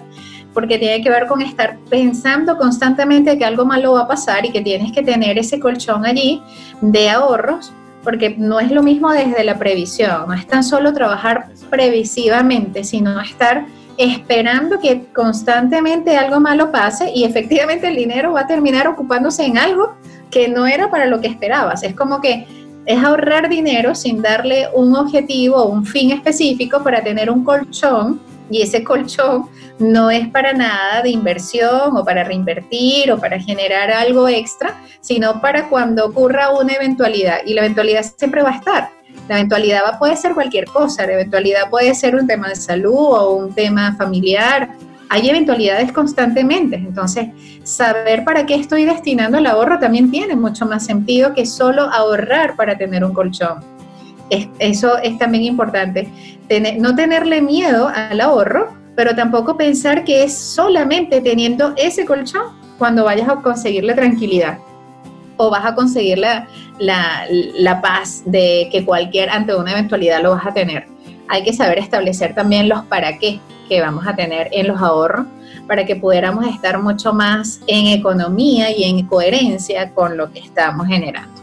porque 0.53 0.77
tiene 0.77 1.03
que 1.03 1.09
ver 1.09 1.27
con 1.27 1.41
estar 1.41 1.77
pensando 1.89 2.57
constantemente 2.57 3.37
que 3.37 3.45
algo 3.45 3.65
malo 3.65 3.93
va 3.93 4.01
a 4.01 4.07
pasar 4.07 4.45
y 4.45 4.51
que 4.51 4.61
tienes 4.61 4.91
que 4.91 5.03
tener 5.03 5.37
ese 5.37 5.59
colchón 5.59 6.05
allí 6.05 6.41
de 6.81 7.09
ahorros 7.09 7.73
porque 8.07 8.35
no 8.37 8.61
es 8.61 8.71
lo 8.71 8.83
mismo 8.83 9.11
desde 9.11 9.43
la 9.43 9.59
previsión, 9.59 10.29
no 10.29 10.33
es 10.33 10.47
tan 10.47 10.63
solo 10.63 10.93
trabajar 10.93 11.47
previsivamente, 11.69 12.85
sino 12.85 13.19
estar 13.19 13.65
esperando 13.97 14.79
que 14.79 15.07
constantemente 15.13 16.15
algo 16.15 16.39
malo 16.39 16.71
pase 16.71 17.11
y 17.13 17.25
efectivamente 17.25 17.89
el 17.89 17.97
dinero 17.97 18.31
va 18.31 18.41
a 18.43 18.47
terminar 18.47 18.87
ocupándose 18.87 19.43
en 19.43 19.57
algo 19.57 19.97
que 20.31 20.47
no 20.47 20.65
era 20.65 20.89
para 20.89 21.07
lo 21.07 21.19
que 21.19 21.27
esperabas. 21.27 21.83
Es 21.83 21.95
como 21.95 22.21
que 22.21 22.47
es 22.85 23.03
ahorrar 23.03 23.49
dinero 23.49 23.93
sin 23.93 24.21
darle 24.21 24.69
un 24.73 24.95
objetivo 24.95 25.57
o 25.57 25.67
un 25.67 25.85
fin 25.85 26.11
específico 26.11 26.81
para 26.81 27.03
tener 27.03 27.29
un 27.29 27.43
colchón 27.43 28.21
y 28.49 28.61
ese 28.61 28.83
colchón 28.83 29.49
no 29.79 30.09
es 30.09 30.27
para 30.29 30.53
nada 30.53 31.01
de 31.01 31.09
inversión 31.09 31.95
o 31.95 32.03
para 32.03 32.23
reinvertir 32.23 33.11
o 33.11 33.19
para 33.19 33.39
generar 33.39 33.91
algo 33.91 34.27
extra, 34.27 34.81
sino 35.01 35.41
para 35.41 35.69
cuando 35.69 36.05
ocurra 36.05 36.49
una 36.49 36.73
eventualidad. 36.73 37.39
Y 37.45 37.53
la 37.53 37.61
eventualidad 37.61 38.05
siempre 38.17 38.41
va 38.41 38.51
a 38.51 38.55
estar. 38.55 38.89
La 39.27 39.35
eventualidad 39.35 39.81
puede 39.99 40.15
ser 40.15 40.33
cualquier 40.33 40.65
cosa, 40.65 41.05
la 41.05 41.13
eventualidad 41.13 41.69
puede 41.69 41.93
ser 41.95 42.15
un 42.15 42.27
tema 42.27 42.49
de 42.49 42.55
salud 42.55 42.95
o 42.95 43.35
un 43.35 43.53
tema 43.53 43.95
familiar. 43.95 44.69
Hay 45.09 45.29
eventualidades 45.29 45.91
constantemente, 45.91 46.75
entonces 46.75 47.27
saber 47.63 48.23
para 48.23 48.45
qué 48.45 48.55
estoy 48.55 48.85
destinando 48.85 49.37
el 49.37 49.47
ahorro 49.47 49.79
también 49.79 50.11
tiene 50.11 50.35
mucho 50.35 50.65
más 50.65 50.85
sentido 50.85 51.33
que 51.33 51.45
solo 51.45 51.83
ahorrar 51.83 52.55
para 52.55 52.77
tener 52.77 53.03
un 53.03 53.13
colchón. 53.13 53.76
Eso 54.29 54.97
es 54.97 55.17
también 55.17 55.43
importante. 55.43 56.07
no 56.77 56.95
tenerle 56.95 57.41
miedo 57.41 57.87
al 57.87 58.19
ahorro, 58.21 58.73
pero 58.95 59.15
tampoco 59.15 59.57
pensar 59.57 60.03
que 60.03 60.23
es 60.23 60.37
solamente 60.37 61.21
teniendo 61.21 61.73
ese 61.77 62.05
colchón 62.05 62.43
cuando 62.77 63.05
vayas 63.05 63.29
a 63.29 63.35
conseguir 63.37 63.83
la 63.83 63.95
tranquilidad 63.95 64.59
o 65.37 65.51
vas 65.51 65.65
a 65.65 65.75
conseguir 65.75 66.17
la, 66.17 66.47
la, 66.79 67.81
paz 67.81 68.23
de 68.25 68.69
que 68.71 68.83
cualquier 68.83 69.29
ante 69.29 69.55
una 69.55 69.71
eventualidad 69.71 70.21
lo 70.21 70.31
vas 70.31 70.47
a 70.47 70.53
tener. 70.53 70.87
hay 71.27 71.43
que 71.43 71.53
saber 71.53 71.77
establecer 71.77 72.33
también 72.33 72.69
los 72.69 72.83
para 72.85 73.19
qué 73.19 73.39
que 73.67 73.81
vamos 73.81 74.07
a 74.07 74.15
tener 74.15 74.49
en 74.51 74.67
los 74.67 74.81
ahorros 74.81 75.25
para 75.67 75.85
que 75.85 75.95
pudiéramos 75.95 76.47
estar 76.47 76.81
mucho 76.81 77.13
más 77.13 77.59
en 77.67 77.87
economía 77.87 78.71
y 78.75 78.83
en 78.85 79.05
coherencia 79.05 79.91
con 79.93 80.17
lo 80.17 80.31
que 80.31 80.39
estamos 80.39 80.87
generando. 80.87 81.36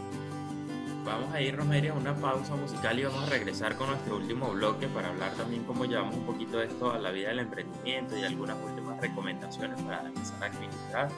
A 1.35 1.41
ir, 1.41 1.57
Romeria, 1.57 1.91
a 1.91 1.97
una 1.97 2.15
pausa 2.15 2.55
musical 2.55 2.97
y 2.97 3.03
vamos 3.03 3.25
a 3.25 3.27
regresar 3.27 3.75
con 3.75 3.89
nuestro 3.89 4.19
último 4.19 4.53
bloque 4.53 4.87
para 4.87 5.09
hablar 5.09 5.33
también 5.33 5.65
cómo 5.65 5.85
llevamos 5.85 6.15
un 6.15 6.25
poquito 6.27 6.59
de 6.59 6.67
esto 6.67 6.93
a 6.93 6.99
la 6.99 7.11
vida 7.11 7.31
del 7.31 7.41
emprendimiento 7.41 8.17
y 8.17 8.23
algunas 8.23 8.57
últimas 8.63 9.01
recomendaciones 9.01 9.83
para 9.83 10.07
empezar 10.07 10.45
a 10.45 10.47
administrar 10.47 11.09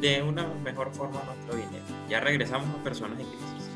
de 0.00 0.22
una 0.24 0.48
mejor 0.64 0.92
forma 0.92 1.22
nuestro 1.22 1.54
dinero. 1.54 1.84
Ya 2.08 2.18
regresamos 2.18 2.68
a 2.68 2.82
Personas 2.82 3.20
en 3.20 3.26
Crisis. 3.26 3.69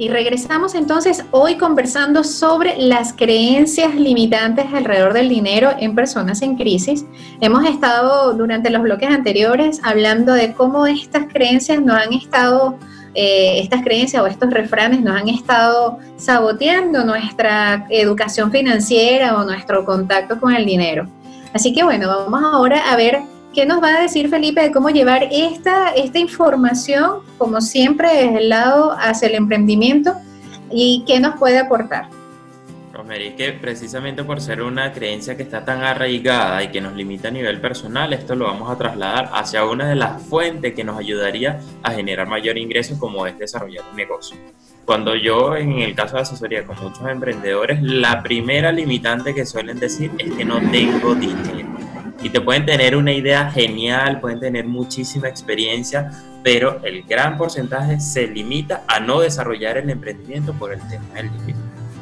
Y 0.00 0.08
regresamos 0.08 0.74
entonces 0.74 1.26
hoy 1.30 1.58
conversando 1.58 2.24
sobre 2.24 2.78
las 2.78 3.12
creencias 3.12 3.94
limitantes 3.94 4.64
alrededor 4.72 5.12
del 5.12 5.28
dinero 5.28 5.72
en 5.78 5.94
personas 5.94 6.40
en 6.40 6.56
crisis. 6.56 7.04
Hemos 7.42 7.66
estado 7.66 8.32
durante 8.32 8.70
los 8.70 8.80
bloques 8.80 9.10
anteriores 9.10 9.78
hablando 9.84 10.32
de 10.32 10.54
cómo 10.54 10.86
estas 10.86 11.26
creencias 11.30 11.82
nos 11.82 11.98
han 11.98 12.14
estado, 12.14 12.78
eh, 13.14 13.60
estas 13.60 13.82
creencias 13.82 14.22
o 14.22 14.26
estos 14.26 14.48
refranes 14.48 15.02
nos 15.02 15.20
han 15.20 15.28
estado 15.28 15.98
saboteando 16.16 17.04
nuestra 17.04 17.84
educación 17.90 18.50
financiera 18.50 19.36
o 19.36 19.44
nuestro 19.44 19.84
contacto 19.84 20.40
con 20.40 20.54
el 20.54 20.64
dinero. 20.64 21.08
Así 21.52 21.74
que 21.74 21.84
bueno, 21.84 22.08
vamos 22.08 22.42
ahora 22.42 22.90
a 22.90 22.96
ver 22.96 23.20
¿Qué 23.54 23.66
nos 23.66 23.82
va 23.82 23.96
a 23.96 24.02
decir 24.02 24.28
Felipe 24.28 24.60
de 24.60 24.70
cómo 24.70 24.90
llevar 24.90 25.26
esta, 25.32 25.88
esta 25.88 26.20
información, 26.20 27.22
como 27.36 27.60
siempre, 27.60 28.08
desde 28.08 28.38
el 28.38 28.48
lado 28.48 28.92
hacia 28.96 29.26
el 29.26 29.34
emprendimiento 29.34 30.14
y 30.70 31.02
qué 31.04 31.18
nos 31.18 31.36
puede 31.36 31.58
aportar? 31.58 32.08
Rosemary, 32.92 33.34
que 33.34 33.52
precisamente 33.52 34.22
por 34.22 34.40
ser 34.40 34.62
una 34.62 34.92
creencia 34.92 35.36
que 35.36 35.42
está 35.42 35.64
tan 35.64 35.82
arraigada 35.82 36.62
y 36.62 36.68
que 36.68 36.80
nos 36.80 36.94
limita 36.94 37.26
a 37.26 37.30
nivel 37.32 37.60
personal, 37.60 38.12
esto 38.12 38.36
lo 38.36 38.44
vamos 38.44 38.70
a 38.70 38.78
trasladar 38.78 39.30
hacia 39.32 39.64
una 39.64 39.88
de 39.88 39.96
las 39.96 40.22
fuentes 40.22 40.72
que 40.72 40.84
nos 40.84 40.96
ayudaría 40.96 41.60
a 41.82 41.90
generar 41.90 42.28
mayor 42.28 42.56
ingreso, 42.56 43.00
como 43.00 43.26
es 43.26 43.36
desarrollar 43.36 43.84
un 43.90 43.96
negocio. 43.96 44.36
Cuando 44.84 45.16
yo, 45.16 45.56
en 45.56 45.80
el 45.80 45.96
caso 45.96 46.16
de 46.16 46.22
asesoría 46.22 46.64
con 46.64 46.76
muchos 46.80 47.04
emprendedores, 47.08 47.82
la 47.82 48.22
primera 48.22 48.70
limitante 48.70 49.34
que 49.34 49.44
suelen 49.44 49.80
decir 49.80 50.12
es 50.18 50.32
que 50.34 50.44
no 50.44 50.60
tengo 50.70 51.16
dinero 51.16 51.59
y 52.22 52.30
te 52.30 52.40
pueden 52.40 52.66
tener 52.66 52.96
una 52.96 53.12
idea 53.12 53.50
genial, 53.50 54.20
pueden 54.20 54.40
tener 54.40 54.66
muchísima 54.66 55.28
experiencia, 55.28 56.10
pero 56.42 56.80
el 56.84 57.02
gran 57.04 57.36
porcentaje 57.36 58.00
se 58.00 58.26
limita 58.26 58.84
a 58.86 59.00
no 59.00 59.20
desarrollar 59.20 59.78
el 59.78 59.90
emprendimiento 59.90 60.52
por 60.54 60.72
el 60.72 60.80
tema 60.88 61.14
del 61.14 61.30
dinero. 61.32 61.58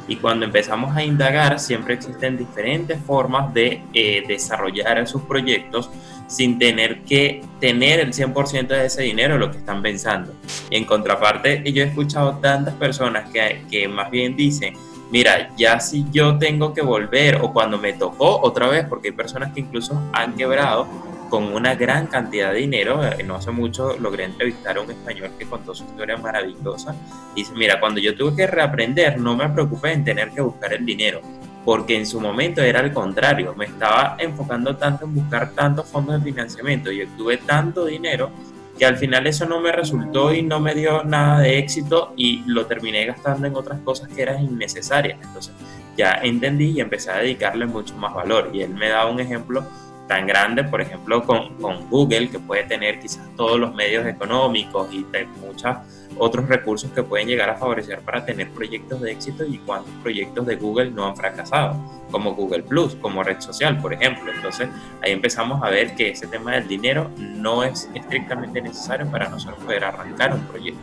Y 0.07 0.15
cuando 0.15 0.45
empezamos 0.45 0.95
a 0.97 1.03
indagar, 1.03 1.59
siempre 1.59 1.93
existen 1.93 2.35
diferentes 2.35 2.99
formas 2.99 3.53
de 3.53 3.83
eh, 3.93 4.23
desarrollar 4.27 5.07
sus 5.07 5.21
proyectos 5.21 5.91
sin 6.25 6.57
tener 6.57 7.01
que 7.01 7.41
tener 7.59 7.99
el 7.99 8.11
100% 8.11 8.67
de 8.67 8.85
ese 8.85 9.03
dinero, 9.03 9.37
lo 9.37 9.51
que 9.51 9.57
están 9.57 9.83
pensando. 9.83 10.33
Y 10.71 10.77
en 10.77 10.85
contraparte, 10.85 11.63
yo 11.71 11.83
he 11.83 11.87
escuchado 11.87 12.37
tantas 12.37 12.73
personas 12.75 13.29
que, 13.29 13.61
que 13.69 13.87
más 13.87 14.09
bien 14.09 14.35
dicen, 14.35 14.73
mira, 15.11 15.51
ya 15.57 15.79
si 15.79 16.05
yo 16.11 16.37
tengo 16.37 16.73
que 16.73 16.81
volver 16.81 17.39
o 17.41 17.51
cuando 17.51 17.77
me 17.77 17.93
tocó 17.93 18.39
otra 18.41 18.67
vez, 18.67 18.85
porque 18.85 19.09
hay 19.09 19.13
personas 19.13 19.53
que 19.53 19.61
incluso 19.61 20.01
han 20.13 20.35
quebrado 20.35 20.87
con 21.29 21.53
una 21.53 21.75
gran 21.75 22.07
cantidad 22.07 22.51
de 22.51 22.59
dinero. 22.59 23.05
Eh, 23.05 23.23
no 23.23 23.35
hace 23.35 23.51
mucho 23.51 23.97
logré 23.97 24.25
entrevistar 24.25 24.77
a 24.77 24.81
un 24.81 24.91
español 24.91 25.31
que 25.37 25.45
contó 25.45 25.73
su 25.73 25.83
historia 25.85 26.17
maravillosa. 26.17 26.95
Dice, 27.35 27.53
mira, 27.55 27.79
cuando 27.79 27.99
yo 27.99 28.15
tuve 28.15 28.35
que 28.35 28.47
reaprender, 28.47 29.19
no 29.19 29.35
me 29.35 29.47
preocupé 29.49 29.93
en 29.93 30.03
tener 30.03 30.31
que 30.31 30.41
buscar 30.41 30.73
el 30.73 30.85
dinero, 30.85 31.21
porque 31.63 31.95
en 31.95 32.05
su 32.05 32.19
momento 32.19 32.61
era 32.61 32.79
al 32.79 32.91
contrario, 32.91 33.53
me 33.55 33.65
estaba 33.65 34.15
enfocando 34.17 34.75
tanto 34.75 35.05
en 35.05 35.15
buscar 35.15 35.51
tantos 35.51 35.87
fondos 35.87 36.23
de 36.23 36.31
financiamiento 36.31 36.91
y 36.91 37.03
obtuve 37.03 37.37
tanto 37.37 37.85
dinero 37.85 38.31
que 38.79 38.85
al 38.85 38.95
final 38.95 39.27
eso 39.27 39.45
no 39.45 39.59
me 39.59 39.73
resultó 39.73 40.33
y 40.33 40.41
no 40.41 40.61
me 40.61 40.73
dio 40.73 41.03
nada 41.03 41.41
de 41.41 41.59
éxito 41.59 42.13
y 42.15 42.43
lo 42.45 42.65
terminé 42.65 43.05
gastando 43.05 43.45
en 43.45 43.55
otras 43.55 43.81
cosas 43.81 44.07
que 44.07 44.21
eran 44.21 44.41
innecesarias. 44.41 45.19
Entonces 45.21 45.53
ya 45.97 46.13
entendí 46.23 46.71
y 46.71 46.79
empecé 46.79 47.11
a 47.11 47.17
dedicarle 47.17 47.65
mucho 47.65 47.95
más 47.97 48.13
valor. 48.13 48.51
Y 48.53 48.61
él 48.61 48.73
me 48.73 48.87
da 48.87 49.05
un 49.05 49.19
ejemplo 49.19 49.65
tan 50.09 50.25
grande, 50.25 50.63
por 50.63 50.81
ejemplo, 50.81 51.23
con, 51.23 51.53
con 51.61 51.87
Google, 51.87 52.29
que 52.31 52.39
puede 52.39 52.63
tener 52.63 52.99
quizás 52.99 53.29
todos 53.37 53.59
los 53.59 53.75
medios 53.75 54.07
económicos 54.07 54.91
y 54.91 55.05
muchas 55.39 55.77
otros 56.17 56.49
recursos 56.49 56.89
que 56.91 57.03
pueden 57.03 57.27
llegar 57.27 57.47
a 57.47 57.55
favorecer 57.55 57.99
para 57.99 58.25
tener 58.25 58.49
proyectos 58.49 59.01
de 59.01 59.11
éxito 59.11 59.45
y 59.45 59.59
cuántos 59.59 59.93
proyectos 60.01 60.47
de 60.47 60.55
Google 60.55 60.89
no 60.89 61.05
han 61.05 61.15
fracasado, 61.15 61.75
como 62.09 62.33
Google 62.33 62.63
Plus, 62.63 62.95
como 62.95 63.21
red 63.21 63.39
social, 63.39 63.77
por 63.77 63.93
ejemplo. 63.93 64.31
Entonces 64.33 64.67
ahí 65.03 65.11
empezamos 65.11 65.61
a 65.61 65.69
ver 65.69 65.93
que 65.93 66.09
ese 66.09 66.25
tema 66.25 66.53
del 66.53 66.67
dinero 66.67 67.11
no 67.15 67.63
es 67.63 67.87
estrictamente 67.93 68.63
necesario 68.63 69.05
para 69.11 69.29
nosotros 69.29 69.63
poder 69.63 69.83
arrancar 69.83 70.33
un 70.33 70.41
proyecto. 70.47 70.81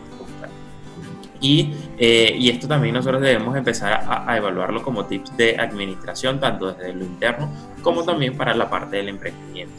Y, 1.40 1.72
eh, 1.98 2.34
y, 2.38 2.48
esto 2.48 2.66
también 2.66 2.94
nosotros 2.94 3.20
debemos 3.20 3.56
empezar 3.56 4.04
a, 4.08 4.36
evaluarlo 4.36 4.82
como 4.82 5.04
tips 5.04 5.36
de 5.36 5.56
administración, 5.56 6.40
tanto 6.40 6.72
desde 6.72 6.92
lo 6.94 7.04
interno 7.04 7.50
como 7.82 8.04
también 8.04 8.36
para 8.36 8.54
la 8.54 8.68
parte 8.68 8.96
del 8.96 9.08
emprendimiento. 9.08 9.74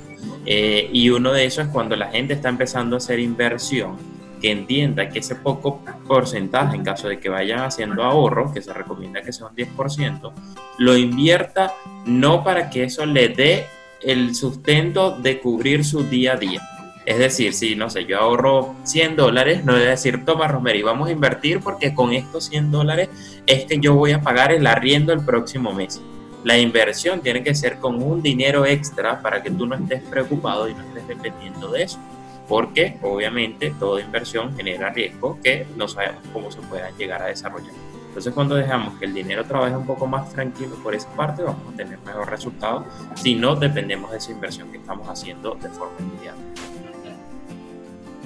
Eh, 0.45 0.89
y 0.93 1.09
uno 1.09 1.33
de 1.33 1.45
esos 1.45 1.65
es 1.65 1.71
cuando 1.71 1.95
la 1.95 2.07
gente 2.07 2.33
está 2.33 2.49
empezando 2.49 2.95
a 2.95 2.97
hacer 2.97 3.19
inversión 3.19 3.97
que 4.41 4.51
entienda 4.51 5.09
que 5.09 5.19
ese 5.19 5.35
poco 5.35 5.81
porcentaje, 6.07 6.75
en 6.75 6.83
caso 6.83 7.07
de 7.07 7.19
que 7.19 7.29
vayan 7.29 7.59
haciendo 7.59 8.03
ahorro, 8.03 8.53
que 8.53 8.61
se 8.61 8.71
recomienda 8.73 9.21
que 9.21 9.33
sea 9.33 9.47
un 9.47 9.55
10%, 9.55 10.31
lo 10.77 10.97
invierta 10.97 11.73
no 12.05 12.43
para 12.43 12.69
que 12.69 12.83
eso 12.83 13.05
le 13.05 13.29
dé 13.29 13.65
el 14.01 14.35
sustento 14.35 15.11
de 15.11 15.39
cubrir 15.39 15.83
su 15.83 16.03
día 16.03 16.33
a 16.33 16.37
día. 16.37 16.61
Es 17.07 17.19
decir, 17.19 17.53
si, 17.53 17.73
no 17.77 17.89
sé, 17.89 18.03
yo 18.03 18.19
ahorro 18.19 18.75
100 18.83 19.15
dólares, 19.15 19.63
no 19.63 19.75
debe 19.75 19.91
decir, 19.91 20.25
toma 20.25 20.49
Rosemary, 20.49 20.81
vamos 20.81 21.07
a 21.07 21.13
invertir 21.13 21.61
porque 21.61 21.95
con 21.95 22.11
estos 22.11 22.47
100 22.47 22.69
dólares 22.69 23.07
es 23.45 23.63
que 23.63 23.79
yo 23.79 23.95
voy 23.95 24.11
a 24.11 24.19
pagar 24.19 24.51
el 24.51 24.67
arriendo 24.67 25.13
el 25.13 25.23
próximo 25.23 25.71
mes. 25.71 26.01
La 26.43 26.57
inversión 26.57 27.21
tiene 27.21 27.43
que 27.43 27.55
ser 27.55 27.77
con 27.77 28.03
un 28.03 28.21
dinero 28.21 28.65
extra 28.65 29.21
para 29.21 29.41
que 29.41 29.49
tú 29.49 29.65
no 29.65 29.75
estés 29.75 30.03
preocupado 30.03 30.67
y 30.67 30.73
no 30.73 30.81
estés 30.81 31.07
dependiendo 31.07 31.71
de 31.71 31.83
eso 31.83 31.97
porque 32.45 32.97
obviamente 33.01 33.73
toda 33.79 34.01
inversión 34.01 34.55
genera 34.57 34.89
riesgo 34.89 35.39
que 35.41 35.65
no 35.77 35.87
sabemos 35.87 36.23
cómo 36.33 36.51
se 36.51 36.59
puedan 36.61 36.93
llegar 36.97 37.21
a 37.21 37.27
desarrollar. 37.27 37.71
Entonces 38.07 38.33
cuando 38.33 38.55
dejamos 38.55 38.99
que 38.99 39.05
el 39.05 39.13
dinero 39.13 39.45
trabaje 39.45 39.77
un 39.77 39.85
poco 39.85 40.07
más 40.07 40.29
tranquilo 40.33 40.75
por 40.83 40.93
esa 40.93 41.09
parte, 41.09 41.41
vamos 41.43 41.73
a 41.73 41.77
tener 41.77 41.99
mejor 41.99 42.29
resultados 42.29 42.85
si 43.15 43.35
no 43.35 43.55
dependemos 43.55 44.11
de 44.11 44.17
esa 44.17 44.31
inversión 44.31 44.69
que 44.71 44.77
estamos 44.77 45.07
haciendo 45.07 45.55
de 45.55 45.69
forma 45.69 45.95
inmediata. 45.99 46.66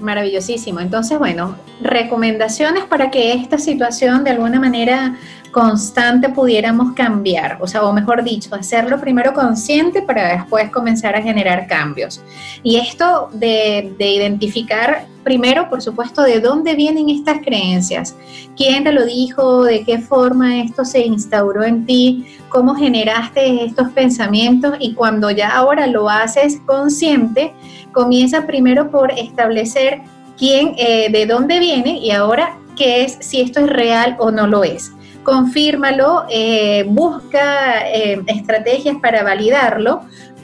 Maravillosísimo. 0.02 0.80
Entonces, 0.80 1.18
bueno, 1.20 1.56
recomendaciones 1.82 2.86
para 2.86 3.12
que 3.12 3.34
esta 3.34 3.58
situación 3.58 4.24
de 4.24 4.32
alguna 4.32 4.60
manera 4.60 5.16
constante 5.52 6.30
pudiéramos 6.30 6.94
cambiar, 6.94 7.58
o 7.62 7.68
sea, 7.68 7.84
o 7.84 7.94
mejor 7.94 8.24
dicho, 8.24 8.56
hacerlo 8.56 9.00
primero 9.00 9.34
consciente 9.34 10.02
para 10.02 10.38
después 10.38 10.72
comenzar 10.72 11.16
a 11.16 11.22
generar 11.22 11.68
cambios. 11.68 12.22
Y 12.64 12.78
esto 12.78 13.30
de, 13.34 13.94
identificar 14.00 15.06
primero, 15.24 15.70
por 15.70 15.82
supuesto, 15.82 16.24
de 16.24 16.40
dónde 16.40 16.74
vienen 16.74 17.10
estas 17.10 17.40
creencias, 17.40 18.16
quién 18.58 18.84
te 18.84 18.92
lo 18.92 19.06
dijo, 19.06 19.64
de 19.64 19.84
qué 19.84 20.00
forma 20.00 20.62
esto 20.62 20.84
se 20.84 21.06
instauró 21.06 21.64
en 21.64 21.86
ti, 21.86 22.26
cómo 22.50 22.74
generaste 22.74 23.66
estos 23.66 23.90
pensamientos 23.92 24.76
y 24.80 24.94
cuando 24.94 25.30
ya 25.30 25.50
ahora 25.50 25.86
lo 25.86 26.10
haces 26.10 26.60
consciente, 26.66 27.54
comienza 27.92 28.46
primero 28.46 28.90
por 28.92 29.12
establecer 29.12 30.02
quién, 30.38 30.74
eh, 30.78 31.10
de 31.12 31.26
dónde 31.26 31.60
viene 31.60 31.98
y 32.00 32.12
ahora 32.12 32.58
qué 32.76 33.04
es, 33.04 33.18
si 33.22 33.42
esto 33.42 33.62
es 33.62 33.68
real 33.68 34.16
o 34.20 34.32
no 34.32 34.48
lo 34.48 34.64
es. 34.64 34.92
Confírmalo, 35.24 36.26
eh, 36.30 36.84
busca 36.88 37.88
eh, 37.88 38.22
estrategias 38.26 38.98
para 39.02 39.24
validarlo, 39.24 40.02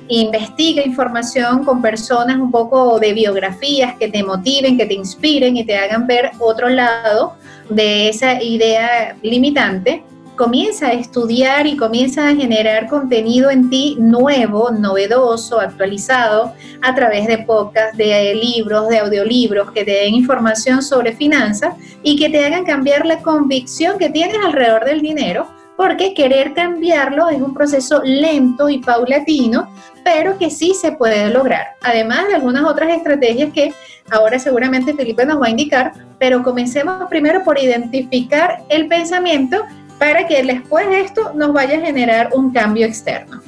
investiga 0.07 0.85
información 0.85 1.65
con 1.65 1.81
personas 1.81 2.37
un 2.37 2.51
poco 2.51 2.99
de 2.99 3.13
biografías 3.13 3.95
que 3.97 4.07
te 4.07 4.23
motiven, 4.23 4.77
que 4.77 4.85
te 4.85 4.93
inspiren 4.93 5.57
y 5.57 5.65
te 5.65 5.77
hagan 5.77 6.07
ver 6.07 6.31
otro 6.39 6.69
lado 6.69 7.33
de 7.69 8.09
esa 8.09 8.41
idea 8.41 9.15
limitante 9.21 10.03
comienza 10.37 10.87
a 10.87 10.93
estudiar 10.93 11.67
y 11.67 11.75
comienza 11.75 12.29
a 12.29 12.35
generar 12.35 12.87
contenido 12.87 13.49
en 13.49 13.69
ti 13.69 13.97
nuevo, 13.99 14.71
novedoso, 14.71 15.59
actualizado 15.59 16.53
a 16.81 16.95
través 16.95 17.27
de 17.27 17.39
podcasts, 17.39 17.97
de 17.97 18.35
libros, 18.35 18.87
de 18.87 18.99
audiolibros 18.99 19.71
que 19.71 19.83
te 19.83 19.91
den 19.91 20.13
información 20.13 20.81
sobre 20.81 21.11
finanzas 21.11 21.73
y 22.03 22.15
que 22.17 22.29
te 22.29 22.45
hagan 22.45 22.63
cambiar 22.63 23.05
la 23.05 23.21
convicción 23.21 23.97
que 23.97 24.09
tienes 24.09 24.37
alrededor 24.45 24.85
del 24.85 25.01
dinero 25.01 25.47
porque 25.75 26.13
querer 26.13 26.53
cambiarlo 26.53 27.29
es 27.29 27.39
un 27.39 27.53
proceso 27.53 28.01
lento 28.03 28.67
y 28.67 28.79
paulatino, 28.79 29.71
pero 30.03 30.37
que 30.37 30.49
sí 30.49 30.73
se 30.73 30.91
puede 30.93 31.29
lograr. 31.29 31.67
Además 31.81 32.27
de 32.27 32.35
algunas 32.35 32.63
otras 32.63 32.89
estrategias 32.89 33.53
que 33.53 33.73
ahora 34.09 34.39
seguramente 34.39 34.95
Felipe 34.95 35.25
nos 35.25 35.39
va 35.39 35.47
a 35.47 35.51
indicar, 35.51 35.93
pero 36.17 36.41
comencemos 36.41 37.07
primero 37.09 37.43
por 37.43 37.59
identificar 37.59 38.63
el 38.69 38.87
pensamiento 38.87 39.63
para 39.97 40.27
que 40.27 40.43
después 40.43 40.87
de 40.89 41.01
esto 41.01 41.33
nos 41.33 41.53
vaya 41.53 41.77
a 41.77 41.81
generar 41.81 42.29
un 42.33 42.51
cambio 42.51 42.85
externo. 42.85 43.41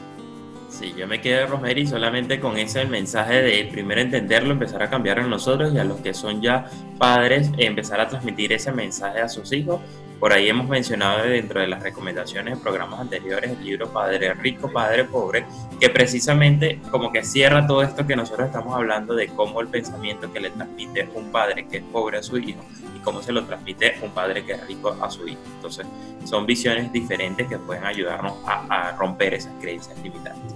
Sí, 0.70 0.94
yo 0.98 1.08
me 1.08 1.20
quedé, 1.20 1.46
Rosemary, 1.46 1.86
solamente 1.86 2.40
con 2.40 2.58
ese 2.58 2.86
mensaje 2.86 3.42
de 3.42 3.66
primero 3.70 4.00
entenderlo, 4.00 4.54
empezar 4.54 4.82
a 4.82 4.90
cambiar 4.90 5.20
en 5.20 5.30
nosotros 5.30 5.74
y 5.74 5.78
a 5.78 5.84
los 5.84 6.00
que 6.00 6.14
son 6.14 6.42
ya 6.42 6.70
padres, 6.98 7.52
empezar 7.58 8.00
a 8.00 8.08
transmitir 8.08 8.54
ese 8.54 8.72
mensaje 8.72 9.20
a 9.20 9.28
sus 9.28 9.52
hijos. 9.52 9.82
Por 10.20 10.34
ahí 10.34 10.50
hemos 10.50 10.68
mencionado 10.68 11.24
dentro 11.24 11.62
de 11.62 11.68
las 11.68 11.82
recomendaciones 11.82 12.56
de 12.56 12.62
programas 12.62 13.00
anteriores 13.00 13.52
el 13.52 13.64
libro 13.64 13.88
Padre 13.90 14.34
Rico, 14.34 14.70
Padre 14.70 15.06
Pobre, 15.06 15.46
que 15.80 15.90
precisamente 15.90 16.82
como 16.92 17.12
que 17.12 17.24
cierra 17.24 17.66
todo 17.66 17.82
esto 17.84 18.06
que 18.06 18.18
nosotros 18.18 18.48
estamos 18.48 18.76
hablando 18.76 19.16
de 19.16 19.28
cómo 19.28 19.62
el 19.62 19.70
pensamiento 19.70 20.32
que 20.34 20.42
le 20.42 20.50
transmite 20.50 21.10
un 21.16 21.32
padre 21.32 21.68
que 21.68 21.78
es 21.78 21.84
pobre 21.84 22.18
a 22.18 22.24
su 22.24 22.38
hijo 22.38 22.60
y 22.94 23.00
cómo 23.00 23.22
se 23.22 23.32
lo 23.32 23.46
transmite 23.46 23.96
un 24.02 24.12
padre 24.12 24.44
que 24.44 24.54
es 24.54 24.68
rico 24.68 24.94
a 25.02 25.10
su 25.10 25.26
hijo. 25.26 25.40
Entonces, 25.56 25.88
son 26.26 26.46
visiones 26.46 26.92
diferentes 26.92 27.48
que 27.48 27.58
pueden 27.58 27.86
ayudarnos 27.86 28.34
a, 28.46 28.90
a 28.90 28.98
romper 28.98 29.36
esas 29.36 29.54
creencias 29.62 29.98
limitantes. 30.04 30.54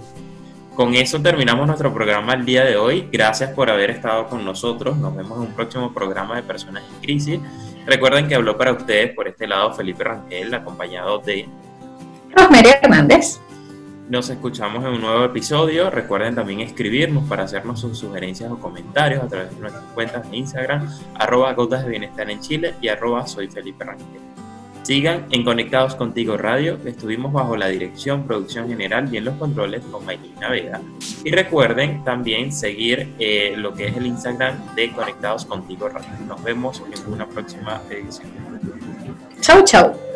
Con 0.74 0.92
eso 0.94 1.22
terminamos 1.22 1.68
nuestro 1.68 1.94
programa 1.94 2.34
el 2.34 2.44
día 2.44 2.64
de 2.64 2.76
hoy. 2.76 3.08
Gracias 3.10 3.50
por 3.52 3.70
haber 3.70 3.90
estado 3.90 4.26
con 4.26 4.44
nosotros. 4.44 4.96
Nos 4.96 5.14
vemos 5.14 5.38
en 5.38 5.48
un 5.48 5.54
próximo 5.54 5.94
programa 5.94 6.34
de 6.34 6.42
Personas 6.42 6.82
en 6.82 7.00
Crisis. 7.00 7.40
Recuerden 7.86 8.28
que 8.28 8.34
habló 8.34 8.56
para 8.56 8.72
ustedes 8.72 9.12
por 9.14 9.28
este 9.28 9.46
lado 9.46 9.72
Felipe 9.74 10.04
Rangel, 10.04 10.54
acompañado 10.54 11.18
de 11.18 11.46
Rosemary 12.34 12.70
Hernández. 12.82 13.40
Nos 14.08 14.28
escuchamos 14.30 14.84
en 14.84 14.92
un 14.92 15.00
nuevo 15.00 15.24
episodio. 15.24 15.90
Recuerden 15.90 16.34
también 16.34 16.60
escribirnos 16.60 17.24
para 17.28 17.44
hacernos 17.44 17.80
sus 17.80 17.98
sugerencias 17.98 18.50
o 18.50 18.58
comentarios 18.58 19.22
a 19.22 19.28
través 19.28 19.54
de 19.54 19.60
nuestras 19.60 19.84
cuentas 19.94 20.30
de 20.30 20.36
Instagram, 20.36 20.88
arroba 21.14 21.52
gotas 21.52 21.84
de 21.84 21.90
bienestar 21.90 22.30
en 22.30 22.40
Chile 22.40 22.74
y 22.80 22.88
arroba 22.88 23.26
soy 23.26 23.48
Felipe 23.48 23.84
Rangel. 23.84 24.20
Sigan 24.84 25.28
en 25.30 25.44
Conectados 25.44 25.94
Contigo 25.94 26.36
Radio, 26.36 26.78
estuvimos 26.84 27.32
bajo 27.32 27.56
la 27.56 27.68
dirección, 27.68 28.26
producción 28.26 28.68
general 28.68 29.08
y 29.10 29.16
en 29.16 29.24
los 29.24 29.34
controles 29.36 29.82
con 29.90 30.04
Maylina 30.04 30.50
Vega. 30.50 30.82
Y 31.24 31.30
recuerden 31.30 32.04
también 32.04 32.52
seguir 32.52 33.08
eh, 33.18 33.54
lo 33.56 33.72
que 33.72 33.86
es 33.86 33.96
el 33.96 34.04
Instagram 34.04 34.74
de 34.74 34.92
Conectados 34.92 35.46
Contigo 35.46 35.88
Radio. 35.88 36.10
Nos 36.28 36.42
vemos 36.44 36.82
en 36.92 37.12
una 37.12 37.26
próxima 37.26 37.80
edición. 37.88 38.28
Chau, 39.40 39.64
chau. 39.64 40.13